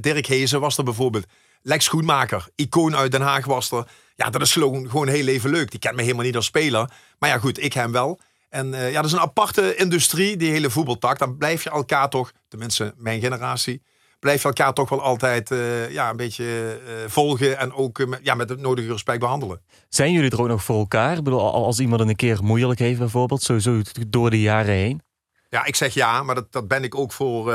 Dirk 0.03 0.25
Hezen 0.25 0.59
was 0.59 0.77
er 0.77 0.83
bijvoorbeeld. 0.83 1.25
Lex 1.61 1.85
Schoenmaker, 1.85 2.47
icoon 2.55 2.95
uit 2.95 3.11
Den 3.11 3.21
Haag 3.21 3.45
was 3.45 3.71
er. 3.71 3.87
Ja, 4.15 4.29
dat 4.29 4.41
is 4.41 4.51
gewoon, 4.51 4.89
gewoon 4.89 5.07
heel 5.07 5.27
even 5.27 5.49
leuk. 5.49 5.71
Die 5.71 5.79
kent 5.79 5.95
me 5.95 6.01
helemaal 6.01 6.25
niet 6.25 6.35
als 6.35 6.45
speler. 6.45 6.91
Maar 7.19 7.29
ja, 7.29 7.37
goed, 7.37 7.63
ik 7.63 7.73
hem 7.73 7.91
wel. 7.91 8.19
En 8.49 8.73
uh, 8.73 8.91
ja, 8.91 8.95
dat 8.95 9.05
is 9.05 9.11
een 9.11 9.19
aparte 9.19 9.75
industrie, 9.75 10.37
die 10.37 10.51
hele 10.51 10.69
voetbaltak. 10.69 11.19
Dan 11.19 11.37
blijf 11.37 11.63
je 11.63 11.69
elkaar 11.69 12.09
toch, 12.09 12.31
tenminste 12.47 12.93
mijn 12.97 13.21
generatie, 13.21 13.81
blijf 14.19 14.41
je 14.41 14.47
elkaar 14.47 14.73
toch 14.73 14.89
wel 14.89 15.01
altijd 15.01 15.51
uh, 15.51 15.91
ja, 15.91 16.09
een 16.09 16.17
beetje 16.17 16.79
uh, 16.87 16.93
volgen 17.07 17.57
en 17.57 17.73
ook 17.73 18.05
met, 18.05 18.19
ja, 18.23 18.35
met 18.35 18.49
het 18.49 18.59
nodige 18.59 18.91
respect 18.91 19.19
behandelen. 19.19 19.61
Zijn 19.89 20.11
jullie 20.11 20.29
er 20.29 20.41
ook 20.41 20.47
nog 20.47 20.63
voor 20.63 20.79
elkaar? 20.79 21.17
Ik 21.17 21.23
bedoel, 21.23 21.53
als 21.53 21.79
iemand 21.79 22.01
een 22.01 22.15
keer 22.15 22.43
moeilijk 22.43 22.79
heeft 22.79 22.99
bijvoorbeeld, 22.99 23.41
sowieso 23.41 23.81
door 24.07 24.29
de 24.29 24.41
jaren 24.41 24.75
heen? 24.75 25.01
Ja, 25.49 25.65
ik 25.65 25.75
zeg 25.75 25.93
ja, 25.93 26.23
maar 26.23 26.35
dat, 26.35 26.51
dat 26.51 26.67
ben 26.67 26.83
ik 26.83 26.95
ook 26.95 27.11
voor, 27.11 27.53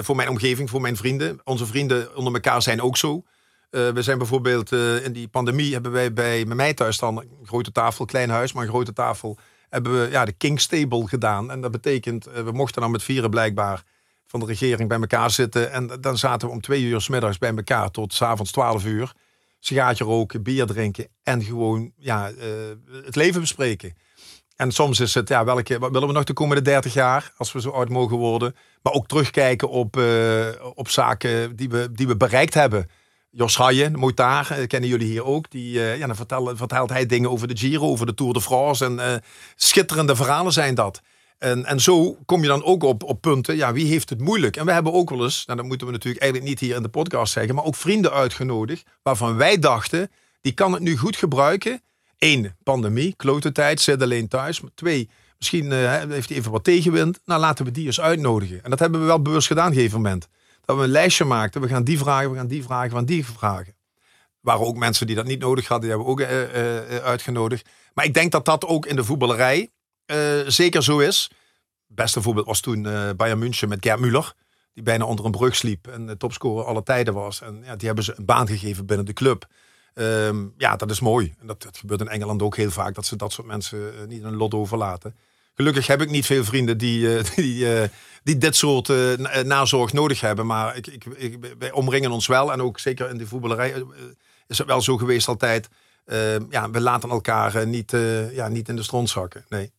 voor 0.00 0.16
mijn 0.16 0.28
omgeving, 0.28 0.70
voor 0.70 0.80
mijn 0.80 0.96
vrienden. 0.96 1.40
Onze 1.44 1.66
vrienden 1.66 2.16
onder 2.16 2.34
elkaar 2.34 2.62
zijn 2.62 2.82
ook 2.82 2.96
zo. 2.96 3.22
we 3.70 4.02
zijn 4.02 4.18
bijvoorbeeld 4.18 4.72
in 4.72 5.12
die 5.12 5.28
pandemie 5.28 5.72
hebben 5.72 5.92
wij 5.92 6.12
bij, 6.12 6.44
bij 6.44 6.56
mij 6.56 6.74
thuis 6.74 6.98
dan 6.98 7.16
een 7.16 7.46
grote 7.46 7.72
tafel, 7.72 8.04
klein 8.04 8.30
huis, 8.30 8.52
maar 8.52 8.62
een 8.62 8.70
grote 8.70 8.92
tafel 8.92 9.38
hebben 9.68 10.00
we 10.00 10.10
ja, 10.10 10.24
de 10.24 10.32
King 10.32 10.60
Stable 10.60 11.06
gedaan. 11.06 11.50
En 11.50 11.60
dat 11.60 11.70
betekent, 11.70 12.26
eh, 12.26 12.42
we 12.42 12.52
mochten 12.52 12.82
dan 12.82 12.90
met 12.90 13.02
vieren 13.02 13.30
blijkbaar 13.30 13.82
van 14.26 14.40
de 14.40 14.46
regering 14.46 14.88
bij 14.88 15.00
elkaar 15.00 15.30
zitten. 15.30 15.72
En 15.72 15.86
dan 16.00 16.18
zaten 16.18 16.48
we 16.48 16.54
om 16.54 16.60
twee 16.60 16.82
uur 16.82 17.00
s 17.00 17.08
middags 17.08 17.38
bij 17.38 17.54
elkaar 17.54 17.90
tot 17.90 18.14
s 18.14 18.22
avonds 18.22 18.52
twaalf 18.52 18.84
uur. 18.84 19.12
Sigaartje 19.60 20.04
roken, 20.04 20.42
bier 20.42 20.66
drinken 20.66 21.08
en 21.22 21.42
gewoon 21.42 21.92
ja, 21.96 22.32
het 23.04 23.16
leven 23.16 23.40
bespreken. 23.40 23.94
En 24.58 24.72
soms 24.72 25.00
is 25.00 25.14
het, 25.14 25.28
ja, 25.28 25.44
welke, 25.44 25.78
wat 25.78 25.90
willen 25.90 26.08
we 26.08 26.14
nog 26.14 26.24
de 26.24 26.32
komende 26.32 26.62
30 26.62 26.94
jaar, 26.94 27.32
als 27.36 27.52
we 27.52 27.60
zo 27.60 27.70
oud 27.70 27.88
mogen 27.88 28.16
worden. 28.16 28.54
Maar 28.82 28.92
ook 28.92 29.06
terugkijken 29.06 29.68
op, 29.68 29.96
uh, 29.96 30.46
op 30.74 30.88
zaken 30.88 31.56
die 31.56 31.68
we, 31.68 31.88
die 31.92 32.06
we 32.06 32.16
bereikt 32.16 32.54
hebben. 32.54 32.90
Jos 33.30 33.56
Haaien, 33.56 33.98
Motaar, 33.98 34.50
eh, 34.50 34.66
kennen 34.66 34.88
jullie 34.88 35.06
hier 35.06 35.24
ook. 35.24 35.50
Die, 35.50 35.74
uh, 35.74 35.98
ja, 35.98 36.06
dan 36.06 36.16
vertelt, 36.16 36.58
vertelt 36.58 36.90
hij 36.90 37.06
dingen 37.06 37.30
over 37.30 37.48
de 37.48 37.56
Giro, 37.56 37.86
over 37.86 38.06
de 38.06 38.14
Tour 38.14 38.32
de 38.32 38.40
France. 38.40 38.84
En 38.84 39.22
schitterende 39.56 40.16
verhalen 40.16 40.52
zijn 40.52 40.74
dat. 40.74 41.00
En, 41.38 41.64
en 41.64 41.80
zo 41.80 42.18
kom 42.24 42.42
je 42.42 42.48
dan 42.48 42.64
ook 42.64 42.82
op, 42.82 43.02
op 43.02 43.20
punten, 43.20 43.56
ja, 43.56 43.72
wie 43.72 43.86
heeft 43.86 44.10
het 44.10 44.20
moeilijk? 44.20 44.56
En 44.56 44.66
we 44.66 44.72
hebben 44.72 44.92
ook 44.92 45.10
wel 45.10 45.22
eens, 45.22 45.46
nou, 45.46 45.58
dat 45.58 45.68
moeten 45.68 45.86
we 45.86 45.92
natuurlijk 45.92 46.22
eigenlijk 46.22 46.50
niet 46.50 46.60
hier 46.60 46.76
in 46.76 46.82
de 46.82 46.88
podcast 46.88 47.32
zeggen, 47.32 47.54
maar 47.54 47.64
ook 47.64 47.76
vrienden 47.76 48.12
uitgenodigd, 48.12 48.86
waarvan 49.02 49.36
wij 49.36 49.58
dachten, 49.58 50.10
die 50.40 50.52
kan 50.52 50.72
het 50.72 50.82
nu 50.82 50.96
goed 50.96 51.16
gebruiken. 51.16 51.82
Eén, 52.18 52.54
pandemie, 52.62 53.14
klote 53.16 53.52
tijd, 53.52 53.80
zit 53.80 54.02
alleen 54.02 54.28
thuis. 54.28 54.60
Twee, 54.74 55.10
misschien 55.38 55.72
heeft 56.10 56.28
hij 56.28 56.38
even 56.38 56.50
wat 56.50 56.64
tegenwind. 56.64 57.20
Nou, 57.24 57.40
laten 57.40 57.64
we 57.64 57.70
die 57.70 57.86
eens 57.86 58.00
uitnodigen. 58.00 58.64
En 58.64 58.70
dat 58.70 58.78
hebben 58.78 59.00
we 59.00 59.06
wel 59.06 59.22
bewust 59.22 59.46
gedaan 59.46 59.66
op 59.66 59.70
een 59.70 59.76
gegeven 59.76 60.00
moment 60.00 60.28
dat 60.64 60.76
we 60.76 60.82
een 60.82 60.88
lijstje 60.88 61.24
maakten. 61.24 61.60
We 61.60 61.68
gaan 61.68 61.84
die 61.84 61.98
vragen, 61.98 62.30
we 62.30 62.36
gaan 62.36 62.46
die 62.46 62.62
vragen, 62.62 62.88
we 62.88 62.94
gaan 62.94 63.04
die 63.04 63.26
vragen. 63.26 63.76
Er 64.40 64.54
waren 64.54 64.66
ook 64.66 64.76
mensen 64.76 65.06
die 65.06 65.16
dat 65.16 65.26
niet 65.26 65.40
nodig 65.40 65.68
hadden, 65.68 65.88
die 65.88 65.96
hebben 65.98 66.16
we 66.16 66.22
ook 66.22 66.30
uh, 66.30 66.96
uh, 66.96 67.04
uitgenodigd. 67.04 67.68
Maar 67.94 68.04
ik 68.04 68.14
denk 68.14 68.32
dat 68.32 68.44
dat 68.44 68.64
ook 68.66 68.86
in 68.86 68.96
de 68.96 69.04
voetballerij 69.04 69.70
zeker 70.46 70.82
zo 70.82 70.98
is. 70.98 71.30
Het 71.86 71.96
beste 71.96 72.22
voorbeeld 72.22 72.46
was 72.46 72.60
toen 72.60 72.82
Bayern 73.16 73.38
München 73.38 73.68
met 73.68 73.78
Gerd 73.80 74.00
Müller. 74.00 74.46
Die 74.74 74.82
bijna 74.82 75.04
onder 75.04 75.24
een 75.24 75.30
brug 75.30 75.56
sliep 75.56 75.86
en 75.86 76.18
topscorer 76.18 76.64
alle 76.64 76.82
tijden 76.82 77.14
was. 77.14 77.40
En 77.40 77.62
ja, 77.64 77.76
die 77.76 77.86
hebben 77.86 78.04
ze 78.04 78.14
een 78.16 78.24
baan 78.24 78.46
gegeven 78.46 78.86
binnen 78.86 79.06
de 79.06 79.12
club. 79.12 79.46
Um, 79.94 80.54
ja, 80.56 80.76
dat 80.76 80.90
is 80.90 81.00
mooi. 81.00 81.34
En 81.40 81.46
dat, 81.46 81.62
dat, 81.62 81.76
gebeurt 81.76 82.00
in 82.00 82.08
Engeland 82.08 82.42
ook 82.42 82.56
heel 82.56 82.70
vaak, 82.70 82.94
dat 82.94 83.06
ze 83.06 83.16
dat 83.16 83.32
soort 83.32 83.46
mensen 83.46 83.92
niet 84.08 84.22
een 84.22 84.36
lot 84.36 84.54
overlaten. 84.54 85.14
Gelukkig 85.54 85.86
heb 85.86 86.02
ik 86.02 86.10
niet 86.10 86.26
veel 86.26 86.44
vrienden 86.44 86.78
die, 86.78 87.22
die, 87.34 87.66
die 88.22 88.38
dit 88.38 88.56
soort 88.56 88.88
nazorg 89.44 89.92
nodig 89.92 90.20
hebben. 90.20 90.46
Maar 90.46 90.76
ik, 90.76 90.86
ik, 90.86 91.38
wij 91.58 91.70
omringen 91.70 92.10
ons 92.10 92.26
wel. 92.26 92.52
En 92.52 92.62
ook 92.62 92.78
zeker 92.78 93.10
in 93.10 93.18
de 93.18 93.26
voetballerij 93.26 93.84
is 94.46 94.58
het 94.58 94.66
wel 94.66 94.80
zo 94.80 94.96
geweest 94.96 95.28
altijd. 95.28 95.68
Uh, 96.06 96.36
ja, 96.50 96.70
we 96.70 96.80
laten 96.80 97.10
elkaar 97.10 97.66
niet, 97.66 97.90
ja, 98.32 98.48
niet 98.48 98.68
in 98.68 98.76
de 98.76 98.82
stront 98.82 99.10
zakken. 99.10 99.44
Nee. 99.48 99.72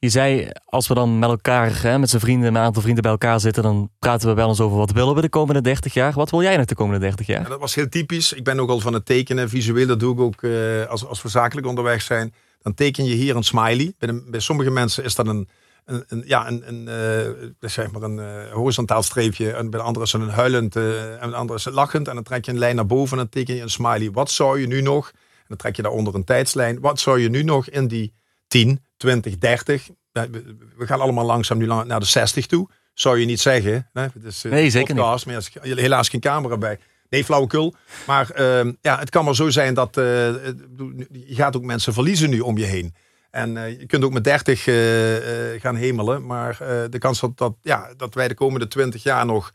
Je 0.00 0.08
zei, 0.08 0.50
als 0.64 0.88
we 0.88 0.94
dan 0.94 1.18
met 1.18 1.28
elkaar, 1.28 1.82
hè, 1.82 1.98
met 1.98 2.10
zijn 2.10 2.20
vrienden, 2.20 2.48
een 2.48 2.62
aantal 2.62 2.82
vrienden 2.82 3.02
bij 3.02 3.12
elkaar 3.12 3.40
zitten, 3.40 3.62
dan 3.62 3.90
praten 3.98 4.28
we 4.28 4.34
wel 4.34 4.48
eens 4.48 4.60
over 4.60 4.76
wat 4.76 4.90
willen 4.90 5.14
we 5.14 5.20
de 5.20 5.28
komende 5.28 5.60
30 5.60 5.94
jaar. 5.94 6.12
Wat 6.12 6.30
wil 6.30 6.42
jij 6.42 6.56
nog 6.56 6.66
de 6.66 6.74
komende 6.74 7.00
30 7.00 7.26
jaar? 7.26 7.42
Ja, 7.42 7.48
dat 7.48 7.60
was 7.60 7.74
heel 7.74 7.88
typisch. 7.88 8.32
Ik 8.32 8.44
ben 8.44 8.60
ook 8.60 8.68
al 8.68 8.80
van 8.80 8.92
het 8.92 9.06
tekenen. 9.06 9.48
Visueel, 9.48 9.86
dat 9.86 10.00
doe 10.00 10.12
ik 10.12 10.20
ook 10.20 10.44
als, 10.88 11.06
als 11.06 11.22
we 11.22 11.28
zakelijk 11.28 11.66
onderweg 11.66 12.02
zijn. 12.02 12.34
Dan 12.62 12.74
teken 12.74 13.04
je 13.04 13.14
hier 13.14 13.36
een 13.36 13.42
smiley. 13.42 13.94
Bij, 13.98 14.22
bij 14.26 14.40
sommige 14.40 14.70
mensen 14.70 15.04
is 15.04 15.14
dat 15.14 15.26
een, 15.26 15.48
een, 15.84 16.22
ja, 16.26 16.48
een, 16.48 16.68
een, 16.68 16.88
uh, 17.60 17.70
zeg 17.70 17.90
maar 17.90 18.02
een 18.02 18.18
uh, 18.18 18.52
horizontaal 18.52 19.02
streepje. 19.02 19.52
En 19.52 19.70
bij 19.70 19.80
de 19.80 19.86
andere 19.86 20.04
is 20.04 20.12
het 20.12 20.22
een 20.22 20.28
huilend 20.28 20.76
en 20.76 21.30
de 21.30 21.34
andere 21.34 21.58
is 21.58 21.64
lachend. 21.64 22.08
En 22.08 22.14
dan 22.14 22.24
trek 22.24 22.44
je 22.44 22.50
een 22.50 22.58
lijn 22.58 22.76
naar 22.76 22.86
boven 22.86 23.10
en 23.10 23.16
dan 23.16 23.28
teken 23.28 23.54
je 23.54 23.62
een 23.62 23.70
smiley. 23.70 24.10
Wat 24.10 24.30
zou 24.30 24.60
je 24.60 24.66
nu 24.66 24.80
nog, 24.80 25.10
en 25.10 25.44
dan 25.48 25.56
trek 25.56 25.76
je 25.76 25.82
daaronder 25.82 26.14
een 26.14 26.24
tijdslijn. 26.24 26.80
Wat 26.80 27.00
zou 27.00 27.20
je 27.20 27.28
nu 27.30 27.42
nog 27.42 27.68
in 27.68 27.88
die 27.88 28.12
10, 28.50 28.84
20, 28.96 29.38
30, 29.38 29.88
we 30.12 30.86
gaan 30.86 31.00
allemaal 31.00 31.24
langzaam 31.24 31.58
nu 31.58 31.66
naar 31.66 32.00
de 32.00 32.06
60 32.06 32.46
toe. 32.46 32.68
Zou 32.94 33.18
je 33.18 33.26
niet 33.26 33.40
zeggen. 33.40 33.88
Hè? 33.92 34.02
Het 34.02 34.24
is, 34.24 34.42
nee, 34.42 34.70
zeker 34.70 34.94
podcast, 34.94 35.26
niet. 35.26 35.54
Maar 35.54 35.64
helaas 35.76 36.08
geen 36.08 36.20
camera 36.20 36.56
bij. 36.56 36.78
Nee, 37.08 37.24
flauwekul. 37.24 37.74
Maar 38.06 38.30
uh, 38.40 38.72
ja, 38.80 38.98
het 38.98 39.10
kan 39.10 39.24
maar 39.24 39.34
zo 39.34 39.50
zijn 39.50 39.74
dat 39.74 39.96
uh, 39.96 40.04
je 41.10 41.34
gaat 41.34 41.56
ook 41.56 41.62
mensen 41.62 41.92
verliezen 41.92 42.30
nu 42.30 42.40
om 42.40 42.58
je 42.58 42.64
heen. 42.64 42.94
En 43.30 43.56
uh, 43.56 43.78
je 43.78 43.86
kunt 43.86 44.04
ook 44.04 44.12
met 44.12 44.24
30 44.24 44.66
uh, 44.66 45.54
uh, 45.54 45.60
gaan 45.60 45.76
hemelen. 45.76 46.26
Maar 46.26 46.56
de 46.90 46.98
kans 46.98 47.20
dat, 47.20 47.38
dat, 47.38 47.54
ja, 47.62 47.90
dat 47.96 48.14
wij 48.14 48.28
de 48.28 48.34
komende 48.34 48.68
20 48.68 49.02
jaar 49.02 49.26
nog 49.26 49.52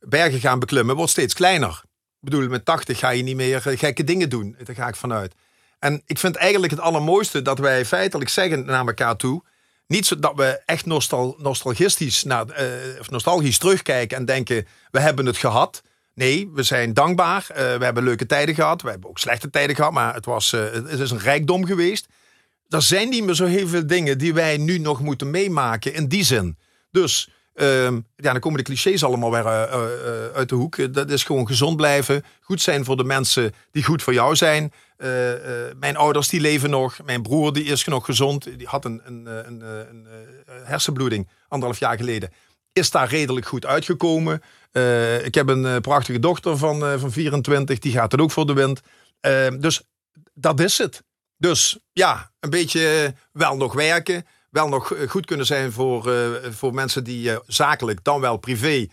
bergen 0.00 0.40
gaan 0.40 0.58
beklimmen, 0.58 0.96
wordt 0.96 1.10
steeds 1.10 1.34
kleiner. 1.34 1.82
Ik 2.20 2.30
bedoel, 2.30 2.48
met 2.48 2.64
80 2.64 2.98
ga 2.98 3.10
je 3.10 3.22
niet 3.22 3.36
meer 3.36 3.60
gekke 3.60 4.04
dingen 4.04 4.28
doen. 4.28 4.56
Daar 4.64 4.76
ga 4.76 4.88
ik 4.88 4.96
vanuit. 4.96 5.34
En 5.78 6.02
ik 6.06 6.18
vind 6.18 6.36
eigenlijk 6.36 6.72
het 6.72 6.80
allermooiste 6.80 7.42
dat 7.42 7.58
wij 7.58 7.84
feitelijk 7.84 8.30
zeggen 8.30 8.64
naar 8.64 8.86
elkaar 8.86 9.16
toe. 9.16 9.42
Niet 9.86 10.06
zo 10.06 10.18
dat 10.18 10.32
we 10.36 10.62
echt 10.64 10.86
nostal, 10.86 11.34
nostalgistisch 11.38 12.24
naar, 12.24 12.44
of 13.00 13.10
nostalgisch 13.10 13.58
terugkijken 13.58 14.16
en 14.16 14.24
denken: 14.24 14.66
we 14.90 15.00
hebben 15.00 15.26
het 15.26 15.36
gehad. 15.36 15.82
Nee, 16.14 16.50
we 16.54 16.62
zijn 16.62 16.94
dankbaar. 16.94 17.46
we 17.54 17.84
hebben 17.84 18.04
leuke 18.04 18.26
tijden 18.26 18.54
gehad. 18.54 18.82
We 18.82 18.90
hebben 18.90 19.08
ook 19.08 19.18
slechte 19.18 19.50
tijden 19.50 19.76
gehad. 19.76 19.92
Maar 19.92 20.14
het, 20.14 20.24
was, 20.24 20.50
het 20.50 21.00
is 21.00 21.10
een 21.10 21.18
rijkdom 21.18 21.66
geweest 21.66 22.06
er 22.68 22.82
zijn 22.82 23.08
niet 23.08 23.24
meer 23.24 23.34
zo 23.34 23.44
heel 23.44 23.68
veel 23.68 23.86
dingen 23.86 24.18
die 24.18 24.34
wij 24.34 24.56
nu 24.56 24.78
nog 24.78 25.00
moeten 25.00 25.30
meemaken 25.30 25.94
in 25.94 26.08
die 26.08 26.24
zin. 26.24 26.58
Dus 26.90 27.30
ehm, 27.58 28.00
ja, 28.16 28.32
dan 28.32 28.40
komen 28.40 28.58
de 28.58 28.64
clichés 28.64 29.04
allemaal 29.04 29.30
weer 29.30 29.44
uh, 29.44 29.62
uh, 29.72 30.36
uit 30.36 30.48
de 30.48 30.54
hoek. 30.54 30.94
Dat 30.94 31.10
is 31.10 31.24
gewoon 31.24 31.46
gezond 31.46 31.76
blijven. 31.76 32.24
Goed 32.40 32.60
zijn 32.60 32.84
voor 32.84 32.96
de 32.96 33.04
mensen 33.04 33.52
die 33.70 33.84
goed 33.84 34.02
voor 34.02 34.12
jou 34.12 34.36
zijn. 34.36 34.72
mijn 35.76 35.96
ouders 35.96 36.28
die 36.28 36.40
leven 36.40 36.70
nog. 36.70 36.98
Mijn 37.04 37.22
broer 37.22 37.52
die 37.52 37.64
is 37.64 37.84
nog 37.84 38.04
gezond. 38.04 38.44
Die 38.58 38.66
had 38.66 38.84
een, 38.84 39.00
een, 39.04 39.26
een, 39.26 39.60
een 39.88 40.06
hersenbloeding 40.64 41.28
anderhalf 41.48 41.80
jaar 41.80 41.96
geleden. 41.96 42.32
Is 42.72 42.90
daar 42.90 43.08
redelijk 43.08 43.46
goed 43.46 43.66
uitgekomen. 43.66 44.42
ik 45.24 45.34
heb 45.34 45.48
een 45.48 45.80
prachtige 45.80 46.18
dochter 46.18 46.56
van, 46.56 46.98
van 46.98 47.12
24. 47.12 47.78
Die 47.78 47.92
gaat 47.92 48.12
er 48.12 48.20
ook 48.20 48.30
voor 48.30 48.46
de 48.46 48.52
wind. 48.52 48.80
Ehm, 49.20 49.58
dus 49.60 49.82
dat 50.34 50.60
is 50.60 50.78
het. 50.78 51.02
Dus 51.36 51.78
ja, 51.92 52.30
een 52.40 52.50
beetje 52.50 52.88
eh, 52.88 53.20
wel 53.32 53.56
nog 53.56 53.72
werken. 53.74 54.26
Wel 54.50 54.68
nog 54.68 54.94
eh, 54.94 55.08
goed 55.08 55.26
kunnen 55.26 55.46
zijn 55.46 55.72
voor, 55.72 56.08
uh, 56.08 56.14
voor 56.50 56.74
mensen 56.74 57.04
die 57.04 57.30
uh, 57.30 57.36
zakelijk 57.46 58.04
dan 58.04 58.20
wel 58.20 58.36
privé 58.36 58.86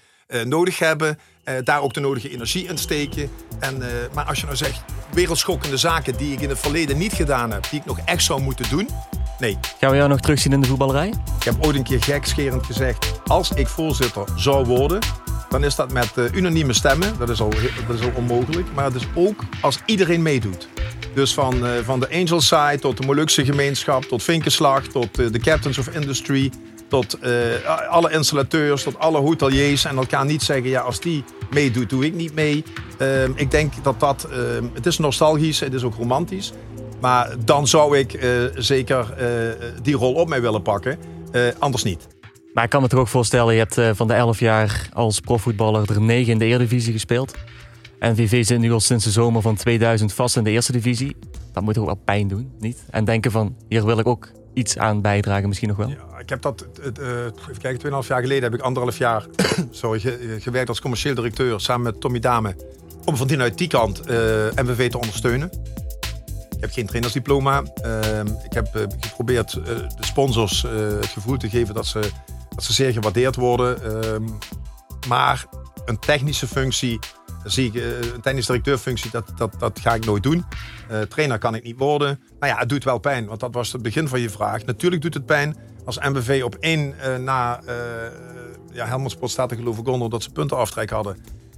nodig 0.43 0.79
hebben. 0.79 1.19
daar 1.63 1.81
ook 1.81 1.93
de 1.93 1.99
nodige 1.99 2.29
energie 2.29 2.67
in 2.67 2.77
steken. 2.77 3.29
En, 3.59 3.81
maar 4.13 4.25
als 4.25 4.39
je 4.39 4.45
nou 4.45 4.57
zegt, 4.57 4.83
wereldschokkende 5.11 5.77
zaken 5.77 6.17
die 6.17 6.33
ik 6.33 6.41
in 6.41 6.49
het 6.49 6.59
verleden 6.59 6.97
niet 6.97 7.13
gedaan 7.13 7.51
heb, 7.51 7.69
die 7.69 7.79
ik 7.79 7.85
nog 7.85 7.99
echt 8.05 8.23
zou 8.23 8.41
moeten 8.41 8.69
doen. 8.69 8.89
Nee. 9.39 9.57
Gaan 9.79 9.89
we 9.89 9.95
jou 9.95 10.09
nog 10.09 10.19
terugzien 10.19 10.51
in 10.51 10.61
de 10.61 10.67
voetballerij? 10.67 11.07
Ik 11.39 11.43
heb 11.43 11.65
ooit 11.65 11.75
een 11.75 11.83
keer 11.83 12.03
gekscherend 12.03 12.65
gezegd, 12.65 13.21
als 13.25 13.51
ik 13.51 13.67
voorzitter 13.67 14.23
zou 14.35 14.65
worden, 14.65 14.99
dan 15.49 15.63
is 15.63 15.75
dat 15.75 15.93
met 15.93 16.11
unanieme 16.33 16.73
stemmen. 16.73 17.17
Dat 17.17 17.29
is, 17.29 17.41
al, 17.41 17.49
dat 17.87 17.99
is 17.99 18.01
al 18.01 18.11
onmogelijk. 18.15 18.67
Maar 18.73 18.85
het 18.85 18.95
is 18.95 19.07
ook 19.15 19.43
als 19.61 19.79
iedereen 19.85 20.21
meedoet. 20.21 20.67
Dus 21.15 21.33
van, 21.33 21.65
uh, 21.65 21.71
van 21.83 21.99
de 21.99 22.09
Angel 22.11 22.41
Side 22.41 22.79
tot 22.79 22.97
de 22.97 23.05
Molukse 23.05 23.45
gemeenschap, 23.45 24.03
tot 24.03 24.23
Vinkenslag, 24.23 24.83
tot 24.83 25.19
uh, 25.19 25.31
de 25.31 25.39
Captains 25.39 25.77
of 25.77 25.87
Industry, 25.87 26.51
tot 26.87 27.17
alle 27.89 28.11
installateurs, 28.11 28.83
tot 28.83 28.99
alle 28.99 29.17
hoteliers. 29.17 29.85
En 29.85 29.97
elkaar 29.97 30.25
niet 30.25 30.43
zeggen, 30.43 30.69
ja, 30.69 30.81
als 30.81 30.99
die 30.99 31.23
meedoet, 31.49 31.89
doe 31.89 32.05
ik 32.05 32.13
niet 32.13 32.35
mee. 32.35 32.63
Ehm, 32.97 33.31
ik 33.35 33.51
denk 33.51 33.73
dat 33.83 33.99
dat, 33.99 34.27
ehm, 34.31 34.65
het 34.73 34.85
is 34.85 34.97
nostalgisch, 34.97 35.59
het 35.59 35.73
is 35.73 35.83
ook 35.83 35.95
romantisch. 35.95 36.53
Maar 37.01 37.35
dan 37.45 37.67
zou 37.67 37.97
ik 37.97 38.19
zeker 38.55 39.13
die 39.81 39.95
rol 39.95 40.13
op 40.13 40.27
mij 40.27 40.41
willen 40.41 40.61
pakken. 40.61 40.97
anders 41.59 41.83
niet. 41.83 42.14
Maar 42.55 42.63
ik 42.63 42.69
kan 42.69 42.81
me 42.81 42.87
toch 42.87 42.99
ook 42.99 43.07
voorstellen, 43.07 43.53
je 43.53 43.65
hebt 43.67 43.97
van 43.97 44.07
de 44.07 44.13
11 44.13 44.39
jaar 44.39 44.89
als 44.93 45.19
profvoetballer 45.19 45.91
er 45.91 46.01
9 46.01 46.31
in 46.31 46.39
de 46.39 46.45
Eredivisie 46.45 46.93
gespeeld. 46.93 47.33
En 47.99 48.15
VV 48.15 48.45
zit 48.45 48.59
nu 48.59 48.71
al 48.71 48.79
sinds 48.79 49.03
de 49.03 49.11
zomer 49.11 49.41
van 49.41 49.55
2000 49.55 50.13
vast 50.13 50.35
in 50.35 50.43
de 50.43 50.49
eerste 50.49 50.71
divisie. 50.71 51.15
Dat 51.53 51.63
moet 51.63 51.77
ook 51.77 51.85
wel 51.85 52.01
pijn 52.05 52.27
doen, 52.27 52.51
niet? 52.59 52.83
En 52.89 53.05
denken 53.05 53.31
van, 53.31 53.55
hier 53.69 53.85
wil 53.85 53.99
ik 53.99 54.07
ook 54.07 54.31
iets 54.53 54.77
aan 54.77 55.01
bijdragen, 55.01 55.47
misschien 55.47 55.67
nog 55.67 55.77
wel? 55.77 55.87
Ja, 55.87 56.19
ik 56.19 56.29
heb 56.29 56.41
dat, 56.41 56.65
uh, 56.99 57.25
even 57.25 57.61
kijken, 57.61 58.03
2,5 58.03 58.07
jaar 58.07 58.21
geleden 58.21 58.43
heb 58.43 58.53
ik 58.53 58.61
anderhalf 58.61 58.97
jaar 58.97 59.25
sorry, 59.71 59.99
gewerkt 60.39 60.69
als 60.69 60.81
commercieel 60.81 61.15
directeur 61.15 61.59
samen 61.59 61.83
met 61.83 62.01
Tommy 62.01 62.19
Dame. 62.19 62.55
Om 63.05 63.15
van 63.15 63.41
uit 63.41 63.57
die 63.57 63.67
kant 63.67 63.99
uh, 63.99 64.15
MVV 64.55 64.89
te 64.89 64.99
ondersteunen. 64.99 65.51
Ik 66.55 66.61
heb 66.61 66.71
geen 66.71 66.85
trainersdiploma. 66.85 67.63
Uh, 67.85 68.19
ik 68.19 68.53
heb 68.53 68.87
geprobeerd 68.99 69.51
de 69.51 69.87
sponsors 69.99 70.61
het 70.61 71.05
gevoel 71.05 71.37
te 71.37 71.49
geven 71.49 71.73
dat 71.73 71.85
ze, 71.85 72.09
dat 72.55 72.63
ze 72.63 72.73
zeer 72.73 72.93
gewaardeerd 72.93 73.35
worden. 73.35 73.83
Ehm, 73.83 74.23
maar 75.07 75.45
een 75.85 75.99
technische 75.99 76.47
functie 76.47 76.99
zie 77.43 77.67
ik 77.67 77.73
uh, 77.73 78.13
een 78.13 78.21
technisch 78.21 78.45
directeurfunctie, 78.45 79.11
dat, 79.11 79.31
dat, 79.35 79.59
dat 79.59 79.79
ga 79.79 79.93
ik 79.93 80.05
nooit 80.05 80.23
doen. 80.23 80.45
Uh, 80.91 81.01
trainer 81.01 81.37
kan 81.37 81.55
ik 81.55 81.63
niet 81.63 81.77
worden. 81.77 82.19
Maar 82.39 82.49
ja, 82.49 82.57
het 82.57 82.69
doet 82.69 82.83
wel 82.83 82.97
pijn, 82.97 83.25
want 83.25 83.39
dat 83.39 83.53
was 83.53 83.71
het 83.71 83.81
begin 83.81 84.07
van 84.07 84.19
je 84.19 84.29
vraag. 84.29 84.65
Natuurlijk 84.65 85.01
doet 85.01 85.13
het 85.13 85.25
pijn 85.25 85.57
als 85.85 85.99
MBV 85.99 86.41
op 86.43 86.55
één 86.55 86.95
uh, 87.05 87.17
na 87.17 87.61
uh, 87.61 87.73
ja, 88.71 88.85
Helmond 88.85 89.11
Sport 89.11 89.31
staat 89.31 89.51
er 89.51 89.57
geloof 89.57 89.77
ik 89.77 89.87
onder 89.87 90.09
dat 90.09 90.23
ze 90.23 90.31
puntenaftrek 90.31 90.89
hadden. 90.89 91.17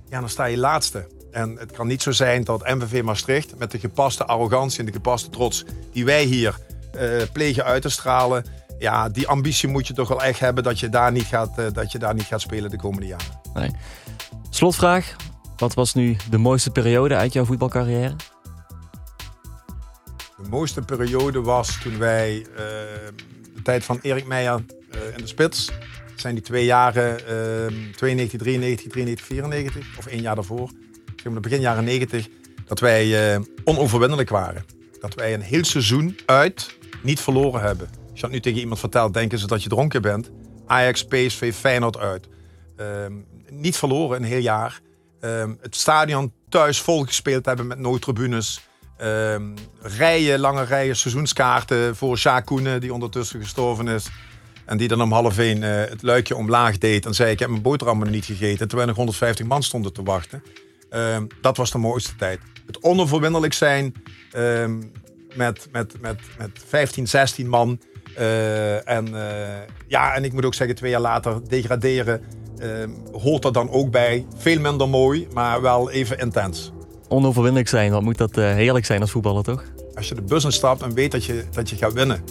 Ja, 0.10 0.20
dan 0.20 0.30
sta 0.30 0.46
je 0.46 0.58
laatste. 0.58 1.08
En 1.32 1.58
het 1.58 1.72
kan 1.72 1.88
niet 1.88 2.02
zo 2.02 2.12
zijn 2.12 2.44
dat 2.44 2.68
MVV 2.68 3.04
Maastricht 3.04 3.58
met 3.58 3.72
de 3.72 3.80
gepaste 3.80 4.26
arrogantie 4.26 4.80
en 4.80 4.86
de 4.86 4.92
gepaste 4.92 5.30
trots 5.30 5.66
die 5.92 6.06
wij 6.06 6.24
hier 6.24 6.60
plegen 7.32 7.64
uit 7.64 7.82
te 7.82 7.90
stralen. 7.90 8.46
Ja, 8.80 9.10
die 9.10 9.28
ambitie 9.28 9.70
moet 9.70 9.88
je 9.88 9.94
toch 9.94 10.08
wel 10.08 10.24
echt 10.24 10.40
hebben 10.40 10.64
dat 10.64 10.80
je 10.80 10.90
daar 10.90 11.12
niet 11.12 11.26
gaat, 11.26 11.74
dat 11.74 11.92
je 11.92 11.98
daar 11.98 12.14
niet 12.14 12.24
gaat 12.24 12.42
spelen 12.42 12.70
de 12.70 12.78
komende 12.78 13.08
jaren. 13.08 13.40
Nee. 13.54 13.72
Slotvraag. 14.50 15.16
Wat 15.58 15.74
was 15.74 15.94
nu 15.94 16.18
de 16.30 16.38
mooiste 16.38 16.72
periode 16.72 17.16
uit 17.16 17.34
jouw 17.34 17.46
voetbalcarrière? 17.46 18.16
De 20.38 20.50
mooiste 20.50 20.82
periode 20.82 21.42
was 21.42 21.80
toen 21.82 21.98
wij 21.98 22.38
uh, 22.38 22.46
de 23.56 23.62
tijd 23.64 23.84
van 23.84 24.00
Erik 24.02 24.26
Meijer 24.26 24.66
uh, 24.96 25.02
in 25.16 25.22
de 25.22 25.28
spits. 25.28 25.66
Dat 25.66 26.20
zijn 26.20 26.34
die 26.34 26.44
twee 26.44 26.66
jaren, 26.66 27.20
uh, 27.20 27.94
92, 27.96 28.40
93, 28.40 28.92
93, 28.92 29.26
94. 29.26 29.98
Of 29.98 30.06
één 30.06 30.22
jaar 30.22 30.36
daarvoor. 30.36 30.70
Zeg 31.16 31.32
maar 31.32 31.42
begin 31.42 31.60
jaren 31.60 31.84
90. 31.84 32.28
Dat 32.66 32.80
wij 32.80 33.40
onoverwinnelijk 33.64 34.30
waren. 34.30 34.66
Dat 35.00 35.14
wij 35.14 35.34
een 35.34 35.42
heel 35.42 35.64
seizoen 35.64 36.18
uit 36.26 36.78
niet 37.02 37.20
verloren 37.20 37.62
hebben. 37.62 37.90
Als 38.18 38.26
je 38.26 38.32
dat 38.32 38.44
nu 38.44 38.52
tegen 38.52 38.64
iemand 38.64 38.80
vertelt, 38.80 39.14
denken 39.14 39.40
ze 39.40 39.48
dat 39.48 39.64
je 39.64 39.70
dronken 39.70 40.02
bent. 40.02 40.30
Ajax, 40.66 41.06
PSV, 41.06 41.54
Feyenoord 41.54 41.98
uit. 41.98 42.28
Ehm, 42.78 43.14
niet 43.50 43.78
verloren 43.78 44.18
een 44.18 44.28
heel 44.28 44.42
jaar. 44.42 44.80
Um, 45.22 45.58
het 45.62 45.76
stadion 45.76 46.34
thuis 46.50 46.82
volgespeeld 46.82 47.46
hebben 47.46 47.68
met 47.68 47.80
noodtribunes. 47.80 48.68
Um, 49.02 49.54
rijen, 49.82 50.40
lange 50.40 50.64
rijen 50.64 50.96
seizoenskaarten 50.96 51.96
voor 51.96 52.18
Sjaak 52.18 52.46
Koenen, 52.46 52.82
die 52.82 52.94
ondertussen 52.94 53.42
gestorven 53.42 53.88
is. 53.88 54.10
En 54.66 54.78
die 54.78 54.88
dan 54.88 55.02
om 55.02 55.12
half 55.12 55.38
één 55.38 55.62
uh, 55.62 55.70
het 55.70 56.02
luikje 56.02 56.36
omlaag 56.36 56.78
deed. 56.78 57.06
En 57.06 57.14
zei: 57.14 57.32
Ik 57.32 57.40
heb 57.40 57.50
mijn 57.50 57.62
boterhammen 57.62 58.12
niet 58.12 58.26
gegeten. 58.26 58.68
Terwijl 58.68 58.88
nog 58.88 58.98
150 58.98 59.46
man 59.46 59.64
stonden 59.64 59.94
te 59.94 60.04
wachten. 60.04 60.44
Dat 61.42 61.58
was 61.58 61.72
de 61.72 61.78
mooiste 61.78 62.16
tijd. 62.16 62.40
Het 62.66 62.84
onoverwinnelijk 62.84 63.54
zijn 63.54 63.94
met, 65.36 65.68
met, 65.72 66.02
met, 66.02 66.20
met 66.38 66.52
15, 66.68 67.08
16 67.08 67.48
man. 67.48 67.80
Uh, 68.20 68.90
en, 68.90 69.08
uh, 69.08 69.22
ja, 69.88 70.14
en 70.14 70.24
ik 70.24 70.34
moet 70.34 70.46
ook 70.46 70.54
zeggen, 70.54 70.76
twee 70.76 70.92
jaar 70.92 71.02
later 71.02 71.48
degraderen 71.48 72.22
uh, 72.60 72.68
hoort 73.22 73.46
er 73.46 73.54
dan 73.54 73.70
ook 73.70 73.92
bij. 73.92 74.26
Veel 74.38 74.60
minder 74.60 74.90
mooi, 74.90 75.28
maar 75.34 75.62
wel 75.62 75.92
even 75.92 76.18
intens. 76.18 76.72
Onoverwinnelijk 77.08 77.70
zijn, 77.70 77.92
wat 77.92 78.02
moet 78.02 78.18
dat 78.18 78.36
heerlijk 78.36 78.86
zijn 78.86 79.02
als 79.02 79.12
voetballer, 79.12 79.44
toch? 79.44 79.64
Als 79.96 80.08
je 80.08 80.16
de 80.16 80.22
bus 80.22 80.44
instapt 80.44 80.82
en 80.82 80.94
weet 80.94 81.12
dat 81.12 81.26
je, 81.26 81.44
dat 81.52 81.70
je 81.70 81.76
gaat 81.76 81.94
winnen. 81.94 82.24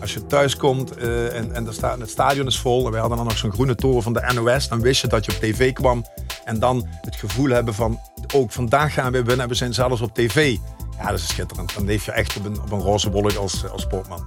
Als 0.00 0.14
je 0.14 0.26
thuis 0.26 0.56
komt 0.56 0.96
en, 0.96 1.54
en 1.54 1.66
er 1.66 1.72
staat, 1.72 2.00
het 2.00 2.10
stadion 2.10 2.46
is 2.46 2.58
vol 2.58 2.86
en 2.86 2.92
we 2.92 2.98
hadden 2.98 3.16
dan 3.16 3.26
nog 3.26 3.38
zo'n 3.38 3.52
groene 3.52 3.74
toren 3.74 4.02
van 4.02 4.12
de 4.12 4.32
NOS, 4.34 4.68
dan 4.68 4.80
wist 4.80 5.00
je 5.00 5.06
dat 5.06 5.24
je 5.24 5.32
op 5.32 5.38
tv 5.38 5.72
kwam. 5.72 6.04
En 6.44 6.58
dan 6.58 6.88
het 7.00 7.16
gevoel 7.16 7.48
hebben 7.48 7.74
van, 7.74 8.00
ook 8.34 8.52
vandaag 8.52 8.94
gaan 8.94 9.12
we 9.12 9.22
winnen 9.22 9.40
en 9.40 9.48
we 9.48 9.54
zijn 9.54 9.74
zelfs 9.74 10.00
op 10.00 10.14
tv. 10.14 10.56
Ja, 10.98 11.10
dat 11.10 11.18
is 11.18 11.28
schitterend. 11.28 11.74
Dan 11.74 11.84
leef 11.84 12.04
je 12.04 12.12
echt 12.12 12.36
op 12.36 12.44
een, 12.44 12.60
op 12.60 12.72
een 12.72 12.80
roze 12.80 13.10
wolk 13.10 13.34
als, 13.34 13.68
als 13.70 13.82
sportman. 13.82 14.26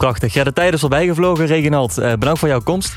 Prachtig. 0.00 0.34
Ja, 0.34 0.44
de 0.44 0.52
tijd 0.52 0.72
is 0.72 0.80
voorbij 0.80 1.06
gevlogen, 1.06 1.46
Reginald. 1.46 1.98
Uh, 1.98 2.10
bedankt 2.10 2.38
voor 2.38 2.48
jouw 2.48 2.60
komst. 2.60 2.96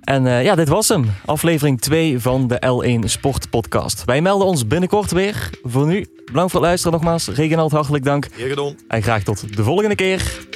En 0.00 0.24
uh, 0.24 0.42
ja, 0.42 0.54
dit 0.54 0.68
was 0.68 0.88
hem. 0.88 1.04
Aflevering 1.24 1.80
2 1.80 2.18
van 2.18 2.48
de 2.48 2.62
L1 2.66 3.04
Sport 3.04 3.50
Podcast. 3.50 4.04
Wij 4.04 4.20
melden 4.20 4.46
ons 4.46 4.66
binnenkort 4.66 5.10
weer. 5.10 5.50
Voor 5.62 5.86
nu, 5.86 6.06
bedankt 6.24 6.50
voor 6.50 6.60
het 6.60 6.68
luisteren 6.68 6.92
nogmaals. 6.92 7.28
Reginald, 7.28 7.72
hartelijk 7.72 8.04
dank. 8.04 8.26
Gedaan. 8.32 8.74
En 8.88 9.02
graag 9.02 9.22
tot 9.22 9.56
de 9.56 9.62
volgende 9.62 9.94
keer. 9.94 10.46